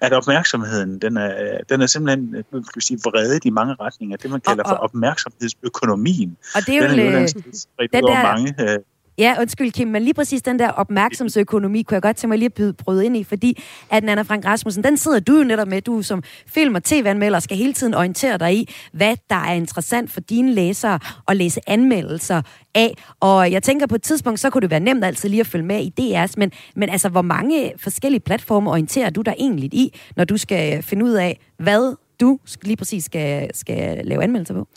at 0.00 0.12
opmærksomheden, 0.12 0.98
den 0.98 1.16
er, 1.16 1.58
den 1.68 1.80
er 1.80 1.86
simpelthen 1.86 2.34
øh, 2.34 2.64
kan 2.72 2.82
sige, 2.82 2.98
vredet 3.04 3.44
i 3.44 3.50
mange 3.50 3.74
retninger. 3.80 4.16
Det, 4.16 4.30
man 4.30 4.40
kalder 4.40 4.62
og, 4.64 4.70
og, 4.70 4.76
for 4.76 4.84
opmærksomhedsøkonomien. 4.84 6.36
Og 6.54 6.60
det 6.66 6.74
er 6.74 6.82
jo 6.82 6.90
den, 6.90 6.98
er 6.98 7.20
jo, 7.20 7.26
den, 7.26 7.88
den 7.92 8.04
der, 8.04 8.22
mange, 8.22 8.54
øh, 8.60 8.78
Ja, 9.18 9.36
undskyld 9.40 9.72
Kim, 9.72 9.88
men 9.88 10.02
lige 10.02 10.14
præcis 10.14 10.42
den 10.42 10.58
der 10.58 10.68
opmærksomhedsøkonomi 10.68 11.82
kunne 11.82 11.94
jeg 11.94 12.02
godt 12.02 12.16
tænke 12.16 12.28
mig 12.28 12.38
lige 12.38 12.46
at 12.46 12.54
byde 12.54 12.72
bryde 12.72 13.06
ind 13.06 13.16
i, 13.16 13.24
fordi 13.24 13.62
at 13.90 14.04
Anna 14.04 14.22
Frank 14.22 14.44
Rasmussen, 14.44 14.84
den 14.84 14.96
sidder 14.96 15.20
du 15.20 15.36
jo 15.36 15.44
netop 15.44 15.68
med, 15.68 15.82
du 15.82 16.02
som 16.02 16.22
film- 16.46 16.74
og 16.74 16.84
tv-anmelder 16.84 17.40
skal 17.40 17.56
hele 17.56 17.72
tiden 17.72 17.94
orientere 17.94 18.38
dig 18.38 18.54
i, 18.56 18.74
hvad 18.92 19.16
der 19.30 19.36
er 19.36 19.52
interessant 19.52 20.10
for 20.10 20.20
dine 20.20 20.52
læsere 20.52 20.98
at 21.28 21.36
læse 21.36 21.60
anmeldelser 21.66 22.42
af. 22.74 22.94
Og 23.20 23.52
jeg 23.52 23.62
tænker 23.62 23.86
på 23.86 23.94
et 23.94 24.02
tidspunkt, 24.02 24.40
så 24.40 24.50
kunne 24.50 24.62
det 24.62 24.70
være 24.70 24.80
nemt 24.80 25.04
altid 25.04 25.28
lige 25.28 25.40
at 25.40 25.46
følge 25.46 25.64
med 25.64 25.80
i 25.80 25.92
DR's, 26.00 26.34
men, 26.36 26.52
men 26.76 26.88
altså, 26.88 27.08
hvor 27.08 27.22
mange 27.22 27.72
forskellige 27.76 28.20
platforme 28.20 28.70
orienterer 28.70 29.10
du 29.10 29.22
dig 29.22 29.34
egentlig 29.38 29.74
i, 29.74 30.00
når 30.16 30.24
du 30.24 30.36
skal 30.36 30.82
finde 30.82 31.04
ud 31.04 31.12
af, 31.12 31.40
hvad 31.58 31.96
du 32.20 32.38
lige 32.62 32.76
præcis 32.76 33.04
skal, 33.04 33.50
skal 33.54 34.00
lave 34.04 34.22
anmeldelser 34.22 34.54
på? 34.54 34.68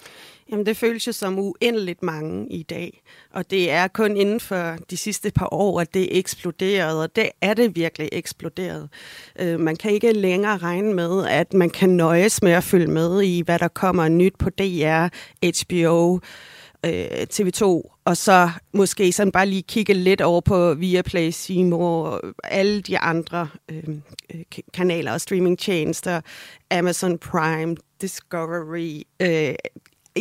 Jamen, 0.51 0.65
det 0.65 0.77
føles 0.77 1.07
jo 1.07 1.12
som 1.12 1.39
uendeligt 1.39 2.03
mange 2.03 2.47
i 2.49 2.63
dag. 2.63 3.01
Og 3.33 3.51
det 3.51 3.71
er 3.71 3.88
kun 3.88 4.17
inden 4.17 4.39
for 4.39 4.77
de 4.89 4.97
sidste 4.97 5.31
par 5.31 5.53
år, 5.53 5.81
at 5.81 5.93
det 5.93 6.03
er 6.03 6.19
eksploderet, 6.19 7.01
og 7.01 7.15
det 7.15 7.29
er 7.41 7.53
det 7.53 7.75
virkelig 7.75 8.10
eksploderet. 8.12 8.89
Øh, 9.39 9.60
man 9.60 9.75
kan 9.75 9.91
ikke 9.91 10.13
længere 10.13 10.57
regne 10.57 10.93
med, 10.93 11.25
at 11.27 11.53
man 11.53 11.69
kan 11.69 11.89
nøjes 11.89 12.41
med 12.41 12.51
at 12.51 12.63
følge 12.63 12.88
med 12.88 13.21
i, 13.21 13.41
hvad 13.41 13.60
der 13.60 13.67
kommer 13.67 14.07
nyt 14.07 14.38
på 14.39 14.49
DR, 14.49 15.07
HBO, 15.62 16.19
øh, 16.86 17.27
TV2, 17.33 17.63
og 18.05 18.17
så 18.17 18.49
måske 18.73 19.12
sådan 19.12 19.31
bare 19.31 19.45
lige 19.45 19.62
kigge 19.62 19.93
lidt 19.93 20.21
over 20.21 20.41
på 20.41 20.73
Viaplay, 20.73 21.29
Seymour, 21.29 22.21
alle 22.43 22.81
de 22.81 22.99
andre 22.99 23.49
øh, 23.69 23.83
øh 24.33 24.43
kanaler 24.73 25.13
og 25.13 25.21
streamingtjenester, 25.21 26.21
Amazon 26.71 27.17
Prime, 27.17 27.75
Discovery, 28.01 29.01
øh, 29.21 29.55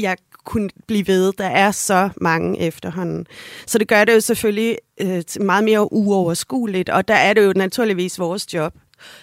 jeg 0.01 0.17
kunne 0.45 0.71
blive 0.87 1.07
ved. 1.07 1.33
Der 1.39 1.47
er 1.47 1.71
så 1.71 2.09
mange 2.21 2.61
efterhånden. 2.61 3.27
Så 3.67 3.79
det 3.79 3.89
gør 3.89 4.05
det 4.05 4.15
jo 4.15 4.21
selvfølgelig 4.21 4.79
øh, 5.01 5.23
meget 5.41 5.65
mere 5.65 5.93
uoverskueligt, 5.93 6.89
og 6.89 7.09
der 7.09 7.15
er 7.15 7.33
det 7.33 7.45
jo 7.45 7.53
naturligvis 7.57 8.19
vores 8.19 8.55
job 8.55 8.75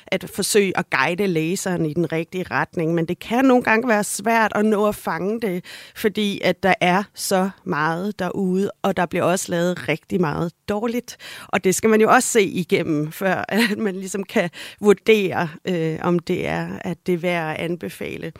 at 0.07 0.29
forsøge 0.29 0.77
at 0.77 0.89
guide 0.89 1.27
læseren 1.27 1.85
i 1.85 1.93
den 1.93 2.11
rigtige 2.11 2.45
retning, 2.51 2.93
men 2.93 3.05
det 3.05 3.19
kan 3.19 3.45
nogle 3.45 3.63
gange 3.63 3.87
være 3.87 4.03
svært 4.03 4.51
at 4.55 4.65
nå 4.65 4.87
at 4.87 4.95
fange 4.95 5.41
det, 5.41 5.65
fordi 5.95 6.41
at 6.43 6.63
der 6.63 6.73
er 6.81 7.03
så 7.13 7.49
meget 7.63 8.19
derude, 8.19 8.71
og 8.81 8.97
der 8.97 9.05
bliver 9.05 9.23
også 9.23 9.51
lavet 9.51 9.87
rigtig 9.89 10.21
meget 10.21 10.51
dårligt. 10.69 11.17
Og 11.47 11.63
det 11.63 11.75
skal 11.75 11.89
man 11.89 12.01
jo 12.01 12.09
også 12.09 12.29
se 12.29 12.43
igennem, 12.43 13.11
før 13.11 13.45
at 13.49 13.77
man 13.77 13.95
ligesom 13.95 14.23
kan 14.23 14.49
vurdere, 14.79 15.49
øh, 15.65 15.99
om 16.01 16.19
det 16.19 16.47
er, 16.47 16.69
at 16.81 16.97
det 17.07 17.13
er 17.13 17.17
værd 17.17 17.51
at 17.51 17.59
anbefale. 17.59 18.31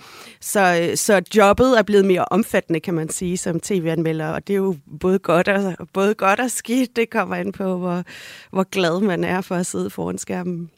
Så, 0.42 0.88
øh, 0.90 0.98
så 0.98 1.22
jobbet 1.36 1.80
er 1.80 1.84
blevet 1.84 2.06
mere 2.06 2.26
omfattende, 2.26 2.80
kan 2.80 2.94
man 2.94 3.10
sige, 3.10 3.38
som 3.38 3.60
tv-anmelder, 3.60 4.28
og 4.28 4.48
det 4.48 4.54
er 4.54 4.58
jo 4.58 4.76
både 5.00 5.20
godt 5.20 5.48
og, 5.48 5.88
både 5.94 6.14
godt 6.14 6.40
og 6.40 6.52
skidt. 6.52 6.96
Det 6.96 7.10
kommer 7.10 7.36
ind 7.36 7.54
på, 7.54 7.78
hvor, 7.78 8.04
hvor 8.52 8.64
glad 8.64 9.02
man 9.02 9.24
er 9.24 9.42
for 9.42 9.56
at 9.56 9.66
sidde 9.66 9.90
foran 9.90 10.18
skærmen 10.18 10.70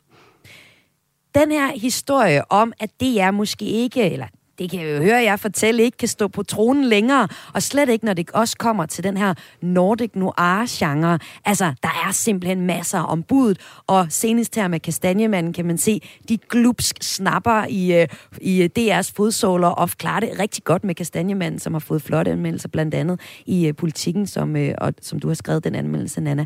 den 1.35 1.51
her 1.51 1.79
historie 1.79 2.51
om, 2.51 2.73
at 2.79 2.89
det 2.99 3.21
er 3.21 3.31
måske 3.31 3.65
ikke, 3.65 4.11
eller 4.11 4.27
det 4.59 4.69
kan 4.69 4.79
jeg 4.79 4.97
jo 4.97 5.03
høre 5.03 5.23
jeg 5.23 5.39
fortælle, 5.39 5.83
ikke 5.83 5.97
kan 5.97 6.07
stå 6.07 6.27
på 6.27 6.43
tronen 6.43 6.85
længere, 6.85 7.27
og 7.53 7.63
slet 7.63 7.89
ikke, 7.89 8.05
når 8.05 8.13
det 8.13 8.31
også 8.31 8.57
kommer 8.57 8.85
til 8.85 9.03
den 9.03 9.17
her 9.17 9.33
Nordic 9.61 10.11
Noir-genre. 10.13 11.19
Altså, 11.45 11.73
der 11.83 11.89
er 12.07 12.11
simpelthen 12.11 12.61
masser 12.61 12.99
om 12.99 13.23
budet, 13.23 13.59
og 13.87 14.07
senest 14.09 14.55
her 14.55 14.67
med 14.67 14.79
Kastanjemanden 14.79 15.53
kan 15.53 15.65
man 15.65 15.77
se, 15.77 16.01
de 16.29 16.37
glupsk 16.37 16.95
snapper 17.01 17.65
i, 17.69 18.01
øh, 18.01 18.07
i 18.41 18.69
DR's 18.79 19.11
fodsåler 19.15 19.67
og 19.67 19.89
klarer 19.89 20.19
det 20.19 20.39
rigtig 20.39 20.63
godt 20.63 20.83
med 20.83 20.95
Kastanjemanden, 20.95 21.59
som 21.59 21.73
har 21.73 21.79
fået 21.79 22.01
flotte 22.01 22.31
anmeldelser, 22.31 22.69
blandt 22.69 22.93
andet 22.93 23.19
i 23.45 23.67
øh, 23.67 23.75
politikken, 23.75 24.27
som, 24.27 24.55
øh, 24.55 24.73
og, 24.77 24.93
som 25.01 25.19
du 25.19 25.27
har 25.27 25.35
skrevet 25.35 25.63
den 25.63 25.75
anmeldelse, 25.75 26.21
Nana. 26.21 26.45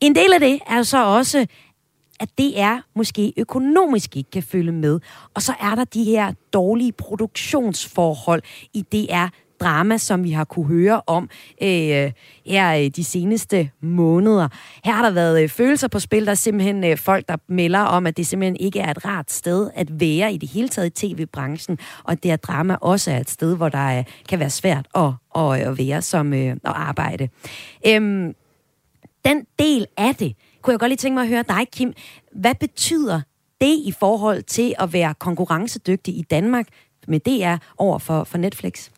En 0.00 0.14
del 0.14 0.32
af 0.32 0.40
det 0.40 0.58
er 0.66 0.82
så 0.82 1.04
også, 1.06 1.46
at 2.20 2.28
DR 2.38 2.76
måske 2.96 3.32
økonomisk 3.36 4.16
ikke 4.16 4.30
kan 4.30 4.42
følge 4.42 4.72
med. 4.72 5.00
Og 5.34 5.42
så 5.42 5.54
er 5.60 5.74
der 5.74 5.84
de 5.84 6.04
her 6.04 6.32
dårlige 6.52 6.92
produktionsforhold 6.92 8.42
i 8.74 8.82
DR 8.92 9.26
drama, 9.60 9.96
som 9.98 10.24
vi 10.24 10.30
har 10.30 10.44
kunne 10.44 10.66
høre 10.66 11.02
om 11.06 11.30
øh, 11.62 12.12
her 12.46 12.88
de 12.96 13.04
seneste 13.04 13.70
måneder. 13.80 14.48
Her 14.84 14.92
har 14.92 15.02
der 15.02 15.10
været 15.10 15.42
øh, 15.42 15.48
følelser 15.48 15.88
på 15.88 15.98
spil. 15.98 16.24
Der 16.24 16.30
er 16.30 16.34
simpelthen 16.34 16.84
øh, 16.84 16.98
folk, 16.98 17.28
der 17.28 17.36
melder 17.48 17.80
om, 17.80 18.06
at 18.06 18.16
det 18.16 18.26
simpelthen 18.26 18.56
ikke 18.56 18.80
er 18.80 18.90
et 18.90 19.04
rart 19.04 19.30
sted 19.30 19.70
at 19.74 20.00
være 20.00 20.32
i 20.32 20.36
det 20.36 20.48
hele 20.48 20.68
taget 20.68 20.86
i 20.86 21.14
tv-branchen, 21.14 21.78
og 22.04 22.12
at 22.12 22.22
det 22.22 22.30
her 22.30 22.36
drama 22.36 22.74
også 22.74 23.10
er 23.10 23.18
et 23.18 23.30
sted, 23.30 23.56
hvor 23.56 23.68
der 23.68 23.98
øh, 23.98 24.04
kan 24.28 24.38
være 24.38 24.50
svært 24.50 24.86
at, 24.94 25.10
at, 25.36 25.60
at 25.60 25.78
være 25.78 26.02
som 26.02 26.32
øh, 26.32 26.50
at 26.50 26.58
arbejde. 26.64 27.28
Øhm, 27.86 28.34
den 29.24 29.46
del 29.58 29.86
af 29.96 30.14
det, 30.14 30.36
kunne 30.68 30.72
jeg 30.72 30.80
godt 30.80 30.90
lige 30.90 30.96
tænke 30.96 31.14
mig 31.14 31.22
at 31.22 31.28
høre 31.28 31.44
dig, 31.48 31.68
Kim. 31.72 31.92
Hvad 32.32 32.54
betyder 32.60 33.20
det 33.60 33.74
i 33.84 33.94
forhold 33.98 34.42
til 34.42 34.74
at 34.78 34.92
være 34.92 35.14
konkurrencedygtig 35.14 36.18
i 36.18 36.22
Danmark 36.22 36.66
med 37.06 37.20
DR 37.20 37.64
over 37.78 37.98
for, 37.98 38.24
for 38.24 38.38
Netflix? 38.38 38.88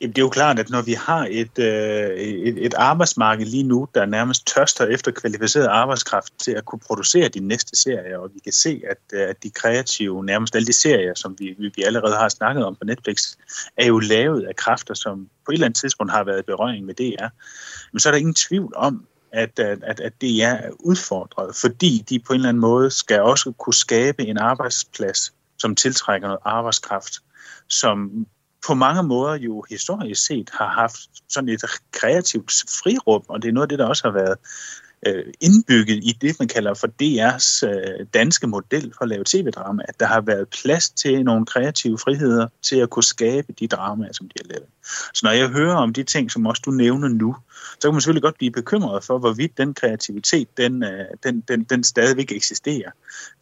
Jamen, 0.00 0.12
det 0.12 0.18
er 0.18 0.24
jo 0.24 0.28
klart, 0.28 0.58
at 0.58 0.70
når 0.70 0.82
vi 0.82 0.92
har 0.92 1.28
et, 1.30 1.58
øh, 1.58 2.10
et, 2.18 2.66
et 2.66 2.74
arbejdsmarked 2.74 3.46
lige 3.46 3.62
nu, 3.62 3.88
der 3.94 4.06
nærmest 4.06 4.46
tørster 4.46 4.86
efter 4.86 5.10
kvalificeret 5.10 5.66
arbejdskraft 5.66 6.32
til 6.38 6.52
at 6.52 6.64
kunne 6.64 6.80
producere 6.86 7.28
de 7.28 7.40
næste 7.40 7.76
serier, 7.76 8.18
og 8.18 8.30
vi 8.34 8.38
kan 8.38 8.52
se, 8.52 8.82
at, 8.90 8.98
øh, 9.12 9.28
at 9.28 9.42
de 9.42 9.50
kreative, 9.50 10.24
nærmest 10.24 10.56
alle 10.56 10.66
de 10.66 10.72
serier, 10.72 11.14
som 11.14 11.36
vi, 11.38 11.54
vi 11.58 11.82
allerede 11.82 12.16
har 12.16 12.28
snakket 12.28 12.64
om 12.64 12.74
på 12.74 12.84
Netflix, 12.84 13.36
er 13.76 13.86
jo 13.86 13.98
lavet 13.98 14.42
af 14.42 14.56
kræfter, 14.56 14.94
som 14.94 15.28
på 15.44 15.52
et 15.52 15.54
eller 15.54 15.66
andet 15.66 15.80
tidspunkt 15.80 16.12
har 16.12 16.24
været 16.24 16.38
i 16.38 16.42
berøring 16.42 16.86
med 16.86 16.94
DR. 16.94 17.26
Men 17.92 18.00
så 18.00 18.08
er 18.08 18.10
der 18.10 18.18
ingen 18.18 18.34
tvivl 18.34 18.72
om, 18.76 19.06
at, 19.34 19.58
øh, 19.58 19.78
at, 19.82 20.00
at 20.00 20.12
det 20.20 20.42
er 20.42 20.70
udfordret, 20.80 21.56
fordi 21.56 22.04
de 22.08 22.18
på 22.18 22.32
en 22.32 22.38
eller 22.38 22.48
anden 22.48 22.60
måde 22.60 22.90
skal 22.90 23.20
også 23.20 23.52
kunne 23.52 23.74
skabe 23.74 24.22
en 24.26 24.38
arbejdsplads, 24.38 25.32
som 25.58 25.74
tiltrækker 25.74 26.28
noget 26.28 26.40
arbejdskraft, 26.44 27.12
som 27.68 28.26
på 28.66 28.74
mange 28.74 29.02
måder 29.02 29.34
jo 29.34 29.64
historisk 29.70 30.26
set 30.26 30.50
har 30.52 30.68
haft 30.68 31.00
sådan 31.28 31.48
et 31.48 31.62
kreativt 31.92 32.52
frirum, 32.82 33.22
og 33.28 33.42
det 33.42 33.48
er 33.48 33.52
noget 33.52 33.64
af 33.64 33.68
det, 33.68 33.78
der 33.78 33.86
også 33.86 34.02
har 34.04 34.12
været 34.12 34.38
øh, 35.06 35.24
indbygget 35.40 35.96
i 35.96 36.16
det, 36.20 36.36
man 36.38 36.48
kalder 36.48 36.74
for 36.74 36.86
DR's 37.02 37.66
øh, 37.66 38.06
danske 38.14 38.46
model 38.46 38.92
for 38.96 39.02
at 39.02 39.08
lave 39.08 39.24
tv-drama, 39.26 39.82
at 39.88 40.00
der 40.00 40.06
har 40.06 40.20
været 40.20 40.48
plads 40.48 40.90
til 40.90 41.24
nogle 41.24 41.46
kreative 41.46 41.98
friheder 41.98 42.46
til 42.62 42.76
at 42.76 42.90
kunne 42.90 43.04
skabe 43.04 43.52
de 43.60 43.66
dramaer, 43.66 44.12
som 44.12 44.28
de 44.28 44.34
har 44.42 44.48
lavet. 44.48 44.66
Så 45.14 45.20
når 45.22 45.30
jeg 45.30 45.48
hører 45.48 45.74
om 45.74 45.92
de 45.92 46.02
ting, 46.02 46.30
som 46.30 46.46
også 46.46 46.62
du 46.64 46.70
nævner 46.70 47.08
nu, 47.08 47.36
så 47.80 47.88
kan 47.88 47.92
man 47.92 48.00
selvfølgelig 48.00 48.22
godt 48.22 48.38
blive 48.38 48.50
bekymret 48.50 49.04
for, 49.04 49.18
hvorvidt 49.18 49.58
den 49.58 49.74
kreativitet, 49.74 50.48
den, 50.56 50.82
øh, 50.82 51.04
den, 51.22 51.40
den, 51.40 51.64
den 51.64 51.84
stadigvæk 51.84 52.32
eksisterer. 52.32 52.90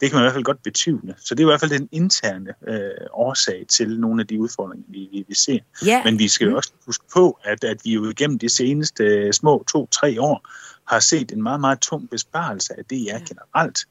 Det 0.01 0.09
kan 0.09 0.15
man 0.15 0.21
i 0.21 0.23
hvert 0.23 0.33
fald 0.33 0.43
godt 0.43 0.63
betvivle. 0.63 1.15
Så 1.17 1.35
det 1.35 1.43
er 1.43 1.47
i 1.47 1.51
hvert 1.51 1.59
fald 1.59 1.71
den 1.71 1.89
interne 1.91 2.53
øh, 2.67 3.07
årsag 3.13 3.65
til 3.69 3.99
nogle 3.99 4.21
af 4.21 4.27
de 4.27 4.39
udfordringer, 4.39 4.85
vi, 4.87 5.09
vi, 5.11 5.25
vi 5.27 5.35
ser. 5.35 5.59
Ja. 5.85 6.01
Men 6.03 6.19
vi 6.19 6.27
skal 6.27 6.47
jo 6.47 6.55
også 6.55 6.71
huske 6.85 7.05
på, 7.13 7.39
at, 7.43 7.63
at 7.63 7.77
vi 7.83 7.93
jo 7.93 8.09
igennem 8.09 8.39
de 8.39 8.49
seneste 8.49 9.03
øh, 9.03 9.33
små 9.33 9.63
to-tre 9.71 10.21
år 10.21 10.47
har 10.85 10.99
set 10.99 11.31
en 11.31 11.43
meget, 11.43 11.61
meget 11.61 11.79
tung 11.79 12.09
besparelse 12.09 12.73
af 12.77 12.85
DR 12.85 13.25
generelt. 13.27 13.87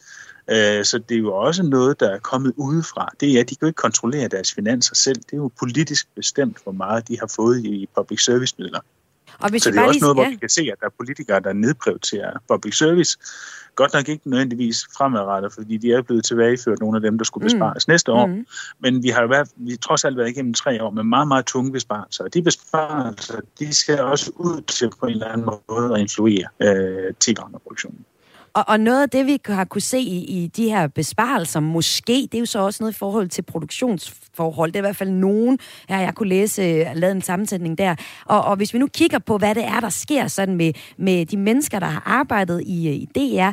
Øh, 0.50 0.84
så 0.84 0.98
det 1.08 1.14
er 1.14 1.18
jo 1.18 1.34
også 1.34 1.62
noget, 1.62 2.00
der 2.00 2.10
er 2.10 2.18
kommet 2.18 2.52
udefra. 2.56 3.08
Det 3.20 3.36
er, 3.36 3.40
at 3.40 3.50
de 3.50 3.54
kan 3.54 3.66
jo 3.66 3.66
ikke 3.66 3.76
kontrollere 3.76 4.28
deres 4.28 4.54
finanser 4.54 4.94
selv. 4.94 5.16
Det 5.16 5.32
er 5.32 5.36
jo 5.36 5.50
politisk 5.58 6.08
bestemt, 6.14 6.58
hvor 6.62 6.72
meget 6.72 7.08
de 7.08 7.18
har 7.18 7.26
fået 7.26 7.64
i 7.64 7.88
public 7.96 8.24
service 8.24 8.54
midler. 8.58 8.80
Og 9.42 9.50
hvis 9.50 9.62
så 9.62 9.70
det 9.70 9.78
er 9.78 9.82
også 9.82 9.92
lige, 9.92 10.00
noget, 10.00 10.16
hvor 10.16 10.30
vi 10.30 10.36
kan 10.36 10.48
se, 10.48 10.60
at 10.72 10.80
der 10.80 10.86
er 10.86 10.90
politikere, 10.98 11.40
der 11.40 11.52
nedprioriterer 11.52 12.32
public 12.48 12.76
service. 12.78 13.18
Godt 13.74 13.92
nok 13.92 14.08
ikke 14.08 14.30
nødvendigvis 14.30 14.86
fremadrettet, 14.96 15.52
fordi 15.52 15.76
de 15.76 15.92
er 15.92 16.02
blevet 16.02 16.24
tilbageført 16.24 16.80
nogle 16.80 16.96
af 16.96 17.00
dem, 17.02 17.18
der 17.18 17.24
skulle 17.24 17.42
Mm. 17.44 17.46
bespares 17.46 17.88
mm. 17.88 17.92
næste 17.92 18.12
år. 18.12 18.26
Mm. 18.26 18.46
Men 18.80 19.02
vi 19.02 19.08
har 19.08 19.22
jo 19.22 19.28
været, 19.28 19.48
vi 19.56 19.76
trods 19.76 20.04
alt 20.04 20.16
været 20.16 20.28
igennem 20.28 20.54
tre 20.54 20.82
år 20.82 20.90
med 20.90 21.02
meget, 21.02 21.28
meget 21.28 21.46
tunge 21.46 21.72
besparelser. 21.72 22.24
Og 22.24 22.34
de 22.34 22.42
besparelser, 22.42 23.40
de 23.58 23.74
ser 23.74 24.02
også 24.02 24.32
ud 24.36 24.60
til 24.60 24.90
på 25.00 25.06
en 25.06 25.12
eller 25.12 25.28
anden 25.28 25.48
måde 25.68 25.94
at 25.94 26.00
influere 26.00 26.46
øh, 26.62 27.14
tv-produktionen. 27.20 28.04
Og, 28.54 28.64
og 28.68 28.80
noget 28.80 29.02
af 29.02 29.10
det, 29.10 29.26
vi 29.26 29.40
har 29.46 29.64
kunne 29.64 29.80
se 29.80 29.98
i, 29.98 30.24
i 30.24 30.46
de 30.46 30.68
her 30.68 30.86
besparelser, 30.86 31.60
måske, 31.60 32.12
det 32.12 32.34
er 32.34 32.38
jo 32.38 32.46
så 32.46 32.58
også 32.58 32.82
noget 32.82 32.92
i 32.92 32.98
forhold 32.98 33.28
til 33.28 33.42
produktionsforhold. 33.42 34.72
Det 34.72 34.76
er 34.76 34.80
i 34.80 34.86
hvert 34.86 34.96
fald 34.96 35.10
nogen, 35.10 35.58
her 35.88 36.00
jeg 36.00 36.14
kunne 36.14 36.28
læse, 36.28 36.62
øh, 36.62 36.86
lavet 36.94 37.14
en 37.14 37.22
sammensætning 37.22 37.78
der. 37.78 37.94
Og, 38.24 38.44
og 38.44 38.56
hvis 38.56 38.74
vi 38.74 38.78
nu 38.78 38.86
kigger 38.86 39.18
på, 39.18 39.38
hvad 39.38 39.54
det 39.54 39.64
er, 39.64 39.80
der 39.80 39.88
sker 39.88 40.28
sådan 40.28 40.56
med, 40.56 40.72
med 40.98 41.26
de 41.26 41.36
mennesker, 41.36 41.78
der 41.78 41.86
har 41.86 42.02
arbejdet 42.06 42.62
i, 42.66 42.88
øh, 42.88 42.94
i 42.94 43.08
DR, 43.14 43.50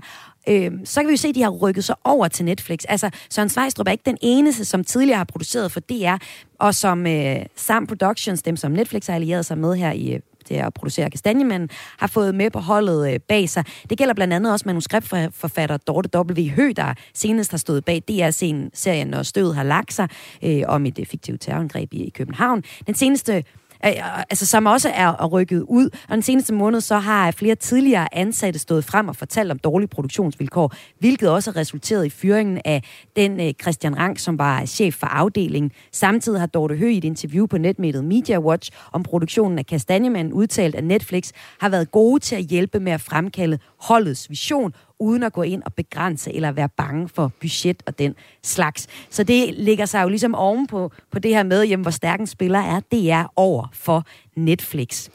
øh, 0.49 0.71
så 0.85 1.01
kan 1.01 1.07
vi 1.07 1.13
jo 1.13 1.17
se, 1.17 1.27
at 1.27 1.35
de 1.35 1.41
har 1.41 1.49
rykket 1.49 1.83
sig 1.83 1.95
over 2.03 2.27
til 2.27 2.45
Netflix. 2.45 2.79
Altså, 2.89 3.09
Søren 3.29 3.49
Svejstrup 3.49 3.87
er 3.87 3.91
ikke 3.91 4.05
den 4.05 4.17
eneste, 4.21 4.65
som 4.65 4.83
tidligere 4.83 5.17
har 5.17 5.23
produceret 5.23 5.71
for 5.71 5.79
DR, 5.79 6.17
og 6.59 6.75
som 6.75 7.07
øh, 7.07 7.35
Sam 7.55 7.87
Productions, 7.87 8.41
dem 8.41 8.57
som 8.57 8.71
Netflix 8.71 9.07
har 9.07 9.15
allieret 9.15 9.45
sig 9.45 9.57
med 9.57 9.75
her 9.75 9.91
i 9.91 10.13
øh, 10.13 10.19
til 10.49 10.55
at 10.55 10.73
producere 10.73 11.09
Kastanjemanden, 11.09 11.69
har 11.97 12.07
fået 12.07 12.35
med 12.35 12.49
på 12.49 12.59
holdet 12.59 13.13
øh, 13.13 13.19
bag 13.19 13.49
sig. 13.49 13.63
Det 13.89 13.97
gælder 13.97 14.13
blandt 14.13 14.33
andet 14.33 14.51
også 14.51 14.63
manuskriptforfatter 14.65 15.77
Dorte 15.77 16.19
W. 16.19 16.49
Hø, 16.49 16.71
der 16.75 16.93
senest 17.13 17.51
har 17.51 17.57
stået 17.57 17.85
bag 17.85 18.03
DR-serien 18.07 19.07
Når 19.07 19.23
støvet 19.23 19.55
har 19.55 19.63
lagt 19.63 19.93
sig, 19.93 20.09
øh, 20.43 20.61
om 20.67 20.85
et 20.85 20.99
fiktivt 21.07 21.41
terrorangreb 21.41 21.93
i, 21.93 22.09
København. 22.09 22.63
Den 22.87 22.95
seneste 22.95 23.43
Øh, 23.85 24.29
altså, 24.29 24.45
som 24.45 24.65
også 24.65 24.89
er, 24.89 25.25
rykket 25.25 25.61
ud. 25.61 25.89
Og 26.09 26.15
den 26.15 26.21
seneste 26.21 26.53
måned 26.53 26.81
så 26.81 26.97
har 26.97 27.31
flere 27.31 27.55
tidligere 27.55 28.15
ansatte 28.15 28.59
stået 28.59 28.85
frem 28.85 29.07
og 29.07 29.15
fortalt 29.15 29.51
om 29.51 29.59
dårlige 29.59 29.87
produktionsvilkår, 29.87 30.73
hvilket 30.99 31.29
også 31.29 31.51
har 31.51 31.59
resulteret 31.59 32.05
i 32.05 32.09
fyringen 32.09 32.61
af 32.65 32.83
den 33.15 33.39
øh, 33.39 33.53
Christian 33.61 33.97
Rang, 33.97 34.19
som 34.19 34.37
var 34.37 34.65
chef 34.65 34.93
for 34.93 35.07
afdelingen. 35.07 35.71
Samtidig 35.91 36.39
har 36.39 36.47
Dorte 36.47 36.75
Høgh 36.75 36.93
i 36.93 36.97
et 36.97 37.03
interview 37.03 37.45
på 37.45 37.57
netmediet 37.57 38.03
Media 38.03 38.39
Watch 38.39 38.71
om 38.91 39.03
produktionen 39.03 39.59
af 39.59 39.65
Kastanjemanden 39.65 40.33
udtalt, 40.33 40.75
at 40.75 40.83
Netflix 40.83 41.31
har 41.59 41.69
været 41.69 41.91
gode 41.91 42.19
til 42.19 42.35
at 42.35 42.43
hjælpe 42.43 42.79
med 42.79 42.91
at 42.91 43.01
fremkalde 43.01 43.59
holdets 43.79 44.29
vision, 44.29 44.73
uden 44.99 45.23
at 45.23 45.33
gå 45.33 45.41
ind 45.41 45.63
og 45.63 45.73
begrænse 45.73 46.33
eller 46.33 46.51
være 46.51 46.69
bange 46.69 47.09
for 47.09 47.31
budget 47.41 47.83
og 47.85 47.99
den 47.99 48.15
slags. 48.43 48.87
Så 49.09 49.23
det 49.23 49.53
ligger 49.53 49.85
sig 49.85 50.03
jo 50.03 50.09
ligesom 50.09 50.35
ovenpå 50.35 50.91
på 51.11 51.19
det 51.19 51.35
her 51.35 51.43
med, 51.43 51.63
jamen, 51.63 51.81
hvor 51.81 51.91
stærk 51.91 52.19
en 52.19 52.27
spiller 52.27 52.59
er 52.59 52.79
DR 52.79 53.31
over 53.35 53.67
for 53.73 54.05
Netflix. 54.35 55.09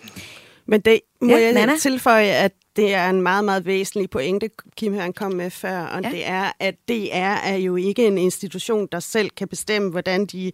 Men 0.67 0.81
det 0.81 1.01
må 1.21 1.29
ja, 1.29 1.43
jeg 1.43 1.53
Nana? 1.53 1.73
tilføje, 1.77 2.27
at 2.27 2.53
det 2.77 2.95
er 2.95 3.11
en 3.11 3.23
meget, 3.23 3.45
meget 3.45 3.67
væsentlig 3.67 4.11
pointe, 4.11 4.51
Kim 4.77 4.95
Høren 4.95 5.13
kom 5.13 5.33
med 5.33 5.51
før, 5.51 5.79
og 5.81 6.03
Ja. 6.03 6.11
det 6.11 6.27
er, 6.29 6.53
at 6.61 6.75
DR 6.89 7.47
er 7.51 7.57
jo 7.57 7.77
ikke 7.77 8.07
en 8.07 8.19
institution, 8.19 8.89
der 8.93 9.01
selv 9.01 9.31
kan 9.31 9.49
bestemme, 9.49 9.91
hvordan 9.91 10.27
de, 10.27 10.53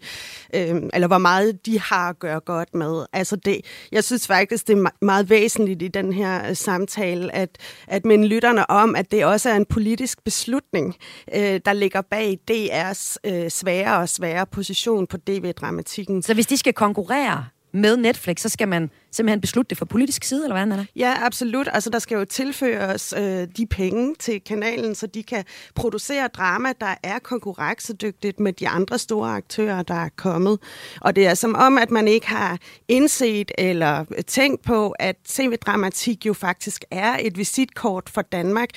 øh, 0.54 0.82
eller 0.94 1.06
hvor 1.06 1.18
meget 1.18 1.66
de 1.66 1.80
har 1.80 2.08
at 2.08 2.18
gøre 2.18 2.40
godt 2.40 2.74
med. 2.74 3.04
Altså 3.12 3.36
det, 3.36 3.60
jeg 3.92 4.04
synes 4.04 4.26
faktisk, 4.26 4.66
det 4.68 4.78
er 4.78 4.82
me- 4.88 4.98
meget 5.02 5.30
væsentligt 5.30 5.82
i 5.82 5.88
den 5.88 6.12
her 6.12 6.48
øh, 6.48 6.56
samtale, 6.56 7.34
at, 7.34 7.48
at 7.86 8.04
minde 8.04 8.26
lytterne 8.28 8.70
om, 8.70 8.96
at 8.96 9.10
det 9.10 9.24
også 9.24 9.50
er 9.50 9.56
en 9.56 9.66
politisk 9.66 10.24
beslutning, 10.24 10.96
øh, 11.34 11.60
der 11.64 11.72
ligger 11.72 12.00
bag 12.00 12.38
DR's 12.50 13.16
øh, 13.24 13.50
svære 13.50 13.96
og 13.98 14.08
svære 14.08 14.46
position 14.46 15.06
på 15.06 15.16
DV-dramatikken. 15.16 16.22
Så 16.22 16.34
hvis 16.34 16.46
de 16.46 16.56
skal 16.56 16.72
konkurrere 16.72 17.44
med 17.72 17.96
Netflix, 17.96 18.40
så 18.40 18.48
skal 18.48 18.68
man 18.68 18.90
simpelthen 19.12 19.40
beslutte 19.40 19.70
det 19.70 19.78
fra 19.78 19.84
politisk 19.84 20.24
side, 20.24 20.44
eller 20.44 20.54
hvordan 20.54 20.72
er 20.72 20.76
det? 20.76 20.86
Ja, 20.96 21.14
absolut. 21.20 21.68
Altså, 21.72 21.90
der 21.90 21.98
skal 21.98 22.16
jo 22.16 22.24
tilføres 22.24 23.14
øh, 23.16 23.48
de 23.56 23.66
penge 23.66 24.14
til 24.18 24.40
kanalen, 24.40 24.94
så 24.94 25.06
de 25.06 25.22
kan 25.22 25.44
producere 25.74 26.28
drama, 26.28 26.72
der 26.80 26.94
er 27.02 27.18
konkurrencedygtigt 27.18 28.40
med 28.40 28.52
de 28.52 28.68
andre 28.68 28.98
store 28.98 29.30
aktører, 29.30 29.82
der 29.82 29.94
er 29.94 30.08
kommet. 30.16 30.58
Og 31.00 31.16
det 31.16 31.26
er 31.26 31.34
som 31.34 31.54
om, 31.54 31.78
at 31.78 31.90
man 31.90 32.08
ikke 32.08 32.28
har 32.28 32.58
indset 32.88 33.52
eller 33.58 34.04
tænkt 34.26 34.62
på, 34.62 34.90
at 34.90 35.16
tv-dramatik 35.28 36.26
jo 36.26 36.32
faktisk 36.32 36.84
er 36.90 37.16
et 37.20 37.38
visitkort 37.38 38.08
for 38.08 38.22
Danmark, 38.22 38.68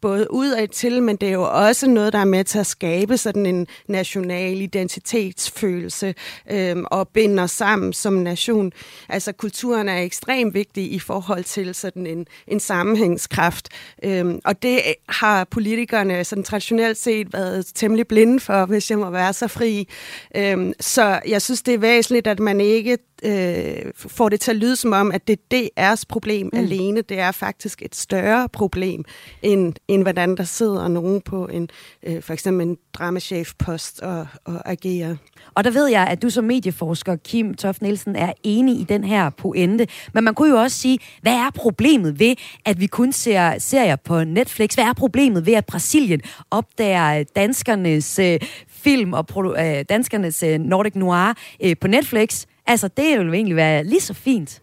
både 0.00 0.32
ud 0.32 0.50
og 0.50 0.70
til, 0.70 1.02
men 1.02 1.16
det 1.16 1.28
er 1.28 1.32
jo 1.32 1.66
også 1.66 1.90
noget, 1.90 2.12
der 2.12 2.18
er 2.18 2.24
med 2.24 2.44
til 2.44 2.58
at 2.58 2.66
skabe 2.66 3.16
sådan 3.16 3.46
en 3.46 3.66
national 3.88 4.60
identitetsfølelse 4.60 6.14
øh, 6.50 6.76
og 6.86 7.08
binder 7.08 7.46
sammen 7.46 7.92
som 7.92 8.12
nation. 8.12 8.72
Altså, 9.08 9.32
kulturen 9.32 9.81
nyhederne 9.82 10.00
er 10.00 10.04
ekstremt 10.04 10.54
vigtige 10.54 10.88
i 10.88 10.98
forhold 10.98 11.44
til 11.44 11.74
sådan 11.74 12.06
en, 12.06 12.26
en 12.46 12.60
sammenhængskraft. 12.60 13.68
Øhm, 14.04 14.40
og 14.44 14.62
det 14.62 14.80
har 15.08 15.44
politikerne 15.44 16.24
sådan 16.24 16.44
traditionelt 16.44 16.98
set 16.98 17.32
været 17.32 17.66
temmelig 17.74 18.06
blinde 18.06 18.40
for, 18.40 18.66
hvis 18.66 18.90
jeg 18.90 18.98
må 18.98 19.10
være 19.10 19.32
så 19.32 19.48
fri. 19.48 19.88
Øhm, 20.36 20.72
så 20.80 21.20
jeg 21.28 21.42
synes, 21.42 21.62
det 21.62 21.74
er 21.74 21.78
væsentligt, 21.78 22.26
at 22.26 22.40
man 22.40 22.60
ikke 22.60 22.98
øh, 23.22 23.92
får 23.96 24.28
det 24.28 24.40
til 24.40 24.50
at 24.50 24.56
lyde 24.56 24.76
som 24.76 24.92
om, 24.92 25.12
at 25.12 25.28
det 25.28 25.38
er 25.50 25.68
DR's 25.94 26.02
problem 26.08 26.50
mm. 26.52 26.58
alene. 26.58 27.02
Det 27.02 27.18
er 27.18 27.32
faktisk 27.32 27.82
et 27.82 27.94
større 27.94 28.48
problem, 28.48 29.04
end, 29.42 29.74
end 29.88 30.02
hvordan 30.02 30.36
der 30.36 30.44
sidder 30.44 30.88
nogen 30.88 31.20
på 31.20 31.46
en 31.46 31.68
øh, 32.02 32.22
for 32.22 32.32
eksempel 32.32 32.66
en 32.66 32.78
dramachef-post 32.92 34.00
og, 34.00 34.26
og 34.44 34.70
agerer. 34.70 35.16
Og 35.54 35.64
der 35.64 35.70
ved 35.70 35.86
jeg, 35.86 36.06
at 36.06 36.22
du 36.22 36.30
som 36.30 36.44
medieforsker, 36.44 37.16
Kim 37.16 37.54
Toft 37.54 37.82
Nielsen, 37.82 38.16
er 38.16 38.32
enig 38.42 38.80
i 38.80 38.84
den 38.84 39.04
her 39.04 39.30
pointe. 39.30 39.71
Men 40.14 40.24
man 40.24 40.34
kunne 40.34 40.50
jo 40.50 40.56
også 40.56 40.78
sige, 40.78 40.98
hvad 41.22 41.32
er 41.32 41.50
problemet 41.54 42.18
ved, 42.18 42.34
at 42.64 42.80
vi 42.80 42.86
kun 42.86 43.12
ser 43.12 43.58
serier 43.58 43.96
på 43.96 44.24
Netflix? 44.24 44.74
Hvad 44.74 44.84
er 44.84 44.92
problemet 44.92 45.46
ved, 45.46 45.54
at 45.54 45.66
Brasilien 45.66 46.20
opdager 46.50 47.24
danskernes 47.36 48.18
øh, 48.18 48.40
film 48.68 49.12
og 49.12 49.26
produ- 49.32 49.60
øh, 49.60 49.84
danskernes 49.88 50.42
øh, 50.42 50.58
Nordic 50.58 50.94
Noir 50.94 51.34
øh, 51.62 51.76
på 51.80 51.88
Netflix? 51.88 52.46
Altså, 52.66 52.88
det 52.88 53.18
vil 53.18 53.26
jo 53.26 53.32
egentlig 53.32 53.56
være 53.56 53.84
lige 53.84 54.00
så 54.00 54.14
fint. 54.14 54.62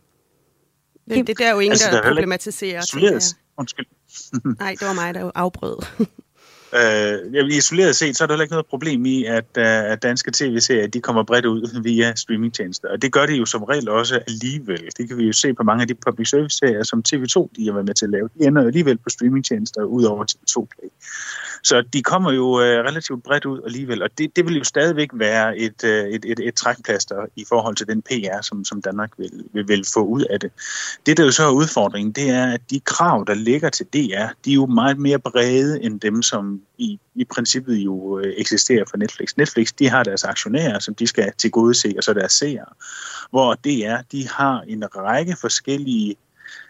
Det, 1.10 1.28
det 1.28 1.38
der 1.40 1.48
er 1.48 1.52
jo 1.52 1.60
ingen, 1.60 1.72
altså, 1.72 1.92
der, 1.92 2.02
der 2.02 2.08
problematiserer. 2.10 2.82
Undskyld. 3.58 3.86
Nej, 4.60 4.76
det 4.80 4.88
var 4.88 4.94
mig, 4.94 5.14
der 5.14 5.32
afbrød. 5.36 5.78
Øh, 6.74 7.48
isoleret 7.50 7.96
set, 7.96 8.18
så 8.18 8.24
er 8.24 8.28
der 8.28 8.34
heller 8.34 8.44
ikke 8.44 8.54
noget 8.54 8.66
problem 8.66 9.06
i, 9.06 9.26
at, 9.26 9.46
øh, 9.58 9.92
at 9.92 10.04
danske 10.04 10.32
tv-serier 10.32 10.88
de 10.88 11.02
kommer 11.02 11.24
bredt 11.24 11.46
ud 11.46 11.82
via 11.88 12.16
streamingtjenester. 12.16 12.90
Og 12.90 13.02
det 13.02 13.12
gør 13.12 13.26
de 13.26 13.36
jo 13.36 13.46
som 13.46 13.64
regel 13.64 13.90
også 13.90 14.20
alligevel. 14.28 14.90
Det 14.98 15.08
kan 15.08 15.18
vi 15.18 15.26
jo 15.26 15.34
se 15.34 15.54
på 15.54 15.64
mange 15.64 15.82
af 15.82 15.88
de 15.88 15.96
public 15.96 16.30
service-serier, 16.30 16.84
som 16.84 17.04
TV2 17.10 17.50
de 17.56 17.66
har 17.66 17.74
været 17.74 17.86
med 17.86 17.94
til 17.94 18.06
at 18.06 18.12
lave. 18.12 18.30
De 18.40 18.46
ender 18.46 18.62
jo 18.62 18.68
alligevel 18.68 18.98
på 18.98 19.10
streamingtjenester 19.10 19.84
ud 19.84 20.04
over 20.04 20.26
TV2 20.32 20.68
Play. 20.76 20.90
Så 21.64 21.82
de 21.82 22.04
kommer 22.04 22.32
jo 22.32 22.62
øh, 22.62 22.86
relativt 22.86 23.24
bredt 23.24 23.46
ud 23.46 23.62
alligevel, 23.66 24.04
og 24.04 24.10
det, 24.18 24.36
det 24.36 24.46
vil 24.46 24.58
jo 24.58 24.64
stadigvæk 24.64 25.10
være 25.14 25.58
et, 25.58 25.84
øh, 25.84 26.06
et, 26.06 26.26
et, 26.26 26.40
et 26.40 26.56
trækplaster 26.56 27.26
i 27.36 27.46
forhold 27.50 27.76
til 27.76 27.88
den 27.88 28.02
PR, 28.02 28.42
som, 28.42 28.66
som 28.66 28.82
Danmark 28.82 29.12
vil, 29.18 29.44
vil, 29.54 29.68
vil 29.68 29.86
få 29.94 30.00
ud 30.00 30.22
af 30.22 30.40
det. 30.40 30.52
Det, 31.06 31.18
der 31.18 31.24
jo 31.24 31.32
så 31.32 31.44
er 31.44 31.52
udfordringen, 31.52 32.12
det 32.12 32.30
er, 32.30 32.54
at 32.54 32.62
de 32.70 32.80
krav, 32.80 33.24
der 33.28 33.34
ligger 33.34 33.70
til 33.70 33.86
DR, 33.86 34.28
de 34.46 34.52
er 34.52 34.56
jo 34.56 34.66
meget 34.66 34.98
mere 34.98 35.20
brede 35.20 35.84
end 35.84 36.00
dem, 36.00 36.22
som 36.22 36.62
i, 36.78 37.00
i 37.16 37.26
princippet 37.26 37.76
jo 37.76 38.20
øh, 38.20 38.34
eksisterer 38.38 38.86
for 38.90 38.98
Netflix. 38.98 39.38
Netflix, 39.38 39.74
de 39.80 39.90
har 39.90 40.04
deres 40.04 40.24
aktionærer, 40.24 40.80
som 40.80 40.96
de 40.96 41.08
skal 41.08 41.32
til 41.38 41.52
gode 41.52 41.74
se, 41.74 41.94
og 41.98 42.04
så 42.04 42.14
deres 42.14 42.32
seere. 42.32 42.66
Hvor 43.32 43.54
DR, 43.54 44.02
de 44.12 44.28
har 44.28 44.62
en 44.68 44.84
række 44.96 45.38
forskellige 45.42 46.16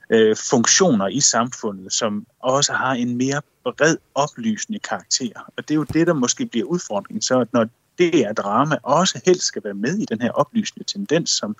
øh, 0.09 0.35
funktioner 0.49 1.07
i 1.07 1.19
samfundet, 1.19 1.93
som 1.93 2.25
også 2.39 2.73
har 2.73 2.91
en 2.91 3.17
mere 3.17 3.41
bred 3.63 3.97
oplysende 4.15 4.79
karakter. 4.79 5.51
Og 5.57 5.67
det 5.67 5.71
er 5.71 5.75
jo 5.75 5.83
det, 5.83 6.07
der 6.07 6.13
måske 6.13 6.45
bliver 6.45 6.65
udfordringen, 6.65 7.21
så 7.21 7.39
at 7.39 7.53
når 7.53 7.67
det 7.97 8.19
er 8.19 8.33
drama, 8.33 8.77
også 8.83 9.21
helst 9.25 9.43
skal 9.43 9.63
være 9.63 9.73
med 9.73 9.97
i 9.97 10.05
den 10.05 10.21
her 10.21 10.31
oplysende 10.31 10.83
tendens, 10.83 11.29
som 11.29 11.55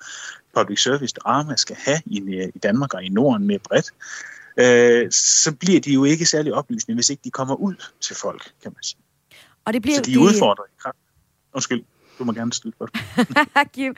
public 0.54 0.82
service 0.82 1.14
drama 1.14 1.56
skal 1.56 1.76
have 1.76 2.00
i, 2.06 2.50
i 2.54 2.58
Danmark 2.58 2.94
og 2.94 3.04
i 3.04 3.08
Norden 3.08 3.46
mere 3.46 3.58
bredt, 3.58 3.90
øh, 4.56 5.10
så 5.12 5.52
bliver 5.60 5.80
de 5.80 5.92
jo 5.92 6.04
ikke 6.04 6.26
særlig 6.26 6.54
oplysende, 6.54 6.94
hvis 6.94 7.10
ikke 7.10 7.20
de 7.24 7.30
kommer 7.30 7.54
ud 7.54 7.74
til 8.00 8.16
folk, 8.16 8.52
kan 8.62 8.72
man 8.74 8.82
sige. 8.82 8.98
Og 9.64 9.72
det 9.72 9.82
bliver 9.82 9.96
så 9.96 10.02
de 10.02 10.14
er 10.14 10.18
udfordret 10.18 10.66
i 10.68 10.76
kraft. 10.82 10.96
Undskyld. 11.52 11.84
Du 12.20 12.24
må 12.24 12.32
gerne 12.32 12.52
stille 12.52 12.72
Kim. 13.74 13.94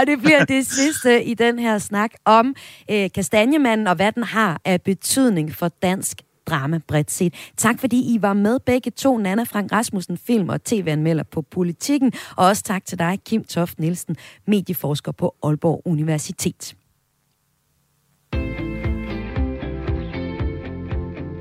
Og 0.00 0.06
det 0.06 0.18
bliver 0.18 0.44
det 0.44 0.66
sidste 0.66 1.24
i 1.24 1.34
den 1.34 1.58
her 1.58 1.78
snak 1.78 2.10
om 2.24 2.54
øh, 2.90 3.10
kastanjemanden 3.14 3.86
og 3.86 3.96
hvad 3.96 4.12
den 4.12 4.22
har 4.22 4.60
af 4.64 4.82
betydning 4.82 5.54
for 5.54 5.68
dansk 5.68 6.22
drama 6.46 6.80
bredt 6.88 7.10
set. 7.10 7.34
Tak 7.56 7.80
fordi 7.80 8.14
I 8.14 8.22
var 8.22 8.32
med 8.32 8.58
begge 8.60 8.90
to, 8.90 9.18
Nana 9.18 9.42
Frank 9.42 9.72
Rasmussen, 9.72 10.18
film- 10.18 10.48
og 10.48 10.64
tv-anmelder 10.64 11.24
på 11.24 11.42
Politikken, 11.42 12.12
og 12.36 12.46
også 12.46 12.62
tak 12.62 12.84
til 12.84 12.98
dig, 12.98 13.18
Kim 13.26 13.44
Toft 13.44 13.78
Nielsen, 13.78 14.16
medieforsker 14.46 15.12
på 15.12 15.34
Aalborg 15.42 15.82
Universitet. 15.84 16.76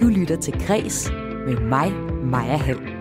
Du 0.02 0.08
lytter 0.08 0.38
til 0.42 0.54
Græs 0.68 1.12
med 1.48 1.60
mig, 1.60 1.92
Maja 2.24 2.58
Hall. 2.58 2.93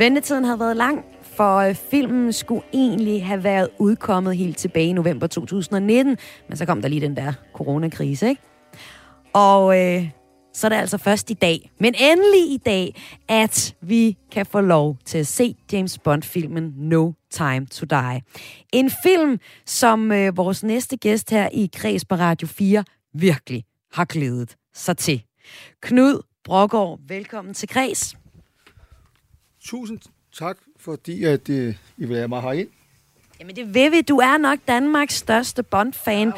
Ventetiden 0.00 0.44
havde 0.44 0.60
været 0.60 0.76
lang, 0.76 1.04
for 1.22 1.56
øh, 1.56 1.74
filmen 1.74 2.32
skulle 2.32 2.62
egentlig 2.72 3.26
have 3.26 3.44
været 3.44 3.68
udkommet 3.78 4.36
helt 4.36 4.56
tilbage 4.56 4.86
i 4.86 4.92
november 4.92 5.26
2019, 5.26 6.16
men 6.48 6.56
så 6.56 6.66
kom 6.66 6.82
der 6.82 6.88
lige 6.88 7.00
den 7.00 7.16
der 7.16 7.32
coronakrise, 7.54 8.28
ikke? 8.28 8.42
Og 9.32 9.80
øh, 9.80 10.10
så 10.54 10.66
er 10.66 10.68
det 10.68 10.76
altså 10.76 10.98
først 10.98 11.30
i 11.30 11.34
dag, 11.34 11.70
men 11.80 11.94
endelig 11.98 12.52
i 12.52 12.56
dag, 12.66 12.94
at 13.28 13.74
vi 13.80 14.16
kan 14.32 14.46
få 14.46 14.60
lov 14.60 14.96
til 15.04 15.18
at 15.18 15.26
se 15.26 15.56
James 15.72 15.98
Bond-filmen 15.98 16.72
No 16.76 17.12
Time 17.30 17.66
to 17.66 17.86
Die. 17.86 18.22
En 18.72 18.90
film, 19.02 19.38
som 19.66 20.12
øh, 20.12 20.36
vores 20.36 20.62
næste 20.62 20.96
gæst 20.96 21.30
her 21.30 21.48
i 21.52 21.70
Kreds 21.74 22.04
på 22.04 22.14
Radio 22.14 22.48
4 22.48 22.84
virkelig 23.14 23.64
har 23.92 24.04
glædet 24.04 24.56
sig 24.74 24.96
til. 24.96 25.22
Knud 25.82 26.22
Brogård, 26.44 26.98
velkommen 27.08 27.54
til 27.54 27.68
Kreds. 27.68 28.16
Tusind 29.64 29.98
tak, 30.38 30.56
fordi 30.76 31.24
at, 31.24 31.48
uh, 31.48 31.54
I 31.56 31.74
vil 31.96 32.16
have 32.16 32.28
mig 32.28 32.42
herind. 32.42 32.68
Jamen 33.40 33.56
det 33.56 33.74
vil 33.74 33.92
vi. 33.92 34.00
Du 34.00 34.18
er 34.18 34.38
nok 34.38 34.58
Danmarks 34.68 35.14
største 35.14 35.62
Bond-fan. 35.62 36.32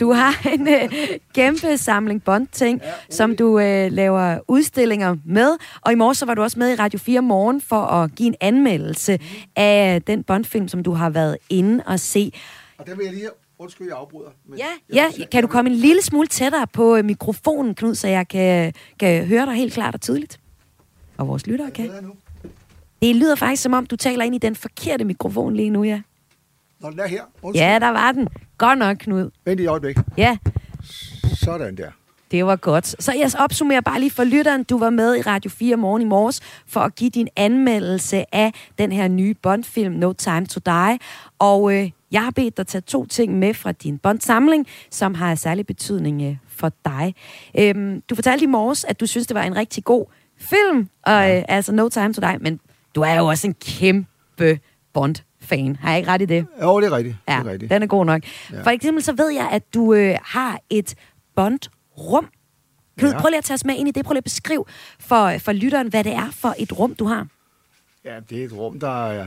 Du 0.00 0.12
har 0.12 0.48
en 0.48 0.60
uh, 0.60 0.94
kæmpe 1.34 1.78
samling 1.78 2.24
Bond-ting, 2.24 2.80
ja, 2.82 2.92
som 3.10 3.36
du 3.36 3.46
uh, 3.46 3.92
laver 3.92 4.38
udstillinger 4.48 5.16
med. 5.24 5.56
Og 5.80 5.92
i 5.92 5.94
morges 5.94 6.18
så 6.18 6.26
var 6.26 6.34
du 6.34 6.42
også 6.42 6.58
med 6.58 6.72
i 6.72 6.74
Radio 6.74 6.98
4 6.98 7.22
Morgen 7.22 7.60
for 7.60 7.80
at 7.80 8.14
give 8.14 8.26
en 8.26 8.34
anmeldelse 8.40 9.16
mm. 9.16 9.26
af 9.56 10.02
den 10.02 10.24
Bond-film, 10.24 10.68
som 10.68 10.82
du 10.82 10.92
har 10.92 11.10
været 11.10 11.36
inde 11.50 11.84
og 11.86 12.00
se. 12.00 12.32
Og 12.78 12.86
der 12.86 12.94
vil 12.96 13.04
jeg 13.04 13.14
lige 13.14 13.30
Undskyld, 13.58 13.86
jeg 13.86 13.96
afbryder. 13.96 14.30
Men 14.48 14.58
ja, 14.58 14.66
jeg 14.88 15.12
ja. 15.18 15.26
kan 15.32 15.42
du 15.42 15.48
komme 15.48 15.70
en 15.70 15.76
lille 15.76 16.02
smule 16.02 16.26
tættere 16.26 16.66
på 16.66 17.02
mikrofonen, 17.02 17.74
Knud, 17.74 17.94
så 17.94 18.08
jeg 18.08 18.28
kan, 18.28 18.72
kan 19.00 19.26
høre 19.26 19.46
dig 19.46 19.54
helt 19.54 19.72
klart 19.72 19.94
og 19.94 20.00
tydeligt? 20.00 20.40
Og 21.16 21.28
vores 21.28 21.46
lyttere 21.46 21.70
kan. 21.70 21.90
Det 23.04 23.16
lyder 23.16 23.34
faktisk, 23.34 23.62
som 23.62 23.72
om 23.72 23.86
du 23.86 23.96
taler 23.96 24.24
ind 24.24 24.34
i 24.34 24.38
den 24.38 24.56
forkerte 24.56 25.04
mikrofon 25.04 25.56
lige 25.56 25.70
nu, 25.70 25.84
ja. 25.84 26.00
Nå, 26.80 26.90
den 26.90 27.00
er 27.00 27.06
her. 27.06 27.22
Undskyld. 27.42 27.66
Ja, 27.66 27.78
der 27.78 27.88
var 27.88 28.12
den. 28.12 28.28
Godt 28.58 28.78
nok, 28.78 28.96
Knud. 28.96 29.30
Vent 29.44 29.60
i 29.60 29.66
øjeblik. 29.66 29.96
Ja. 30.16 30.36
Sådan 31.34 31.76
der. 31.76 31.90
Det 32.30 32.46
var 32.46 32.56
godt. 32.56 33.02
Så 33.02 33.12
jeg 33.12 33.30
opsummerer 33.38 33.80
bare 33.80 34.00
lige 34.00 34.10
for 34.10 34.24
lytteren. 34.24 34.64
Du 34.64 34.78
var 34.78 34.90
med 34.90 35.16
i 35.16 35.20
Radio 35.20 35.50
4 35.50 35.76
morgen 35.76 36.02
i 36.02 36.04
morges 36.04 36.40
for 36.66 36.80
at 36.80 36.94
give 36.94 37.10
din 37.10 37.28
anmeldelse 37.36 38.34
af 38.34 38.52
den 38.78 38.92
her 38.92 39.08
nye 39.08 39.34
Bond-film 39.34 39.94
No 39.94 40.12
Time 40.12 40.46
to 40.46 40.60
Die. 40.66 40.98
Og 41.38 41.74
øh, 41.74 41.90
jeg 42.10 42.24
har 42.24 42.30
bedt 42.30 42.56
dig 42.56 42.66
tage 42.66 42.82
to 42.82 43.06
ting 43.06 43.38
med 43.38 43.54
fra 43.54 43.72
din 43.72 43.98
Bond-samling, 43.98 44.66
som 44.90 45.14
har 45.14 45.34
særlig 45.34 45.66
betydning 45.66 46.22
øh, 46.22 46.36
for 46.48 46.72
dig. 46.84 47.14
Øhm, 47.58 48.00
du 48.10 48.14
fortalte 48.14 48.44
i 48.44 48.48
morges, 48.48 48.84
at 48.84 49.00
du 49.00 49.06
synes, 49.06 49.26
det 49.26 49.34
var 49.34 49.42
en 49.42 49.56
rigtig 49.56 49.84
god 49.84 50.06
film, 50.38 50.88
og, 51.02 51.36
øh, 51.36 51.44
altså 51.48 51.72
No 51.72 51.88
Time 51.88 52.12
to 52.12 52.20
Die, 52.20 52.38
men 52.40 52.60
du 52.94 53.00
er 53.00 53.14
jo 53.14 53.26
også 53.26 53.46
en 53.46 53.54
kæmpe 53.54 54.60
Bond-fan. 54.92 55.76
Har 55.76 55.90
jeg 55.90 55.98
ikke 55.98 56.10
ret 56.10 56.22
i 56.22 56.24
det? 56.24 56.46
Jo, 56.62 56.80
det 56.80 56.86
er 56.86 56.96
rigtigt. 56.96 57.16
Ja, 57.28 57.38
det 57.38 57.46
er 57.46 57.52
rigtigt. 57.52 57.70
den 57.70 57.82
er 57.82 57.86
god 57.86 58.06
nok. 58.06 58.22
Ja. 58.52 58.62
For 58.62 58.70
eksempel 58.70 59.02
så 59.02 59.12
ved 59.12 59.30
jeg, 59.30 59.48
at 59.50 59.74
du 59.74 59.94
øh, 59.94 60.18
har 60.22 60.60
et 60.70 60.94
Bond-rum. 61.34 62.26
Kan 62.98 63.08
ja. 63.08 63.14
du 63.14 63.20
prøve 63.20 63.30
lige 63.30 63.38
at 63.38 63.44
tage 63.44 63.54
os 63.54 63.64
med 63.64 63.74
ind 63.76 63.88
i 63.88 63.90
det? 63.90 64.04
Prøv 64.04 64.12
lige 64.12 64.18
at 64.18 64.24
beskrive 64.24 64.64
for, 65.00 65.38
for 65.38 65.52
lytteren, 65.52 65.88
hvad 65.88 66.04
det 66.04 66.12
er 66.12 66.30
for 66.32 66.54
et 66.58 66.78
rum, 66.78 66.94
du 66.94 67.04
har. 67.04 67.26
Ja, 68.04 68.20
det 68.30 68.40
er 68.40 68.44
et 68.44 68.52
rum, 68.52 68.80
der 68.80 69.06
er 69.06 69.26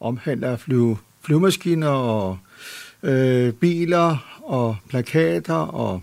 omhandler 0.00 0.56
flyve, 0.56 0.96
flyvemaskiner 1.22 1.88
og 1.88 2.38
øh, 3.02 3.52
biler 3.52 4.40
og 4.42 4.76
plakater 4.88 5.54
og 5.54 6.02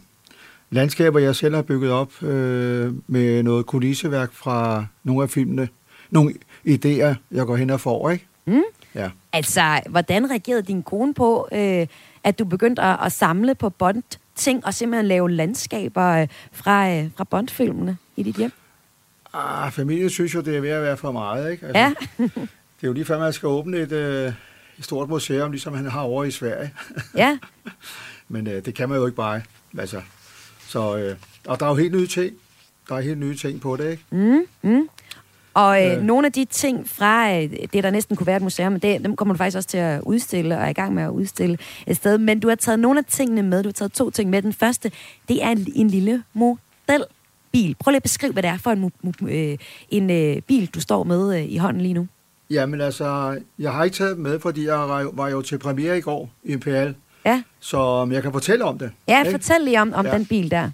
landskaber, 0.69 1.19
jeg 1.19 1.35
selv 1.35 1.55
har 1.55 1.61
bygget 1.61 1.91
op 1.91 2.23
øh, 2.23 2.93
med 3.07 3.43
noget 3.43 3.65
kulisseværk 3.65 4.33
fra 4.33 4.85
nogle 5.03 5.23
af 5.23 5.29
filmene. 5.29 5.69
Nogle 6.09 6.33
idéer, 6.67 7.15
jeg 7.31 7.45
går 7.45 7.55
hen 7.55 7.69
og 7.69 7.81
får, 7.81 8.09
ikke? 8.09 8.27
Mm. 8.45 8.61
Ja. 8.95 9.09
Altså, 9.33 9.81
hvordan 9.89 10.29
reagerede 10.29 10.61
din 10.61 10.83
kone 10.83 11.13
på, 11.13 11.47
øh, 11.51 11.87
at 12.23 12.39
du 12.39 12.45
begyndte 12.45 12.81
at, 12.81 12.97
at 13.05 13.11
samle 13.11 13.55
på 13.55 13.69
Bond-ting 13.69 14.65
og 14.65 14.73
simpelthen 14.73 15.05
lave 15.07 15.31
landskaber 15.31 16.07
øh, 16.07 16.27
fra, 16.51 16.89
øh, 16.91 17.09
fra 17.17 17.23
Bond-filmene 17.23 17.97
i 18.15 18.23
dit 18.23 18.35
hjem? 18.35 18.51
Ah, 19.33 19.71
familien 19.71 20.09
synes 20.09 20.35
jo, 20.35 20.41
det 20.41 20.55
er 20.57 20.61
ved 20.61 20.69
at 20.69 20.81
være 20.81 20.97
for 20.97 21.11
meget, 21.11 21.51
ikke? 21.51 21.65
Altså, 21.65 21.79
Ja. 21.79 21.93
det 22.77 22.83
er 22.83 22.87
jo 22.87 22.93
lige 22.93 23.05
før, 23.05 23.19
man 23.19 23.33
skal 23.33 23.47
åbne 23.47 23.77
et, 23.77 23.91
øh, 23.91 24.33
et 24.77 24.83
stort 24.83 25.09
museum, 25.09 25.51
ligesom 25.51 25.73
han 25.73 25.85
har 25.85 26.01
over 26.01 26.23
i 26.23 26.31
Sverige. 26.31 26.71
Ja. 27.15 27.37
Men 28.29 28.47
øh, 28.47 28.65
det 28.65 28.75
kan 28.75 28.89
man 28.89 28.97
jo 28.97 29.05
ikke 29.05 29.15
bare. 29.15 29.41
Altså, 29.77 30.01
så, 30.67 30.97
øh, 30.97 31.15
og 31.47 31.59
der 31.59 31.65
er 31.65 31.69
jo 31.69 31.75
helt 31.75 31.93
nye 31.95 32.07
ting. 32.07 32.33
Der 32.89 32.95
er 32.95 33.01
helt 33.01 33.17
nye 33.17 33.35
ting 33.35 33.61
på 33.61 33.75
det, 33.77 33.91
ikke? 33.91 34.03
Mm, 34.09 34.41
mm. 34.61 34.89
Og 35.57 35.85
øh, 35.85 35.97
Øh. 35.97 36.03
nogle 36.03 36.25
af 36.27 36.33
de 36.33 36.45
ting 36.45 36.89
fra 36.89 37.33
øh, 37.33 37.49
det, 37.73 37.83
der 37.83 37.89
næsten 37.89 38.15
kunne 38.15 38.27
være 38.27 38.35
et 38.37 38.41
museum, 38.41 38.79
det, 38.79 39.03
dem 39.03 39.15
kommer 39.15 39.33
du 39.33 39.37
faktisk 39.37 39.57
også 39.57 39.69
til 39.69 39.77
at 39.77 40.01
udstille, 40.01 40.57
og 40.57 40.63
er 40.63 40.67
i 40.69 40.73
gang 40.73 40.93
med 40.93 41.03
at 41.03 41.09
udstille 41.09 41.57
et 41.87 41.95
sted. 41.95 42.17
Men 42.17 42.39
du 42.39 42.47
har 42.47 42.55
taget 42.55 42.79
nogle 42.79 42.99
af 42.99 43.05
tingene 43.05 43.43
med. 43.43 43.63
Du 43.63 43.67
har 43.69 43.73
taget 43.73 43.91
to 43.91 44.09
ting 44.09 44.29
med. 44.29 44.41
Den 44.41 44.53
første, 44.53 44.91
det 45.27 45.43
er 45.43 45.49
en, 45.49 45.67
en 45.75 45.87
lille 45.87 46.23
modelbil. 46.33 47.75
Prøv 47.79 47.91
lige 47.91 47.95
at 47.95 48.03
beskrive, 48.03 48.33
hvad 48.33 48.43
det 48.43 48.49
er 48.49 48.57
for 48.57 48.71
en, 48.71 48.91
øh, 49.29 49.57
en 49.89 50.09
øh, 50.09 50.41
bil, 50.41 50.65
du 50.75 50.79
står 50.81 51.03
med 51.03 51.35
øh, 51.37 51.51
i 51.51 51.57
hånden 51.57 51.81
lige 51.81 51.93
nu. 51.93 52.07
Jamen 52.49 52.81
altså, 52.81 53.39
jeg 53.59 53.71
har 53.71 53.83
ikke 53.83 53.95
taget 53.97 54.15
dem 54.15 54.23
med, 54.23 54.39
fordi 54.39 54.65
jeg 54.67 54.77
var 55.13 55.29
jo, 55.29 55.41
til 55.41 55.57
premiere 55.59 55.97
i 55.97 56.01
går 56.01 56.29
i 56.43 56.51
Imperial. 56.51 56.95
Ja. 57.25 57.43
Så 57.59 58.07
jeg 58.11 58.21
kan 58.23 58.31
fortælle 58.31 58.65
om 58.65 58.77
det. 58.79 58.91
Ja, 59.07 59.19
ikke? 59.19 59.31
fortæl 59.31 59.61
lige 59.61 59.81
om, 59.81 59.93
om 59.93 60.05
Ja. 60.05 60.13
den 60.13 60.25
bil 60.25 60.51
der. 60.51 60.69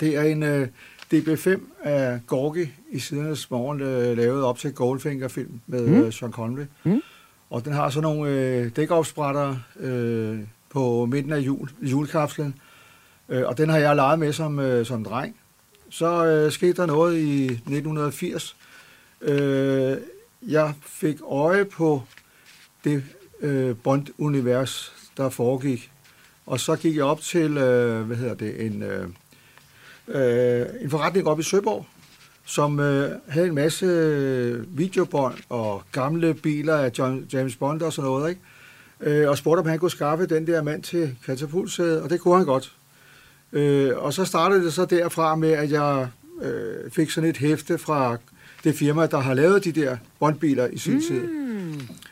Det 0.00 0.16
er 0.16 0.22
en 0.22 0.42
øh, 0.42 0.68
DB5 1.14 1.60
af 1.82 2.20
Gorgi 2.26 2.72
i 2.90 2.98
sidernes 2.98 3.50
morgen, 3.50 3.80
øh, 3.80 4.16
lavet 4.16 4.44
op 4.44 4.58
til 4.58 4.72
Goldfinger-film 4.74 5.60
med 5.66 5.86
Mm. 5.86 5.94
øh, 6.02 6.12
Sean 6.12 6.32
Connery. 6.32 6.64
Mm. 6.84 7.02
Og 7.50 7.64
den 7.64 7.72
har 7.72 7.90
sådan 7.90 8.02
nogle 8.02 8.30
øh, 8.30 8.70
dækopsprætter 8.76 9.56
øh, 9.80 10.38
på 10.70 11.06
midten 11.06 11.32
af 11.32 11.38
jul, 11.38 11.70
julekapslen. 11.82 12.54
Øh, 13.28 13.42
og 13.46 13.58
den 13.58 13.68
har 13.68 13.78
jeg 13.78 13.96
leget 13.96 14.18
med 14.18 14.32
som, 14.32 14.58
øh, 14.58 14.86
som 14.86 15.04
dreng. 15.04 15.36
Så 15.90 16.26
øh, 16.26 16.52
skete 16.52 16.72
der 16.72 16.86
noget 16.86 17.16
i 17.18 17.44
1980. 17.44 18.56
Øh, 19.22 19.96
jeg 20.48 20.74
fik 20.82 21.16
øje 21.30 21.64
på 21.64 22.02
det 22.84 23.04
øh, 23.40 23.76
Bond-univers, 23.82 24.92
der 25.16 25.28
foregik. 25.28 25.90
Og 26.46 26.60
så 26.60 26.76
gik 26.76 26.96
jeg 26.96 27.04
op 27.04 27.20
til, 27.20 27.56
øh, 27.56 28.02
hvad 28.06 28.16
hedder 28.16 28.34
det, 28.34 28.66
en, 28.66 28.82
øh, 28.82 29.08
øh, 30.08 30.66
en 30.80 30.90
forretning 30.90 31.26
op 31.26 31.40
i 31.40 31.42
Søborg, 31.42 31.86
som 32.44 32.80
øh, 32.80 33.10
havde 33.28 33.46
en 33.46 33.54
masse 33.54 33.86
øh, 33.86 34.78
videobånd 34.78 35.34
og 35.48 35.82
gamle 35.92 36.34
biler 36.34 36.76
af 36.76 36.90
John, 36.98 37.26
James 37.32 37.56
Bond 37.56 37.82
og 37.82 37.92
sådan 37.92 38.10
noget, 38.10 38.28
ikke? 38.30 38.40
Øh, 39.00 39.30
og 39.30 39.38
spurgte, 39.38 39.60
om 39.60 39.66
han 39.66 39.78
kunne 39.78 39.90
skaffe 39.90 40.26
den 40.26 40.46
der 40.46 40.62
mand 40.62 40.82
til 40.82 41.16
katapultsædet, 41.26 42.02
og 42.02 42.10
det 42.10 42.20
kunne 42.20 42.36
han 42.36 42.46
godt. 42.46 42.72
Øh, 43.52 43.96
og 43.96 44.12
så 44.12 44.24
startede 44.24 44.64
det 44.64 44.72
så 44.72 44.84
derfra 44.84 45.36
med, 45.36 45.50
at 45.50 45.70
jeg 45.70 46.08
øh, 46.42 46.90
fik 46.90 47.10
sådan 47.10 47.30
et 47.30 47.36
hæfte 47.36 47.78
fra 47.78 48.16
det 48.64 48.74
firma, 48.74 49.06
der 49.06 49.18
har 49.18 49.34
lavet 49.34 49.64
de 49.64 49.72
der 49.72 49.96
Bondbiler 50.20 50.66
i 50.66 50.78
sin 50.78 50.94
mm. 50.94 51.00
tid. 51.00 51.28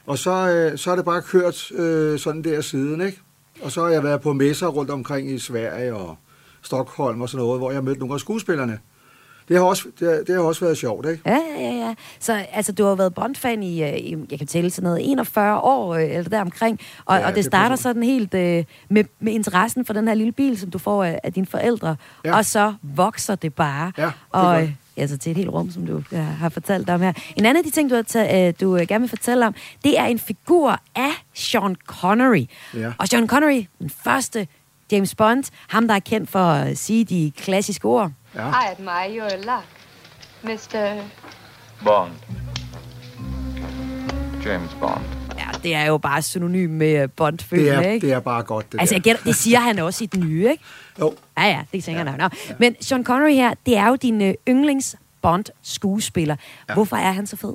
Og 0.07 0.19
så, 0.19 0.31
øh, 0.31 0.79
så 0.79 0.91
er 0.91 0.97
det 0.97 1.05
bare 1.05 1.23
kørt 1.23 1.73
øh, 1.73 2.19
sådan 2.19 2.45
der 2.45 2.61
siden, 2.61 3.01
ikke? 3.01 3.21
Og 3.61 3.73
så 3.73 3.81
har 3.83 3.89
jeg 3.89 4.05
været 4.05 4.21
på 4.21 4.33
messer 4.33 4.67
rundt 4.67 4.91
omkring 4.91 5.31
i 5.31 5.39
Sverige 5.39 5.95
og 5.95 6.17
Stockholm 6.65 7.21
og 7.21 7.29
sådan 7.29 7.45
noget, 7.45 7.61
hvor 7.61 7.71
jeg 7.71 7.77
har 7.77 7.83
mødt 7.83 7.99
nogle 7.99 8.15
af 8.15 8.21
skuespillerne. 8.21 8.79
Det 9.49 9.57
har 9.57 9.65
også, 9.65 9.89
det 10.01 10.09
har, 10.09 10.23
det 10.27 10.35
har 10.35 10.43
også 10.43 10.65
været 10.65 10.79
sjovt, 10.79 11.07
ikke? 11.09 11.23
Ja, 11.27 11.39
ja, 11.59 11.63
ja, 11.63 11.73
ja. 11.73 11.95
Så 12.21 12.45
altså, 12.53 12.73
du 12.73 12.85
har 12.85 12.95
været 12.95 13.15
Bond-fan 13.15 13.63
i, 13.63 13.83
øh, 13.83 13.97
i, 13.97 14.17
jeg 14.31 14.39
kan 14.39 14.47
tælle 14.47 14.71
sådan 14.71 14.89
noget, 14.89 15.11
41 15.11 15.61
år, 15.61 15.95
øh, 15.95 16.03
eller 16.03 16.31
der 16.31 16.41
omkring, 16.41 16.81
og, 17.05 17.17
Ja, 17.17 17.21
ja, 17.21 17.27
og 17.27 17.31
det 17.31 17.37
det 17.37 17.45
starter 17.45 17.77
sådan 17.77 18.03
helt 18.03 18.35
øh, 18.35 18.65
med, 18.89 19.05
med 19.21 19.33
interessen 19.33 19.85
for 19.85 19.93
den 19.93 20.09
her 20.09 20.15
lille 20.15 20.33
bil, 20.33 20.59
som 20.59 20.71
du 20.71 20.79
får 20.79 21.05
af, 21.05 21.21
af 21.23 21.33
dine 21.33 21.47
forældre, 21.47 21.97
ja. 22.25 22.31
Ja. 22.31 22.37
og 22.37 22.45
så 22.45 22.75
vokser 22.83 23.35
det 23.35 23.55
bare. 23.55 23.93
Ja, 23.99 24.05
det 24.05 24.13
og, 24.31 24.63
øh, 24.63 24.73
altså 24.97 25.19
til 25.19 25.31
et 25.31 25.37
helt 25.37 25.51
rum, 25.51 25.71
som 25.71 25.87
du 25.87 26.03
øh, 26.13 26.19
har 26.19 26.49
fortalt 26.49 26.91
om 26.91 27.01
her. 27.01 27.13
En 27.37 27.45
anden 27.47 27.57
af 27.57 27.65
de 27.65 27.71
ting, 27.71 27.91
du, 27.91 27.95
har 27.95 28.03
taget, 28.03 28.49
øh, 28.49 28.55
du 28.61 28.77
øh, 28.77 28.87
gerne 28.89 29.03
vil 29.03 29.09
fortælle 29.09 29.47
om, 29.47 29.55
det 29.85 29.99
er 29.99 30.05
en 30.05 30.19
figur 30.19 30.81
af 30.95 31.25
Sean 31.35 31.77
Connery. 31.87 32.45
Ja. 32.75 32.93
Og 32.99 33.09
Sean 33.09 33.29
Connery, 33.29 33.65
den 33.79 33.91
første 33.91 34.49
James 34.93 35.15
Bond, 35.15 35.45
ham 35.69 35.89
der 35.89 35.95
er 35.95 35.99
kendt 36.01 36.31
for 36.31 36.39
at 36.47 36.79
sige 36.79 37.05
de 37.05 37.33
klassiske 37.37 37.85
ord. 37.89 38.11
Ja. 38.35 38.49
I 38.49 38.53
admire 38.71 39.19
your 39.19 39.37
luck, 39.37 39.67
Mr. 40.43 41.03
Bond. 41.85 42.11
James 44.45 44.71
Bond. 44.81 45.01
Ja, 45.39 45.47
det 45.63 45.75
er 45.75 45.85
jo 45.87 45.99
bare 45.99 46.23
synonym 46.23 46.71
med 46.71 47.03
øh, 47.03 47.09
bond 47.17 47.39
Det 47.51 47.71
er, 47.71 47.81
ikke? 47.81 48.07
det 48.07 48.15
er 48.15 48.21
bare 48.21 48.43
godt, 48.43 48.73
det 48.73 48.81
Altså, 48.81 48.95
der. 48.95 49.01
jeg 49.11 49.19
det 49.25 49.35
siger 49.35 49.61
han 49.61 49.79
også 49.79 50.05
i 50.05 50.07
den 50.07 50.21
nye, 50.27 50.51
ikke? 50.51 50.65
Jo, 51.01 51.15
Ja, 51.39 51.45
ja, 51.45 51.63
det 51.73 51.85
tænker 51.85 52.05
jeg 52.05 52.17
nok. 52.19 52.33
Nå. 52.33 52.55
Men 52.59 52.77
Sean 52.81 53.05
Connery 53.05 53.35
her, 53.35 53.55
det 53.67 53.77
er 53.77 53.89
jo 53.89 53.97
din 53.97 54.23
øh, 54.23 54.35
yndlings 54.49 54.97
Bond-skuespiller. 55.23 56.37
Ja. 56.69 56.75
Hvorfor 56.75 56.97
er 56.97 57.13
han 57.13 57.27
så 57.27 57.37
fed? 57.37 57.55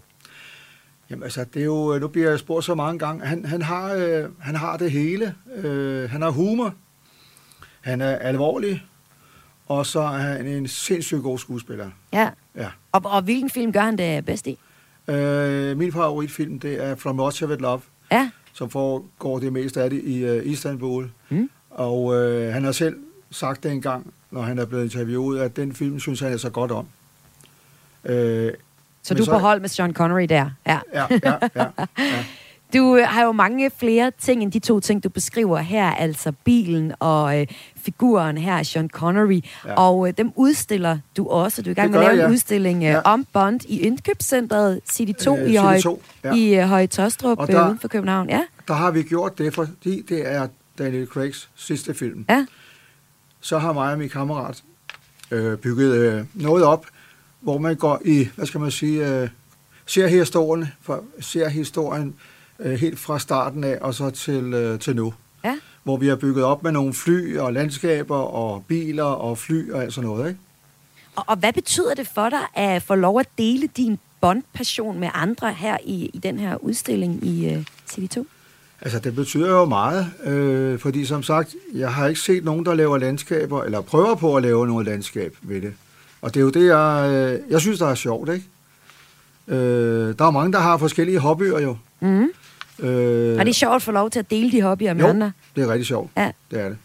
Jamen 1.10 1.24
altså, 1.24 1.46
det 1.54 1.60
er 1.62 1.66
jo, 1.66 1.98
nu 2.02 2.08
bliver 2.08 2.30
jeg 2.30 2.40
spurgt 2.40 2.66
så 2.66 2.76
mange 2.76 3.00
gange. 3.00 3.26
Han, 3.26 3.46
han, 3.46 3.62
har, 3.62 3.94
øh, 3.94 4.26
han 4.40 4.56
har 4.56 4.78
det 4.78 4.92
hele. 4.92 5.36
Øh, 5.56 6.10
han 6.10 6.22
har 6.22 6.30
humor. 6.30 6.74
Han 7.90 8.02
er 8.02 8.16
alvorlig. 8.16 8.84
Og 9.68 9.86
så 9.86 10.00
er 10.00 10.08
han 10.18 10.48
en 10.48 10.68
sindssygt 10.68 11.22
god 11.24 11.38
skuespiller. 11.40 11.90
Ja. 12.14 12.30
Ja. 12.56 12.68
Og, 12.92 13.02
og 13.06 13.22
hvilken 13.22 13.50
film 13.50 13.72
gør 13.74 13.80
han 13.82 13.98
det 13.98 14.26
bedst 14.26 14.48
i? 14.48 14.58
Øh, 15.08 15.78
min 15.78 15.92
favoritfilm, 15.92 16.60
det 16.60 16.84
er 16.84 16.96
From 16.96 17.20
Russia 17.20 17.48
With 17.48 17.62
Love, 17.62 17.82
Ja. 18.12 18.30
som 18.54 18.70
foregår 18.70 19.40
det 19.40 19.54
meste 19.54 19.82
af 19.82 19.90
det 19.90 20.04
i 20.04 20.18
øh, 20.26 20.46
Istanbul. 20.46 21.10
Mm. 21.30 21.50
Og 21.70 22.16
øh, 22.16 22.54
han 22.54 22.64
har 22.64 22.72
selv 22.72 22.98
sagt 23.32 23.64
det 23.64 23.72
engang, 23.72 24.14
når 24.32 24.42
han 24.42 24.60
er 24.60 24.66
blevet 24.66 24.84
interviewet, 24.84 25.40
at 25.40 25.56
den 25.56 25.74
film 25.76 26.00
synes 26.00 26.20
han 26.20 26.34
er 26.34 26.38
så 26.38 26.50
godt 26.50 26.72
om. 26.72 26.88
Øh, 28.06 28.54
Så 29.04 29.14
du 29.14 29.24
er 29.24 29.28
på 29.28 29.38
hold 29.38 29.60
med 29.62 29.70
Sean 29.70 29.94
Connery 29.94 30.24
der. 30.30 30.50
Ja. 30.68 30.80
ja, 30.94 31.06
ja, 31.24 31.34
ja, 31.56 31.66
ja. 31.98 32.26
Du 32.74 32.96
øh, 32.98 33.04
har 33.08 33.24
jo 33.24 33.32
mange 33.32 33.72
flere 33.78 34.12
ting 34.20 34.44
end 34.44 34.52
de 34.52 34.60
to 34.60 34.80
ting, 34.80 35.04
du 35.04 35.10
beskriver 35.10 35.58
her, 35.58 35.86
altså 35.92 36.32
bilen 36.32 36.94
og 37.00 37.42
øh, 37.42 37.48
figuren 37.78 38.38
her, 38.38 38.64
Sean 38.64 38.90
Connery. 38.90 39.42
Ja. 39.66 39.74
Og 39.74 40.08
øh, 40.08 40.14
dem 40.18 40.32
udstiller 40.36 40.98
du 41.18 41.28
også. 41.28 41.62
Du 41.62 41.70
er 41.70 41.72
i 41.72 41.74
gang 41.74 41.92
med 41.92 42.00
at 42.00 42.06
lave 42.06 42.14
en 42.14 42.20
jeg. 42.20 42.30
udstilling 42.32 42.78
øh, 42.84 42.90
Ja. 42.90 43.00
om 43.02 43.26
Bond 43.34 43.60
i 43.68 43.80
indkøbscentret 43.82 44.82
City 44.92 45.24
2 45.24 45.38
Øh, 45.38 45.50
i, 45.78 45.82
2, 45.82 46.02
ja. 46.24 46.34
i 46.34 46.56
øh, 46.56 46.64
Høje 46.68 46.88
Tostrup 46.88 47.42
øh, 47.42 47.48
der- 47.48 47.68
uden 47.68 47.80
for 47.80 47.88
København. 47.88 48.30
Ja, 48.30 48.42
Der 48.68 48.74
har 48.74 48.92
vi 48.92 49.04
gjort 49.04 49.38
det, 49.38 49.54
fordi 49.54 50.02
det 50.10 50.32
er 50.32 50.48
Daniel 50.78 51.08
Craigs 51.08 51.50
sidste 51.56 51.94
film. 51.94 52.26
ja. 52.30 52.46
Så 53.42 53.58
har 53.58 53.74
mig 53.74 53.92
og 53.92 53.98
min 54.00 54.10
kammerat 54.10 54.64
øh, 55.32 55.58
bygget 55.58 55.96
øh, 55.96 56.24
noget 56.34 56.64
op, 56.64 56.86
hvor 57.42 57.58
man 57.58 57.76
går 57.76 58.02
i, 58.06 58.30
hvad 58.36 58.46
skal 58.46 58.60
man 58.60 58.72
sige, 58.72 59.08
øh, 59.22 59.30
ser 59.86 60.08
historien, 60.08 60.68
for, 60.82 61.04
ser 61.20 61.50
historien 61.50 62.16
helt 62.66 63.00
fra 63.00 63.20
starten 63.20 63.64
af 63.64 63.78
og 63.82 63.94
så 63.94 64.10
til, 64.10 64.54
øh, 64.54 64.80
til 64.80 64.96
nu. 64.96 65.14
Ja. 65.44 65.56
Hvor 65.84 65.98
vi 65.98 66.08
har 66.08 66.16
bygget 66.16 66.44
op 66.44 66.64
med 66.64 66.72
nogle 66.72 66.94
fly 66.94 67.38
og 67.38 67.54
landskaber 67.54 68.18
og 68.18 68.66
biler 68.68 69.04
og 69.04 69.38
fly 69.38 69.72
og 69.72 69.84
alt 69.84 69.94
sådan 69.94 70.10
noget, 70.10 70.28
ikke? 70.30 70.40
Og, 71.16 71.24
og 71.28 71.38
hvad 71.38 71.54
betyder 71.54 71.94
det 71.94 72.08
for 72.08 72.30
dig 72.30 72.40
at 72.54 72.84
få 72.84 72.96
lov 72.96 73.20
at 73.20 73.28
dele 73.38 73.68
din 73.68 74.00
Bond-passion 74.22 75.00
med 75.00 75.10
andre 75.14 75.54
her 75.54 75.78
i, 75.86 76.10
i 76.14 76.18
den 76.18 76.40
her 76.40 76.64
udstilling 76.64 77.24
i 77.26 77.54
øh, 77.54 77.66
City 77.90 78.16
2? 78.16 78.28
Altså, 78.82 79.00
det 79.00 79.16
betyder 79.16 79.50
jo 79.50 79.66
meget, 79.66 80.12
øh, 80.24 80.80
fordi 80.80 81.06
som 81.06 81.24
sagt, 81.24 81.56
jeg 81.74 81.94
har 81.94 82.08
ikke 82.08 82.20
set 82.20 82.44
nogen, 82.44 82.66
der 82.66 82.74
laver 82.74 82.98
landskaber, 82.98 83.64
eller 83.64 83.82
prøver 83.82 84.16
på 84.16 84.36
at 84.36 84.44
lave 84.44 84.68
noget 84.68 84.86
landskab 84.86 85.36
ved 85.42 85.62
det. 85.62 85.74
Og 86.22 86.34
det 86.34 86.40
er 86.40 86.44
jo 86.44 86.50
det, 86.50 86.68
jeg, 86.68 87.10
øh, 87.12 87.52
jeg 87.52 87.62
synes, 87.62 87.80
der 87.80 87.88
er 87.88 87.96
sjovt, 87.96 88.30
ikke? 88.30 88.46
Øh, 89.48 90.16
der 90.20 90.26
er 90.26 90.32
mange, 90.32 90.54
der 90.54 90.60
har 90.60 90.78
forskellige 90.78 91.20
hobbyer 91.20 91.60
jo. 91.60 91.78
Mm. 92.00 92.28
Øh, 92.82 93.40
Og 93.40 93.46
det 93.46 93.50
er 93.50 93.54
sjovt 93.54 93.76
at 93.76 93.82
få 93.82 93.92
lov 93.92 94.10
til 94.10 94.20
at 94.20 94.32
dele 94.32 94.52
de 94.52 94.62
hobbyer 94.62 94.94
med 94.94 95.02
jo, 95.04 95.10
andre. 95.10 95.32
det 95.56 95.64
er 95.64 95.68
rigtig 95.72 95.86
sjovt. 95.86 96.12
Ja. 96.18 96.32
Det 96.52 96.60
er 96.60 96.70
det. 96.70 96.78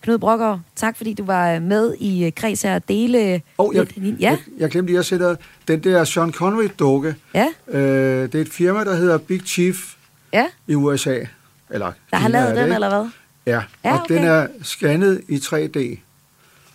Knud 0.00 0.18
Brokker, 0.18 0.58
tak 0.76 0.96
fordi 0.96 1.14
du 1.14 1.24
var 1.24 1.58
med 1.60 1.94
i 2.00 2.24
øh, 2.24 2.32
Kreds 2.32 2.62
her 2.62 2.74
og 2.74 2.88
dele... 2.88 3.42
Og 3.58 3.72
jeg, 3.74 3.86
ja, 3.98 4.12
jeg, 4.20 4.38
jeg 4.58 4.70
glemte 4.70 4.90
lige 4.92 4.98
at 4.98 5.06
sætte 5.06 5.36
den 5.68 5.84
der 5.84 6.04
Sean 6.04 6.32
Connery-dukke. 6.32 7.14
ja, 7.34 7.46
Øh, 7.68 8.22
det 8.22 8.34
er 8.34 8.40
et 8.40 8.48
firma, 8.48 8.84
der 8.84 8.94
hedder 8.94 9.18
Big 9.18 9.40
Chief 9.46 9.94
ja. 10.32 10.46
i 10.66 10.74
USA. 10.74 11.18
Eller 11.70 11.92
Der 12.10 12.16
har 12.16 12.28
lavet 12.28 12.48
det, 12.56 12.64
den, 12.64 12.72
eller 12.72 12.88
hvad? 12.88 13.08
Ja, 13.46 13.62
Ja, 13.84 13.92
og 13.94 14.00
okay. 14.00 14.14
den 14.14 14.24
er 14.24 14.46
scannet 14.62 15.20
i 15.28 15.36
3D. 15.36 15.98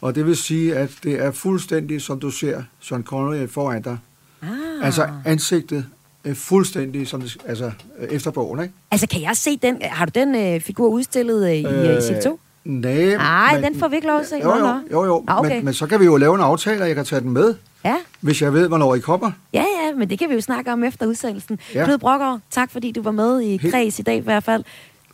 Og 0.02 0.16
det 0.16 0.26
vil 0.26 0.38
sige, 0.38 0.76
at 0.76 0.92
det 1.04 1.14
er 1.14 1.32
fuldstændig, 1.32 2.02
som 2.02 2.20
du 2.20 2.30
ser 2.32 2.64
Sean 2.80 3.04
Connery 3.04 3.48
foran 3.48 3.82
dig. 3.82 3.98
Ah. 4.42 4.48
Altså 4.82 5.10
ansigtet 5.26 5.86
er 6.24 6.34
fuldstændig 6.34 7.08
som 7.08 7.22
det, 7.22 7.38
altså, 7.46 7.72
øh, 8.00 8.08
efter 8.08 8.32
bogen, 8.32 8.62
ikke? 8.62 8.74
Altså, 8.92 9.08
kan 9.08 9.22
jeg 9.22 9.38
se 9.38 9.58
den? 9.58 9.78
Har 9.82 10.06
du 10.06 10.12
den 10.16 10.36
øh, 10.36 10.62
figur 10.62 10.88
udstillet 10.90 11.46
øh, 11.50 11.56
i 11.56 11.66
øh, 11.66 11.96
Øh, 11.96 12.02
City 12.02 12.20
2? 12.24 12.40
Nej, 12.66 13.16
Nej, 13.16 13.62
den 13.64 13.80
får 13.80 13.88
vi 13.88 13.96
ikke 13.96 14.08
lov 14.08 14.20
at 14.20 14.28
se. 14.28 14.36
Jo, 14.36 14.56
jo, 14.56 14.60
nå. 14.66 14.80
jo, 14.92 15.06
jo. 15.06 15.24
Ah, 15.28 15.40
okay. 15.40 15.56
men, 15.56 15.66
men 15.66 15.74
så 15.74 15.88
kan 15.88 16.00
vi 16.00 16.06
jo 16.06 16.18
lave 16.18 16.36
en 16.36 16.42
aftale, 16.42 16.82
og 16.82 16.88
jeg 16.88 16.96
kan 16.96 17.06
tage 17.06 17.22
den 17.22 17.30
med, 17.32 17.56
Ja, 17.86 17.96
hvis 18.22 18.42
jeg 18.42 18.54
ved, 18.54 18.68
hvornår 18.68 18.96
I 18.96 19.00
kommer. 19.00 19.32
ja, 19.54 19.66
ja, 19.84 19.96
men 19.96 20.10
det 20.10 20.20
kan 20.20 20.30
vi 20.30 20.34
jo 20.34 20.42
snakke 20.42 20.72
om 20.74 20.84
efter 20.84 21.06
udsendelsen. 21.06 21.60
Ja. 21.74 21.86
Knud 21.86 21.98
Brokker, 21.98 22.40
tak 22.52 22.72
fordi 22.72 22.92
du 22.92 23.02
var 23.02 23.12
med 23.12 23.42
i 23.42 23.58
Helt- 23.58 23.74
Kreds 23.74 24.00
i 24.00 24.02
dag 24.02 24.16
i 24.18 24.20
hvert 24.20 24.44
fald. 24.44 24.64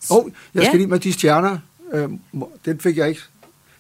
Og 0.10 0.30
jeg 0.54 0.64
skal 0.64 0.72
Ja. 0.72 0.78
lige 0.78 0.88
med 0.88 1.00
de 1.00 1.14
stjerner. 1.14 1.58
Øh, 1.94 2.10
den 2.66 2.80
fik 2.80 2.98
jeg 2.98 3.10
ikke. 3.10 3.22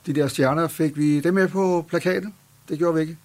De 0.06 0.14
der 0.14 0.28
stjerner 0.28 0.68
fik 0.68 0.98
vi 0.98 1.20
det 1.20 1.34
med 1.34 1.48
på 1.48 1.86
plakaten. 1.90 2.34
Det 2.70 2.78
gjorde 2.78 2.94
vi 2.96 3.02
ikke. 3.02 3.18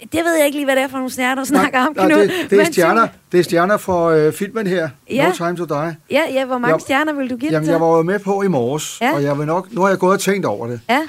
Det 0.00 0.24
ved 0.24 0.34
jeg 0.36 0.46
ikke 0.46 0.56
lige, 0.58 0.64
hvad 0.64 0.76
det 0.76 0.82
er 0.82 0.88
for 0.88 0.96
nogle 0.96 1.10
stjerner, 1.10 1.42
du 1.42 1.46
snakker 1.48 1.80
om, 1.86 1.92
Nej, 1.96 2.08
Knud. 2.08 2.18
det, 2.20 2.32
det, 2.50 2.60
er 2.60 2.64
stjerner, 2.64 3.08
det 3.32 3.40
er 3.40 3.44
stjerner 3.44 3.76
for 3.76 4.06
øh, 4.08 4.32
filmen 4.32 4.66
her, 4.66 4.88
Ja. 5.10 5.28
No 5.28 5.34
Time 5.34 5.56
to 5.56 5.64
Die. 5.64 5.96
Ja, 6.10 6.22
ja, 6.32 6.44
hvor 6.44 6.58
mange 6.58 6.74
Jeg- 6.74 6.80
stjerner 6.80 7.12
vil 7.12 7.30
du 7.30 7.36
give 7.36 7.50
Jamen, 7.52 7.62
den 7.66 7.70
jeg 7.70 7.78
til? 7.78 7.80
var 7.86 7.96
jo 7.96 8.02
med 8.02 8.18
på 8.18 8.42
i 8.42 8.48
morges, 8.48 8.98
Ja. 9.00 9.14
og 9.14 9.22
jeg 9.22 9.38
vil 9.38 9.46
nok, 9.46 9.72
nu 9.72 9.80
har 9.80 9.88
jeg 9.88 9.98
gået 9.98 10.12
og 10.12 10.20
tænkt 10.20 10.46
over 10.46 10.66
det. 10.66 10.80
Ja. 10.88 11.02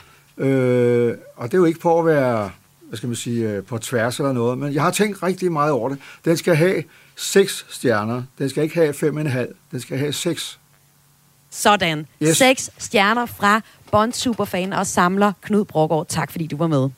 Øh, 0.45 1.17
og 1.35 1.45
det 1.47 1.53
er 1.53 1.57
jo 1.57 1.65
ikke 1.65 1.79
på 1.79 1.99
at 1.99 2.05
være, 2.05 2.51
hvad 2.87 2.97
skal 2.97 3.07
man 3.07 3.15
sige, 3.15 3.49
øh, 3.49 3.63
på 3.63 3.77
tværs 3.77 4.19
eller 4.19 4.31
noget, 4.33 4.57
men 4.57 4.73
jeg 4.73 4.83
har 4.83 4.91
tænkt 4.91 5.23
rigtig 5.23 5.51
meget 5.51 5.71
over 5.71 5.89
det. 5.89 5.97
Den 6.25 6.37
skal 6.37 6.55
have 6.55 6.83
seks 7.15 7.65
stjerner. 7.69 8.23
Den 8.39 8.49
skal 8.49 8.63
ikke 8.63 8.75
have 8.75 8.93
fem 8.93 9.15
og 9.15 9.21
en 9.21 9.27
halv. 9.27 9.49
Den 9.71 9.79
skal 9.81 9.97
have 9.97 10.13
seks. 10.13 10.59
Sådan. 11.51 11.99
Yes. 11.99 12.29
Yes. 12.29 12.37
Seks 12.37 12.69
stjerner 12.77 13.25
fra 13.25 13.61
Bond 13.91 14.13
Superfan 14.13 14.73
og 14.73 14.87
samler 14.87 15.31
Knud 15.41 15.65
Brogård. 15.65 16.07
Tak 16.07 16.31
fordi 16.31 16.47
du 16.47 16.57
var 16.57 16.67
med. 16.67 16.89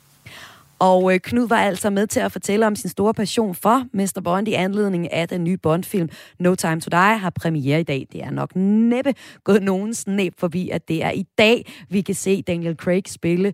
Og 0.79 1.13
øh, 1.13 1.19
Knud 1.19 1.47
var 1.47 1.57
altså 1.57 1.89
med 1.89 2.07
til 2.07 2.19
at 2.19 2.31
fortælle 2.31 2.67
om 2.67 2.75
sin 2.75 2.89
store 2.89 3.13
passion 3.13 3.55
for 3.55 3.83
Mr. 3.93 4.21
Bond 4.23 4.47
i 4.47 4.53
anledning 4.53 5.13
af 5.13 5.27
den 5.27 5.43
nye 5.43 5.57
Bond-film 5.57 6.09
No 6.39 6.55
Time 6.55 6.81
to 6.81 6.89
Die 6.89 7.17
har 7.17 7.29
premiere 7.29 7.79
i 7.79 7.83
dag. 7.83 8.07
Det 8.11 8.23
er 8.23 8.31
nok 8.31 8.55
næppe 8.55 9.13
gået 9.43 9.63
nogen 9.63 9.93
snæb 9.93 10.33
forbi, 10.37 10.69
at 10.69 10.87
det 10.87 11.03
er 11.03 11.11
i 11.11 11.25
dag, 11.37 11.71
vi 11.89 12.01
kan 12.01 12.15
se 12.15 12.41
Daniel 12.41 12.75
Craig 12.75 13.03
spille 13.07 13.53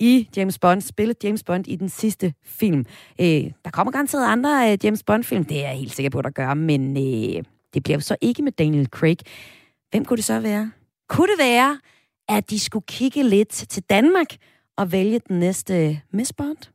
i 0.00 0.28
James 0.36 0.58
Bond, 0.58 0.80
spille 0.80 1.14
James 1.24 1.42
Bond 1.42 1.66
i 1.68 1.76
den 1.76 1.88
sidste 1.88 2.34
film. 2.44 2.84
Øh, 3.20 3.26
der 3.64 3.70
kommer 3.72 3.90
garanteret 3.92 4.32
andre 4.32 4.72
øh, 4.72 4.78
James 4.84 5.02
Bond-film, 5.02 5.44
det 5.44 5.64
er 5.64 5.68
jeg 5.68 5.78
helt 5.78 5.94
sikker 5.94 6.10
på, 6.10 6.22
der 6.22 6.30
gør, 6.30 6.54
men 6.54 6.96
øh, 6.96 7.42
det 7.74 7.82
bliver 7.82 7.96
jo 7.96 8.00
så 8.00 8.16
ikke 8.20 8.42
med 8.42 8.52
Daniel 8.52 8.86
Craig. 8.86 9.18
Hvem 9.90 10.04
kunne 10.04 10.16
det 10.16 10.24
så 10.24 10.40
være? 10.40 10.70
Kunne 11.08 11.28
det 11.28 11.38
være, 11.38 11.78
at 12.28 12.50
de 12.50 12.60
skulle 12.60 12.84
kigge 12.88 13.22
lidt 13.22 13.48
til 13.48 13.82
Danmark 13.82 14.36
at 14.80 14.92
vælge 14.92 15.20
den 15.28 15.38
næste 15.38 16.00
Miss 16.12 16.32
Bond? 16.32 16.70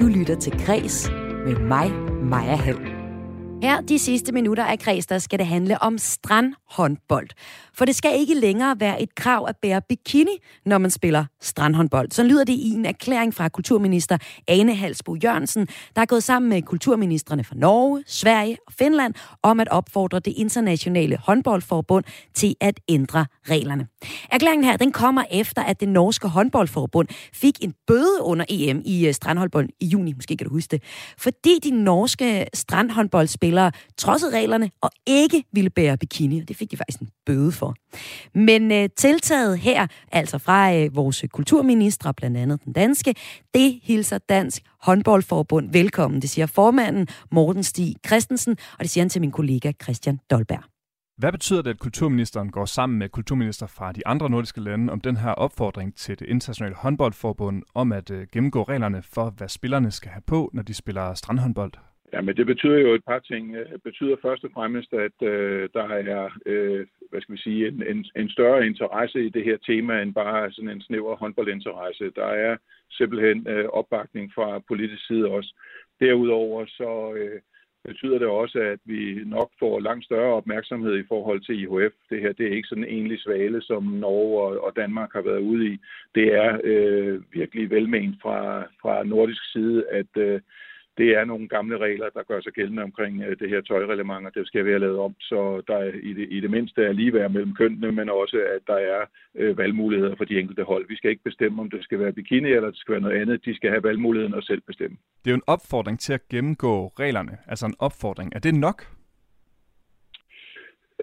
Du 0.00 0.06
lytter 0.06 0.36
til 0.40 0.52
Græs 0.66 1.10
med 1.46 1.56
mig, 1.56 1.92
Maja 2.22 2.56
Hall. 2.56 2.95
Her 3.62 3.80
de 3.80 3.98
sidste 3.98 4.32
minutter 4.32 4.64
af 4.64 4.78
Græs, 4.78 5.06
der 5.06 5.18
skal 5.18 5.38
det 5.38 5.46
handle 5.46 5.82
om 5.82 5.98
strandhåndbold. 5.98 7.28
For 7.74 7.84
det 7.84 7.96
skal 7.96 8.20
ikke 8.20 8.34
længere 8.34 8.80
være 8.80 9.02
et 9.02 9.14
krav 9.14 9.46
at 9.48 9.56
bære 9.62 9.82
bikini, 9.88 10.38
når 10.66 10.78
man 10.78 10.90
spiller 10.90 11.24
strandhåndbold. 11.40 12.10
Så 12.10 12.22
lyder 12.22 12.44
det 12.44 12.52
i 12.52 12.70
en 12.70 12.86
erklæring 12.86 13.34
fra 13.34 13.48
kulturminister 13.48 14.18
Ane 14.48 14.74
Halsbo 14.74 15.16
Jørgensen, 15.24 15.68
der 15.96 16.02
er 16.02 16.06
gået 16.06 16.22
sammen 16.22 16.48
med 16.48 16.62
kulturministerne 16.62 17.44
fra 17.44 17.54
Norge, 17.54 18.04
Sverige 18.06 18.56
og 18.66 18.72
Finland 18.72 19.14
om 19.42 19.60
at 19.60 19.68
opfordre 19.68 20.18
det 20.18 20.34
internationale 20.36 21.16
håndboldforbund 21.16 22.04
til 22.34 22.54
at 22.60 22.80
ændre 22.88 23.26
reglerne. 23.48 23.86
Erklæringen 24.30 24.64
her, 24.64 24.76
den 24.76 24.92
kommer 24.92 25.24
efter, 25.30 25.62
at 25.62 25.80
det 25.80 25.88
norske 25.88 26.28
håndboldforbund 26.28 27.08
fik 27.32 27.64
en 27.64 27.74
bøde 27.86 28.22
under 28.22 28.44
EM 28.48 28.82
i 28.84 29.06
øh, 29.06 29.14
strandhåndbold 29.14 29.68
i 29.80 29.86
juni, 29.86 30.12
måske 30.12 30.36
kan 30.36 30.46
du 30.46 30.52
huske 30.52 30.70
det, 30.70 30.82
fordi 31.18 31.58
de 31.64 31.70
norske 31.70 32.46
strandhåndboldspillere 32.54 33.45
trodsede 33.96 34.36
reglerne 34.36 34.70
og 34.80 34.90
ikke 35.06 35.44
ville 35.52 35.70
bære 35.70 35.96
bikini, 35.96 36.40
og 36.40 36.48
det 36.48 36.56
fik 36.56 36.70
de 36.70 36.76
faktisk 36.76 37.00
en 37.00 37.08
bøde 37.26 37.52
for. 37.52 37.74
Men 38.34 38.72
øh, 38.72 38.88
tiltaget 38.96 39.58
her, 39.58 39.86
altså 40.12 40.38
fra 40.38 40.74
øh, 40.74 40.96
vores 40.96 41.24
kulturministre, 41.32 42.14
blandt 42.14 42.36
andet 42.36 42.64
den 42.64 42.72
danske, 42.72 43.14
det 43.54 43.80
hilser 43.82 44.18
Dansk 44.18 44.62
Håndboldforbund 44.82 45.72
velkommen. 45.72 46.22
Det 46.22 46.30
siger 46.30 46.46
formanden 46.46 47.08
Morten 47.32 47.62
Stig 47.62 47.94
Christensen, 48.06 48.56
og 48.72 48.78
det 48.80 48.90
siger 48.90 49.02
han 49.04 49.08
til 49.08 49.20
min 49.20 49.30
kollega 49.30 49.72
Christian 49.82 50.18
Dolberg. 50.30 50.62
Hvad 51.18 51.32
betyder 51.32 51.62
det, 51.62 51.70
at 51.70 51.78
kulturministeren 51.78 52.50
går 52.50 52.64
sammen 52.64 52.98
med 52.98 53.08
kulturminister 53.08 53.66
fra 53.66 53.92
de 53.92 54.06
andre 54.06 54.30
nordiske 54.30 54.60
lande 54.60 54.92
om 54.92 55.00
den 55.00 55.16
her 55.16 55.30
opfordring 55.30 55.94
til 55.94 56.18
det 56.18 56.26
internationale 56.28 56.76
håndboldforbund 56.76 57.62
om 57.74 57.92
at 57.92 58.10
øh, 58.10 58.26
gennemgå 58.32 58.62
reglerne 58.62 59.02
for, 59.02 59.30
hvad 59.30 59.48
spillerne 59.48 59.90
skal 59.90 60.10
have 60.10 60.22
på, 60.26 60.50
når 60.52 60.62
de 60.62 60.74
spiller 60.74 61.14
strandhåndbold? 61.14 61.72
Ja, 62.12 62.20
men 62.20 62.36
det 62.36 62.46
betyder 62.46 62.78
jo 62.78 62.94
et 62.94 63.04
par 63.04 63.18
ting. 63.18 63.54
Det 63.54 63.82
betyder 63.82 64.16
først 64.22 64.44
og 64.44 64.50
fremmest, 64.54 64.92
at 64.92 65.22
øh, 65.22 65.68
der 65.74 65.88
er 65.88 66.30
øh, 66.46 66.86
hvad 67.10 67.20
skal 67.20 67.34
vi 67.34 67.40
sige, 67.40 67.68
en, 67.68 67.82
en, 67.82 68.06
en 68.16 68.28
større 68.28 68.66
interesse 68.66 69.26
i 69.26 69.28
det 69.28 69.44
her 69.44 69.56
tema, 69.56 70.02
end 70.02 70.14
bare 70.14 70.52
sådan 70.52 70.70
en 70.70 70.80
snæver 70.80 71.16
håndboldinteresse. 71.16 72.10
Der 72.16 72.26
er 72.26 72.56
simpelthen 72.90 73.48
øh, 73.48 73.68
opbakning 73.68 74.32
fra 74.34 74.58
politisk 74.58 75.06
side 75.06 75.26
også. 75.28 75.54
Derudover 76.00 76.66
så 76.66 77.14
øh, 77.14 77.40
betyder 77.84 78.18
det 78.18 78.28
også, 78.28 78.58
at 78.58 78.78
vi 78.84 79.20
nok 79.24 79.50
får 79.58 79.80
langt 79.80 80.04
større 80.04 80.34
opmærksomhed 80.34 80.98
i 80.98 81.06
forhold 81.08 81.40
til 81.40 81.60
IHF. 81.60 81.94
Det 82.10 82.20
her 82.20 82.32
det 82.32 82.46
er 82.46 82.56
ikke 82.56 82.68
sådan 82.68 82.84
en 82.84 82.98
enlig 82.98 83.20
svale, 83.20 83.62
som 83.62 83.82
Norge 83.82 84.42
og, 84.42 84.64
og 84.64 84.76
Danmark 84.76 85.12
har 85.12 85.22
været 85.22 85.40
ude 85.40 85.66
i. 85.66 85.78
Det 86.14 86.34
er 86.34 86.60
øh, 86.64 87.20
virkelig 87.32 87.70
velment 87.70 88.22
fra, 88.22 88.62
fra 88.82 89.04
nordisk 89.04 89.52
side, 89.52 89.84
at 89.90 90.16
øh, 90.16 90.40
det 90.98 91.08
er 91.18 91.24
nogle 91.24 91.48
gamle 91.48 91.78
regler, 91.78 92.08
der 92.14 92.22
gør 92.22 92.40
sig 92.40 92.52
gældende 92.52 92.82
omkring 92.82 93.22
øh, 93.22 93.38
det 93.38 93.48
her 93.48 93.60
tøjreglement, 93.60 94.26
og 94.26 94.34
det 94.34 94.46
skal 94.46 94.64
være 94.64 94.78
lavet 94.78 94.98
om, 94.98 95.14
så 95.20 95.62
der 95.68 95.76
er 95.76 95.92
i 96.02 96.12
det, 96.12 96.26
i 96.30 96.40
det 96.40 96.50
mindste 96.50 96.84
er 96.84 96.92
ligeværd 96.92 97.30
mellem 97.30 97.54
kønnene, 97.54 97.92
men 97.92 98.10
også, 98.10 98.36
at 98.56 98.62
der 98.66 98.78
er 98.94 99.02
øh, 99.34 99.58
valgmuligheder 99.58 100.16
for 100.16 100.24
de 100.24 100.38
enkelte 100.40 100.64
hold. 100.64 100.88
Vi 100.88 100.96
skal 100.96 101.10
ikke 101.10 101.24
bestemme, 101.24 101.62
om 101.62 101.70
det 101.70 101.84
skal 101.84 101.98
være 101.98 102.12
bikini 102.12 102.48
eller 102.52 102.70
det 102.70 102.78
skal 102.78 102.92
være 102.92 103.00
noget 103.00 103.20
andet. 103.20 103.44
De 103.44 103.56
skal 103.56 103.70
have 103.70 103.82
valgmuligheden 103.82 104.34
og 104.34 104.42
selv 104.42 104.60
bestemme. 104.60 104.96
Det 105.24 105.30
er 105.30 105.34
jo 105.34 105.42
en 105.42 105.52
opfordring 105.54 106.00
til 106.00 106.12
at 106.12 106.28
gennemgå 106.28 106.88
reglerne, 106.88 107.38
altså 107.46 107.66
en 107.66 107.74
opfordring. 107.78 108.32
Er 108.34 108.38
det 108.38 108.54
nok? 108.54 108.96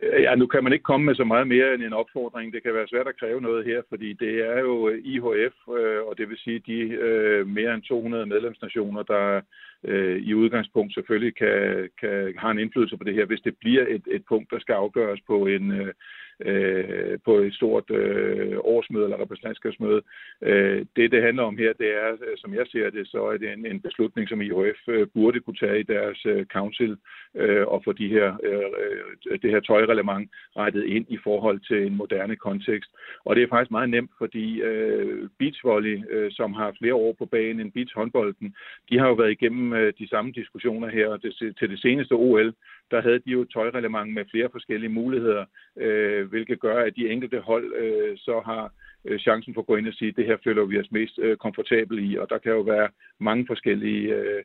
Ja, 0.01 0.35
nu 0.35 0.47
kan 0.47 0.63
man 0.63 0.73
ikke 0.73 0.83
komme 0.83 1.05
med 1.05 1.15
så 1.15 1.23
meget 1.23 1.47
mere 1.47 1.73
end 1.73 1.83
en 1.83 1.93
opfordring. 1.93 2.53
Det 2.53 2.63
kan 2.63 2.73
være 2.73 2.87
svært 2.87 3.07
at 3.07 3.19
kræve 3.19 3.41
noget 3.41 3.65
her, 3.65 3.81
fordi 3.89 4.13
det 4.13 4.33
er 4.51 4.59
jo 4.59 4.89
IHF, 4.89 5.55
øh, 5.77 6.01
og 6.07 6.17
det 6.17 6.29
vil 6.29 6.37
sige 6.37 6.59
de 6.59 6.79
øh, 7.07 7.47
mere 7.47 7.73
end 7.73 7.83
200 7.83 8.25
medlemsnationer, 8.25 9.03
der 9.03 9.41
øh, 9.83 10.17
i 10.21 10.33
udgangspunkt 10.33 10.93
selvfølgelig 10.93 11.35
kan, 11.35 11.89
kan 11.99 12.33
have 12.37 12.51
en 12.51 12.59
indflydelse 12.59 12.97
på 12.97 13.03
det 13.03 13.13
her, 13.13 13.25
hvis 13.25 13.41
det 13.41 13.57
bliver 13.57 13.85
et, 13.89 14.03
et 14.11 14.23
punkt, 14.29 14.51
der 14.51 14.59
skal 14.59 14.73
afgøres 14.73 15.21
på 15.27 15.45
en 15.45 15.71
øh, 15.71 15.93
øh 16.39 17.19
på 17.25 17.33
et 17.37 17.53
stort 17.53 17.91
øh, 17.91 18.57
årsmøde 18.59 19.03
eller 19.03 19.21
repræsentantskabsmøde. 19.21 20.01
Øh, 20.41 20.85
det, 20.95 21.11
det 21.11 21.23
handler 21.23 21.43
om 21.43 21.57
her, 21.57 21.73
det 21.73 21.89
er, 22.03 22.11
øh, 22.11 22.37
som 22.37 22.53
jeg 22.53 22.65
ser 22.67 22.89
det, 22.89 23.07
så 23.07 23.25
er 23.25 23.37
det 23.37 23.53
en, 23.53 23.65
en 23.65 23.81
beslutning, 23.81 24.29
som 24.29 24.41
IHF 24.41 24.79
øh, 24.87 25.07
burde 25.13 25.39
kunne 25.39 25.55
tage 25.55 25.79
i 25.79 25.83
deres 25.83 26.25
øh, 26.25 26.45
council 26.45 26.97
øh, 27.35 27.67
og 27.67 27.81
få 27.83 27.91
de 27.91 28.07
her, 28.07 28.37
øh, 28.43 29.39
det 29.41 29.51
her 29.51 29.59
tøjreglement 29.59 30.31
rettet 30.57 30.83
ind 30.83 31.05
i 31.09 31.17
forhold 31.23 31.59
til 31.59 31.85
en 31.87 31.95
moderne 31.95 32.35
kontekst. 32.35 32.91
Og 33.25 33.35
det 33.35 33.43
er 33.43 33.47
faktisk 33.47 33.71
meget 33.71 33.89
nemt, 33.89 34.11
fordi 34.17 34.61
øh, 34.61 35.29
beachvolley, 35.39 36.03
øh, 36.09 36.31
som 36.31 36.53
har 36.53 36.75
flere 36.79 36.95
år 36.95 37.15
på 37.17 37.25
banen 37.25 37.59
end 37.59 37.71
beachhåndbolden, 37.71 38.55
de 38.89 38.99
har 38.99 39.07
jo 39.07 39.13
været 39.13 39.31
igennem 39.31 39.72
øh, 39.73 39.93
de 39.99 40.07
samme 40.07 40.31
diskussioner 40.31 40.89
her, 40.89 41.07
og 41.07 41.23
det, 41.23 41.55
til 41.59 41.69
det 41.69 41.79
seneste 41.79 42.13
OL, 42.13 42.53
der 42.91 43.01
havde 43.01 43.19
de 43.19 43.31
jo 43.31 43.41
et 43.41 43.49
tøjreglement 43.53 44.13
med 44.13 44.25
flere 44.31 44.49
forskellige 44.51 44.89
muligheder, 44.89 45.45
øh, 45.77 46.29
hvilket 46.29 46.59
gør, 46.59 46.77
at 46.83 46.95
de 46.95 47.09
enkelte 47.09 47.39
hold 47.39 47.73
øh, 47.75 48.17
så 48.17 48.41
har 48.45 48.73
øh, 49.05 49.19
chancen 49.19 49.53
for 49.53 49.61
at 49.61 49.67
gå 49.67 49.75
ind 49.75 49.87
og 49.87 49.93
sige, 49.93 50.09
at 50.09 50.15
det 50.15 50.25
her 50.25 50.37
føler 50.43 50.65
vi 50.65 50.79
os 50.79 50.91
mest 50.91 51.19
øh, 51.19 51.37
komfortabel 51.37 52.11
i, 52.11 52.15
og 52.15 52.29
der 52.29 52.37
kan 52.37 52.51
jo 52.51 52.61
være 52.61 52.89
mange 53.19 53.47
forskellige 53.47 54.15
øh, 54.15 54.43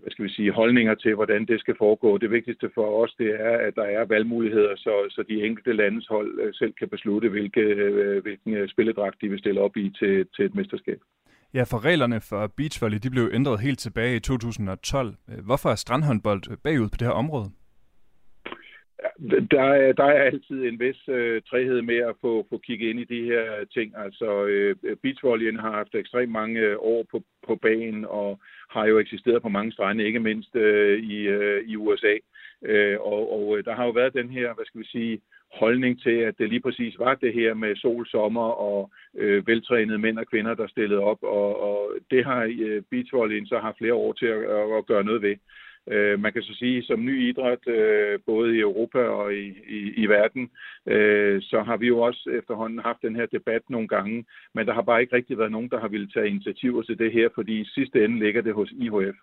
hvad 0.00 0.10
skal 0.10 0.24
vi 0.24 0.30
sige, 0.30 0.52
holdninger 0.52 0.94
til, 0.94 1.14
hvordan 1.14 1.46
det 1.46 1.60
skal 1.60 1.76
foregå. 1.78 2.18
Det 2.18 2.30
vigtigste 2.30 2.70
for 2.74 3.02
os, 3.02 3.14
det 3.18 3.30
er, 3.40 3.56
at 3.58 3.74
der 3.76 3.82
er 3.82 4.04
valgmuligheder, 4.04 4.76
så, 4.76 5.06
så 5.10 5.24
de 5.28 5.44
enkelte 5.46 5.72
landes 5.72 6.06
hold 6.06 6.40
øh, 6.40 6.54
selv 6.54 6.72
kan 6.72 6.88
beslutte, 6.88 7.28
hvilke, 7.28 7.60
øh, 7.60 8.22
hvilken 8.22 8.54
øh, 8.54 8.68
spilledragt 8.68 9.20
de 9.20 9.28
vil 9.28 9.38
stille 9.38 9.60
op 9.60 9.76
i 9.76 9.90
til, 9.98 10.26
til 10.36 10.44
et 10.44 10.54
mesterskab. 10.54 11.00
Ja, 11.54 11.62
for 11.62 11.84
reglerne 11.84 12.20
for 12.20 12.46
beachvolley, 12.56 12.98
de 12.98 13.10
blev 13.10 13.30
ændret 13.32 13.60
helt 13.60 13.78
tilbage 13.78 14.16
i 14.16 14.20
2012. 14.20 15.14
Hvorfor 15.46 15.68
er 15.70 15.74
strandhåndbold 15.74 16.56
bagud 16.56 16.88
på 16.88 16.96
det 16.98 17.06
her 17.06 17.14
område? 17.14 17.50
Der 19.50 19.62
er, 19.62 19.92
der 19.92 20.04
er 20.04 20.22
altid 20.22 20.64
en 20.64 20.80
vis 20.80 21.08
øh, 21.08 21.42
træhed 21.42 21.82
med 21.82 21.96
at 21.96 22.14
få, 22.20 22.46
få 22.50 22.58
kigget 22.58 22.88
ind 22.88 23.00
i 23.00 23.04
de 23.14 23.24
her 23.24 23.64
ting. 23.74 23.92
Altså, 23.96 24.44
øh, 24.44 24.76
beachvolleyen 25.02 25.58
har 25.58 25.70
haft 25.70 25.94
ekstremt 25.94 26.32
mange 26.32 26.60
øh, 26.60 26.76
år 26.78 27.06
på, 27.10 27.22
på 27.46 27.56
banen 27.56 28.04
og 28.04 28.40
har 28.70 28.86
jo 28.86 28.98
eksisteret 28.98 29.42
på 29.42 29.48
mange 29.48 29.72
strande, 29.72 30.04
ikke 30.04 30.20
mindst 30.20 30.56
øh, 30.56 31.02
i, 31.02 31.16
øh, 31.16 31.64
i 31.64 31.76
USA. 31.76 32.14
Øh, 32.64 33.00
og, 33.00 33.22
og 33.36 33.58
øh, 33.58 33.64
der 33.64 33.74
har 33.74 33.84
jo 33.84 33.90
været 33.90 34.14
den 34.14 34.30
her, 34.30 34.54
hvad 34.54 34.64
skal 34.64 34.80
vi 34.80 34.86
sige, 34.86 35.20
holdning 35.52 36.02
til, 36.02 36.16
at 36.28 36.34
det 36.38 36.48
lige 36.48 36.60
præcis 36.60 36.98
var 36.98 37.14
det 37.14 37.34
her 37.34 37.54
med 37.54 37.76
sol, 37.76 38.06
sommer 38.06 38.48
og 38.68 38.90
øh, 39.16 39.46
veltrænede 39.46 39.98
mænd 39.98 40.18
og 40.18 40.26
kvinder, 40.26 40.54
der 40.54 40.66
stillede 40.66 41.00
op. 41.00 41.22
Og, 41.22 41.62
og 41.62 41.92
det 42.10 42.24
har 42.24 42.42
øh, 42.60 42.82
beachvolleyen 42.90 43.46
så 43.46 43.58
har 43.58 43.74
flere 43.78 43.94
år 43.94 44.12
til 44.12 44.26
at, 44.26 44.42
at 44.78 44.86
gøre 44.86 45.04
noget 45.04 45.22
ved. 45.22 45.36
Øh, 45.90 46.20
man 46.20 46.32
kan 46.32 46.42
så 46.42 46.54
sige, 46.54 46.82
som 46.82 47.04
ny 47.04 47.28
idræt, 47.28 47.68
øh, 47.68 48.18
både 48.26 48.56
i 48.56 48.60
Europa 48.60 48.98
og 48.98 49.34
i, 49.34 49.46
i, 49.68 49.78
i 49.96 50.06
verden, 50.06 50.50
øh, 50.86 51.42
så 51.42 51.62
har 51.62 51.76
vi 51.76 51.86
jo 51.86 51.98
også 51.98 52.30
efterhånden 52.38 52.78
haft 52.78 53.02
den 53.02 53.16
her 53.16 53.26
debat 53.26 53.62
nogle 53.68 53.88
gange, 53.88 54.24
men 54.54 54.66
der 54.66 54.72
har 54.72 54.82
bare 54.82 55.00
ikke 55.00 55.16
rigtig 55.16 55.38
været 55.38 55.52
nogen, 55.52 55.68
der 55.68 55.80
har 55.80 55.88
ville 55.88 56.10
tage 56.10 56.28
initiativer 56.28 56.82
til 56.82 56.98
det 56.98 57.12
her, 57.12 57.28
fordi 57.34 57.60
i 57.60 57.64
sidste 57.74 58.04
ende 58.04 58.18
ligger 58.18 58.42
det 58.42 58.54
hos 58.54 58.72
IHF. 58.72 59.16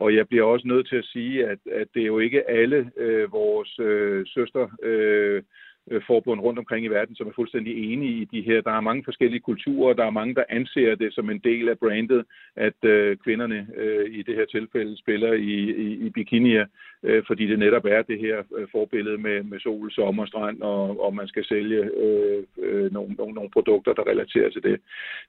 Og 0.00 0.14
jeg 0.14 0.28
bliver 0.28 0.44
også 0.44 0.66
nødt 0.68 0.88
til 0.88 0.96
at 0.96 1.04
sige, 1.04 1.46
at, 1.46 1.58
at 1.72 1.88
det 1.94 2.02
er 2.02 2.06
jo 2.06 2.18
ikke 2.18 2.50
alle 2.50 2.90
øh, 2.96 3.32
vores 3.32 3.78
øh, 3.78 4.26
søster 4.26 4.68
øh, 4.82 5.42
øh, 5.90 6.02
forbund 6.06 6.40
rundt 6.40 6.58
omkring 6.58 6.84
i 6.84 6.88
verden, 6.88 7.16
som 7.16 7.26
er 7.26 7.32
fuldstændig 7.36 7.92
enige 7.92 8.22
i 8.22 8.24
de 8.24 8.42
her. 8.42 8.60
Der 8.60 8.70
er 8.70 8.80
mange 8.80 9.04
forskellige 9.04 9.40
kulturer, 9.40 9.94
der 9.94 10.04
er 10.06 10.10
mange, 10.10 10.34
der 10.34 10.44
anser 10.48 10.94
det 10.94 11.14
som 11.14 11.30
en 11.30 11.38
del 11.38 11.68
af 11.68 11.78
brandet, 11.78 12.24
at 12.56 12.84
øh, 12.84 13.16
kvinderne 13.16 13.66
øh, 13.76 14.10
i 14.10 14.22
det 14.22 14.34
her 14.36 14.46
tilfælde 14.46 14.98
spiller 14.98 15.32
i, 15.32 15.56
i, 15.86 16.06
i 16.06 16.10
bikinier, 16.10 16.66
øh, 17.02 17.22
fordi 17.26 17.46
det 17.46 17.58
netop 17.58 17.84
er 17.84 18.02
det 18.02 18.18
her 18.18 18.42
øh, 18.56 18.68
forbillede 18.72 19.18
med, 19.18 19.42
med 19.42 19.60
sol, 19.60 19.92
sommer, 19.92 20.26
strand, 20.26 20.62
og, 20.62 21.04
og 21.04 21.14
man 21.14 21.28
skal 21.28 21.44
sælge 21.44 21.90
øh, 22.04 22.42
øh, 22.58 22.92
nogle, 22.92 23.14
nogle, 23.14 23.34
nogle 23.34 23.50
produkter, 23.50 23.92
der 23.92 24.08
relaterer 24.08 24.50
til 24.50 24.62
det. 24.62 24.80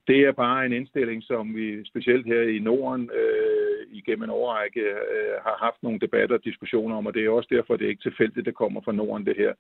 Det 0.08 0.20
er 0.20 0.32
bare 0.32 0.66
en 0.66 0.74
indstilling, 0.74 1.24
som 1.24 1.56
vi 1.56 1.86
specielt 1.86 2.26
her 2.26 2.42
i 2.42 2.60
Norden 2.60 3.10
øh, 3.14 3.88
igennem 3.92 4.24
en 4.24 4.30
overrække 4.30 4.82
øh, 4.82 5.36
har 5.46 5.58
haft 5.66 5.84
nogle 5.84 6.00
debatter 6.00 6.36
og 6.36 6.44
diskussioner 6.44 6.96
om, 6.96 7.06
og 7.06 7.14
det 7.14 7.26
er 7.26 7.30
også 7.30 7.50
derfor, 7.52 7.76
det 7.76 7.86
er 7.86 7.90
ikke 7.90 8.10
tilfældigt, 8.10 8.46
det 8.46 8.56
kommer 8.56 8.82
fra 8.82 8.92
Norden, 8.92 9.26
det 9.26 9.38
her. 9.38 9.54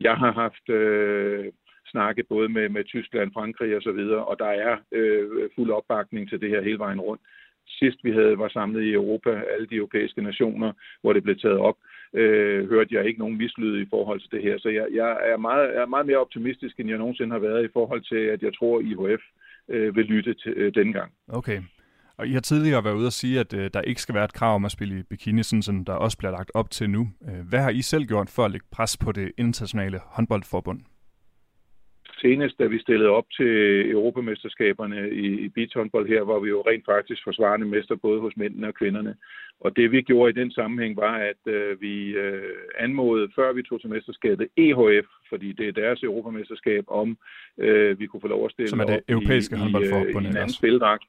Jeg 0.00 0.14
har 0.14 0.32
haft 0.32 0.68
øh, 0.68 1.52
snakke 1.90 2.22
både 2.22 2.48
med, 2.48 2.68
med 2.68 2.84
Tyskland, 2.84 3.32
Frankrig 3.32 3.76
og 3.76 3.82
så 3.82 3.92
videre, 3.92 4.24
og 4.24 4.38
der 4.38 4.52
er 4.66 4.76
øh, 4.92 5.50
fuld 5.54 5.70
opbakning 5.70 6.28
til 6.28 6.40
det 6.40 6.50
her 6.50 6.62
hele 6.62 6.78
vejen 6.78 7.00
rundt. 7.00 7.22
Sidst 7.68 7.98
vi 8.04 8.12
havde 8.12 8.38
var 8.38 8.48
samlet 8.48 8.82
i 8.82 8.92
Europa, 8.92 9.30
alle 9.52 9.66
de 9.66 9.74
europæiske 9.74 10.22
nationer, 10.22 10.72
hvor 11.00 11.12
det 11.12 11.22
blev 11.22 11.38
taget 11.38 11.58
op, 11.58 11.76
øh, 12.14 12.68
hørte 12.68 12.94
jeg 12.94 13.06
ikke 13.06 13.20
nogen 13.20 13.38
mislyd 13.38 13.82
i 13.82 13.88
forhold 13.90 14.20
til 14.20 14.30
det 14.30 14.42
her. 14.42 14.58
Så 14.58 14.68
jeg, 14.68 14.86
jeg, 14.92 15.18
er 15.32 15.36
meget, 15.36 15.68
jeg 15.74 15.82
er 15.82 15.94
meget 15.94 16.06
mere 16.06 16.18
optimistisk, 16.18 16.80
end 16.80 16.88
jeg 16.88 16.98
nogensinde 16.98 17.32
har 17.32 17.38
været 17.38 17.64
i 17.64 17.72
forhold 17.72 18.02
til, 18.02 18.22
at 18.34 18.42
jeg 18.42 18.54
tror, 18.54 18.78
at 18.78 18.84
IHF 18.84 19.22
øh, 19.68 19.96
vil 19.96 20.04
lytte 20.04 20.34
til 20.34 20.52
øh, 20.56 20.74
denne 20.74 20.92
gang. 20.92 21.12
Okay. 21.28 21.60
Og 22.18 22.26
I 22.28 22.32
har 22.32 22.40
tidligere 22.40 22.84
været 22.84 22.94
ude 22.94 23.06
at 23.06 23.12
sige, 23.12 23.40
at 23.40 23.54
øh, 23.54 23.70
der 23.74 23.80
ikke 23.80 24.02
skal 24.02 24.14
være 24.14 24.24
et 24.24 24.32
krav 24.32 24.54
om 24.54 24.64
at 24.64 24.70
spille 24.70 24.98
i 24.98 25.02
bikini, 25.02 25.42
sådan 25.42 25.62
som 25.62 25.84
der 25.84 25.92
også 25.92 26.18
bliver 26.18 26.32
lagt 26.32 26.50
op 26.54 26.70
til 26.70 26.90
nu. 26.90 27.08
Øh, 27.28 27.48
hvad 27.48 27.60
har 27.60 27.70
I 27.70 27.82
selv 27.82 28.04
gjort 28.04 28.30
for 28.30 28.44
at 28.44 28.50
lægge 28.50 28.66
pres 28.70 28.96
på 28.96 29.12
det 29.12 29.32
internationale 29.38 29.98
håndboldforbund? 30.04 30.80
Senest, 32.20 32.58
da 32.58 32.66
vi 32.66 32.78
stillede 32.80 33.10
op 33.10 33.24
til 33.36 33.52
Europamesterskaberne 33.90 35.10
i, 35.10 35.26
i 35.44 35.48
beachhåndbold 35.48 36.08
her, 36.08 36.22
var 36.22 36.38
vi 36.38 36.48
jo 36.48 36.60
rent 36.60 36.84
faktisk 36.84 37.24
forsvarende 37.24 37.66
mester 37.66 37.96
både 37.96 38.20
hos 38.20 38.36
mændene 38.36 38.66
og 38.66 38.74
kvinderne. 38.74 39.14
Og 39.60 39.76
det 39.76 39.92
vi 39.92 40.02
gjorde 40.02 40.30
i 40.30 40.40
den 40.40 40.50
sammenhæng 40.50 40.96
var, 40.96 41.16
at 41.16 41.52
øh, 41.52 41.80
vi 41.80 42.10
øh, 42.10 42.54
anmodede, 42.78 43.28
før 43.34 43.52
vi 43.52 43.62
tog 43.62 43.80
til 43.80 43.90
mesterskabet, 43.90 44.48
EHF, 44.56 45.06
fordi 45.28 45.52
det 45.52 45.68
er 45.68 45.72
deres 45.72 46.02
Europamesterskab, 46.02 46.84
om 46.86 47.18
øh, 47.58 48.00
vi 48.00 48.06
kunne 48.06 48.20
få 48.20 48.28
lov 48.28 48.44
at 48.44 48.52
stille 48.52 48.68
Som 48.68 48.80
er 48.80 48.84
det 48.84 49.00
europæiske 49.08 49.56
i, 49.56 49.58
håndboldforbund. 49.58 50.24
i, 50.24 50.28
i 50.28 50.30
en 50.30 50.36
anden 50.36 50.58
spildragt. 50.60 51.04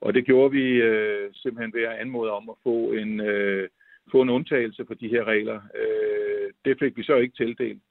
Og 0.00 0.14
det 0.14 0.24
gjorde 0.24 0.50
vi 0.52 0.66
øh, 0.90 1.30
simpelthen 1.34 1.72
ved 1.74 1.82
at 1.82 1.98
anmode 2.00 2.30
om 2.30 2.48
at 2.48 2.54
få 2.62 2.92
en, 2.92 3.20
øh, 3.20 3.68
få 4.12 4.22
en 4.22 4.30
undtagelse 4.30 4.84
på 4.84 4.94
de 4.94 5.08
her 5.08 5.24
regler. 5.24 5.60
Øh, 5.80 6.50
det 6.64 6.78
fik 6.78 6.96
vi 6.96 7.02
så 7.02 7.16
ikke 7.16 7.36
tildelt. 7.36 7.82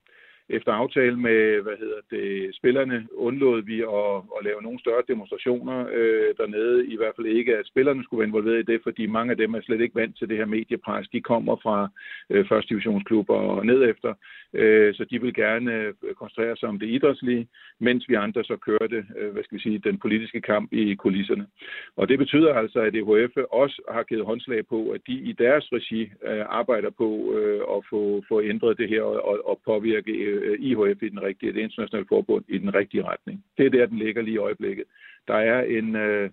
Efter 0.58 0.72
aftale 0.72 1.18
med 1.28 1.62
hvad 1.62 1.78
hedder 1.80 2.02
det, 2.10 2.56
spillerne 2.56 3.08
undlod 3.28 3.62
vi 3.72 3.78
at, 3.82 4.16
at 4.38 4.44
lave 4.48 4.62
nogle 4.62 4.80
større 4.80 5.04
demonstrationer 5.08 5.88
øh, 5.98 6.30
dernede. 6.38 6.88
I 6.94 6.98
hvert 6.98 7.16
fald 7.16 7.28
ikke, 7.28 7.58
at 7.58 7.68
spillerne 7.68 8.04
skulle 8.04 8.20
være 8.20 8.28
involveret 8.28 8.60
i 8.60 8.72
det, 8.72 8.80
fordi 8.84 9.06
mange 9.06 9.32
af 9.32 9.38
dem 9.38 9.54
er 9.54 9.62
slet 9.62 9.82
ikke 9.82 9.96
vant 9.96 10.18
til 10.18 10.30
det 10.30 10.38
her 10.38 10.46
mediepres. 10.46 11.08
De 11.08 11.22
kommer 11.22 11.56
fra 11.64 11.90
øh, 12.30 12.48
første 12.50 12.70
divisionsklubber 12.70 13.36
og 13.36 13.66
ned 13.66 13.90
efter, 13.90 14.14
øh, 14.54 14.96
så 14.96 15.06
de 15.12 15.22
vil 15.22 15.34
gerne 15.34 15.74
øh, 15.74 15.94
koncentrere 16.16 16.58
sig 16.58 16.70
om 16.70 16.80
det 16.80 16.90
idrætslige, 16.90 17.48
mens 17.80 18.10
vi 18.10 18.14
andre 18.14 18.44
så 18.44 18.56
kørte 18.56 19.06
øh, 19.18 19.32
hvad 19.34 19.44
skal 19.44 19.58
vi 19.58 19.62
sige, 19.62 19.80
den 19.80 20.00
politiske 20.00 20.42
kamp 20.42 20.74
i 20.74 20.96
kulisserne. 20.96 21.48
Og 21.96 22.10
det 22.10 22.18
betyder 22.18 22.54
altså, 22.54 22.80
at 22.80 22.96
EHF 22.96 23.38
også 23.52 23.82
har 23.90 24.04
givet 24.04 24.26
håndslag 24.26 24.68
på, 24.68 24.90
at 24.90 25.02
de 25.08 25.14
i 25.14 25.32
deres 25.32 25.66
regi 25.74 26.02
øh, 26.02 26.46
arbejder 26.50 26.90
på 26.90 27.34
øh, 27.38 27.62
at 27.76 27.86
få, 27.90 28.24
få 28.28 28.42
ændret 28.42 28.78
det 28.78 28.90
her 28.90 29.02
og, 29.02 29.48
og 29.50 29.62
påvirke 29.66 30.12
øh, 30.12 30.60
IHF 30.60 31.04
i 31.04 31.10
den 31.10 31.22
rigtige, 31.22 31.54
det 31.54 31.62
internationale 31.62 32.08
forbund 32.10 32.46
i 32.48 32.58
den 32.58 32.74
rigtige 32.74 33.04
retning. 33.04 33.44
Det 33.58 33.66
er 33.66 33.70
der, 33.70 33.86
den 33.86 33.98
ligger 33.98 34.22
lige 34.22 34.36
i 34.36 34.38
øjeblikket. 34.38 34.86
Der 35.28 35.34
er 35.34 35.62
en, 35.64 35.96
øh, 35.96 36.30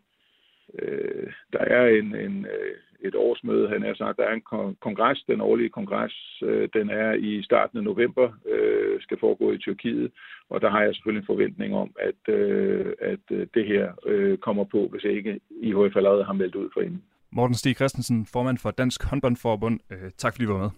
øh, 0.78 1.32
der 1.52 1.58
er 1.58 1.86
en, 1.88 2.14
en, 2.14 2.46
øh, 2.46 2.74
et 3.00 3.14
årsmøde, 3.14 3.68
han 3.68 3.82
har 3.82 3.94
sagt, 3.94 4.18
der 4.18 4.24
er 4.24 4.34
en 4.34 4.74
kongres, 4.80 5.24
den 5.28 5.40
årlige 5.40 5.68
kongres, 5.68 6.42
øh, 6.42 6.68
den 6.72 6.90
er 6.90 7.12
i 7.12 7.42
starten 7.42 7.78
af 7.78 7.84
november, 7.84 8.32
øh, 8.46 9.00
skal 9.00 9.18
foregå 9.20 9.52
i 9.52 9.58
Tyrkiet, 9.58 10.12
og 10.50 10.60
der 10.60 10.70
har 10.70 10.82
jeg 10.82 10.94
selvfølgelig 10.94 11.20
en 11.20 11.26
forventning 11.26 11.74
om, 11.74 11.90
at, 12.00 12.34
øh, 12.34 12.92
at 13.00 13.24
øh, 13.30 13.46
det 13.54 13.66
her 13.66 13.92
øh, 14.06 14.38
kommer 14.38 14.64
på, 14.64 14.88
hvis 14.88 15.04
ikke 15.04 15.40
IHF 15.62 15.96
allerede 15.96 16.24
har 16.24 16.32
meldt 16.32 16.54
ud 16.54 16.70
for 16.74 16.80
inden. 16.80 17.02
Morten 17.32 17.54
Stig 17.54 17.76
Christensen, 17.76 18.26
formand 18.26 18.58
for 18.58 18.70
Dansk 18.70 19.04
Håndboldforbund. 19.04 19.80
Øh, 19.92 20.10
tak 20.16 20.34
fordi 20.34 20.44
du 20.44 20.52
var 20.52 20.58
med. 20.58 20.70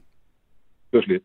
Det 0.91 0.97
var 0.99 1.03
slet. 1.03 1.23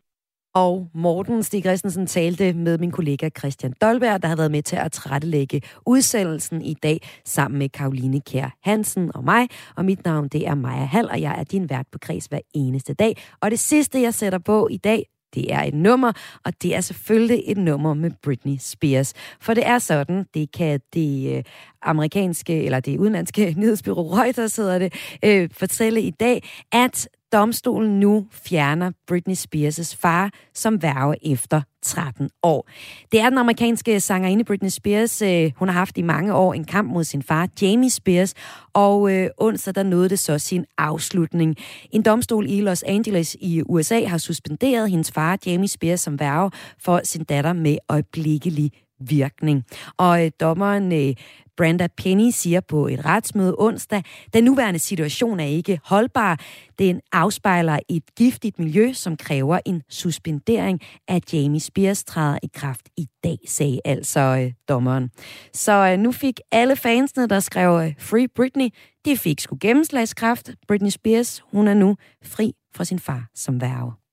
Og 0.56 0.88
Morten 0.94 1.42
Stig 1.42 1.62
Christensen 1.62 2.06
talte 2.06 2.52
med 2.52 2.78
min 2.78 2.90
kollega 2.90 3.28
Christian 3.38 3.74
Dolberg, 3.80 4.22
der 4.22 4.28
har 4.28 4.36
været 4.36 4.50
med 4.50 4.62
til 4.62 4.76
at 4.76 4.92
trættelægge 4.92 5.62
udsendelsen 5.86 6.62
i 6.62 6.74
dag 6.74 7.08
sammen 7.24 7.58
med 7.58 7.68
Karoline 7.68 8.20
Kær 8.20 8.56
Hansen 8.62 9.10
og 9.14 9.24
mig. 9.24 9.48
Og 9.76 9.84
mit 9.84 10.04
navn 10.04 10.28
det 10.28 10.46
er 10.46 10.54
Maja 10.54 10.84
Hall, 10.84 11.10
og 11.10 11.20
jeg 11.20 11.34
er 11.38 11.44
din 11.44 11.70
vært 11.70 11.86
på 11.92 11.98
Kreds 11.98 12.26
hver 12.26 12.40
eneste 12.54 12.94
dag. 12.94 13.16
Og 13.40 13.50
det 13.50 13.58
sidste, 13.58 14.02
jeg 14.02 14.14
sætter 14.14 14.38
på 14.38 14.68
i 14.70 14.76
dag, 14.76 15.06
det 15.34 15.52
er 15.52 15.62
et 15.62 15.74
nummer, 15.74 16.12
og 16.44 16.62
det 16.62 16.76
er 16.76 16.80
selvfølgelig 16.80 17.42
et 17.46 17.58
nummer 17.58 17.94
med 17.94 18.10
Britney 18.22 18.56
Spears. 18.60 19.12
For 19.40 19.54
det 19.54 19.66
er 19.66 19.78
sådan, 19.78 20.24
det 20.34 20.52
kan 20.52 20.80
det 20.94 21.36
øh, 21.36 21.42
amerikanske, 21.82 22.64
eller 22.64 22.80
det 22.80 22.98
udenlandske 22.98 23.54
nyhedsbyrå 23.60 24.14
Reuters 24.14 24.56
hedder 24.56 24.78
det, 24.78 24.94
øh, 25.24 25.48
fortælle 25.52 26.02
i 26.02 26.10
dag, 26.10 26.42
at 26.72 27.08
domstolen 27.32 28.00
nu 28.00 28.26
fjerner 28.30 28.90
Britney 29.06 29.34
Spears' 29.34 29.96
far 29.96 30.30
som 30.54 30.82
værge 30.82 31.32
efter 31.32 31.62
13 31.82 32.30
år. 32.42 32.68
Det 33.12 33.20
er 33.20 33.28
den 33.28 33.38
amerikanske 33.38 34.00
sangerinde 34.00 34.44
Britney 34.44 34.68
Spears. 34.68 35.22
Øh, 35.22 35.52
hun 35.56 35.68
har 35.68 35.78
haft 35.78 35.98
i 35.98 36.02
mange 36.02 36.34
år 36.34 36.54
en 36.54 36.64
kamp 36.64 36.92
mod 36.92 37.04
sin 37.04 37.22
far, 37.22 37.48
Jamie 37.62 37.90
Spears, 37.90 38.34
og 38.72 39.12
øh, 39.12 39.30
onsdag 39.38 39.74
der 39.74 39.82
nåede 39.82 40.08
det 40.08 40.18
så 40.18 40.38
sin 40.38 40.64
afslutning. 40.78 41.56
En 41.92 42.02
domstol 42.02 42.46
i 42.50 42.60
Los 42.60 42.82
Angeles 42.82 43.36
i 43.40 43.62
USA 43.62 44.04
har 44.04 44.18
suspenderet 44.18 44.90
hendes 44.90 45.12
far, 45.12 45.38
Jamie 45.46 45.68
Spears, 45.68 46.00
som 46.00 46.20
værge 46.20 46.50
for 46.84 47.00
sin 47.04 47.24
datter 47.24 47.52
med 47.52 47.76
øjeblikkelig 47.88 48.72
virkning. 49.00 49.64
Og 49.96 50.24
øh, 50.24 50.30
dommeren 50.40 50.92
øh, 50.92 51.14
Brenda 51.56 51.88
Penny 51.96 52.30
siger 52.30 52.60
på 52.60 52.86
et 52.86 53.04
retsmøde 53.04 53.54
onsdag, 53.58 54.02
den 54.34 54.44
nuværende 54.44 54.78
situation 54.78 55.40
er 55.40 55.44
ikke 55.44 55.80
holdbar. 55.84 56.40
Den 56.78 57.00
afspejler 57.12 57.78
et 57.88 58.02
giftigt 58.16 58.58
miljø, 58.58 58.92
som 58.92 59.16
kræver 59.16 59.58
en 59.66 59.82
suspendering 59.88 60.80
af 61.08 61.20
Jamie 61.32 61.60
Spears 61.60 62.04
træder 62.04 62.38
i 62.42 62.48
kraft 62.54 62.88
i 62.96 63.06
dag, 63.24 63.38
sagde 63.46 63.80
altså 63.84 64.20
øh, 64.20 64.52
dommeren. 64.68 65.10
Så 65.52 65.72
øh, 65.72 65.98
nu 65.98 66.12
fik 66.12 66.40
alle 66.52 66.76
fansene, 66.76 67.28
der 67.28 67.40
skrev 67.40 67.86
øh, 67.86 67.94
Free 67.98 68.28
Britney, 68.28 68.68
de 69.04 69.16
fik 69.16 69.40
sgu 69.40 69.56
gennemslagskraft. 69.60 70.50
Britney 70.68 70.90
Spears, 70.90 71.42
hun 71.52 71.68
er 71.68 71.74
nu 71.74 71.96
fri 72.24 72.52
fra 72.74 72.84
sin 72.84 72.98
far 72.98 73.28
som 73.34 73.60
værve. 73.60 74.05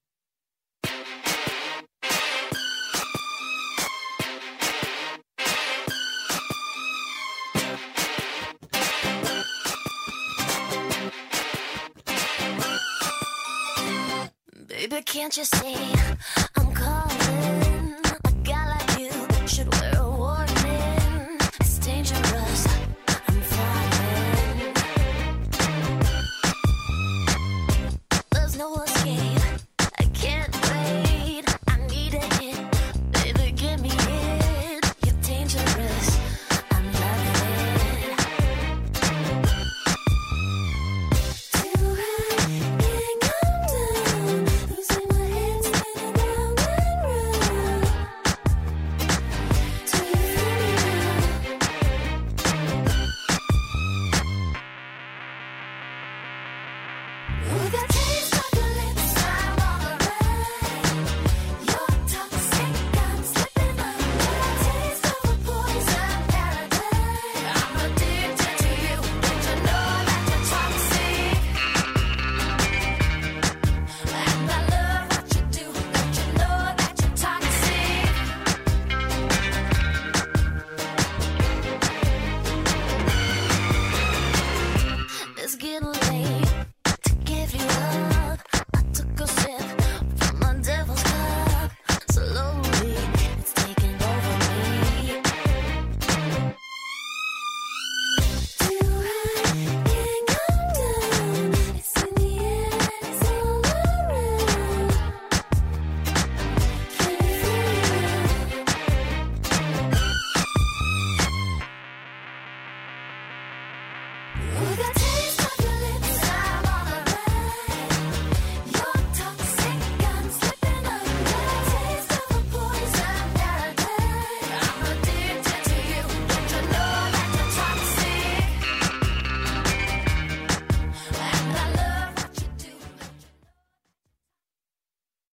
Baby, 14.94 15.04
can't 15.06 15.36
you 15.38 15.44
see? 15.44 16.63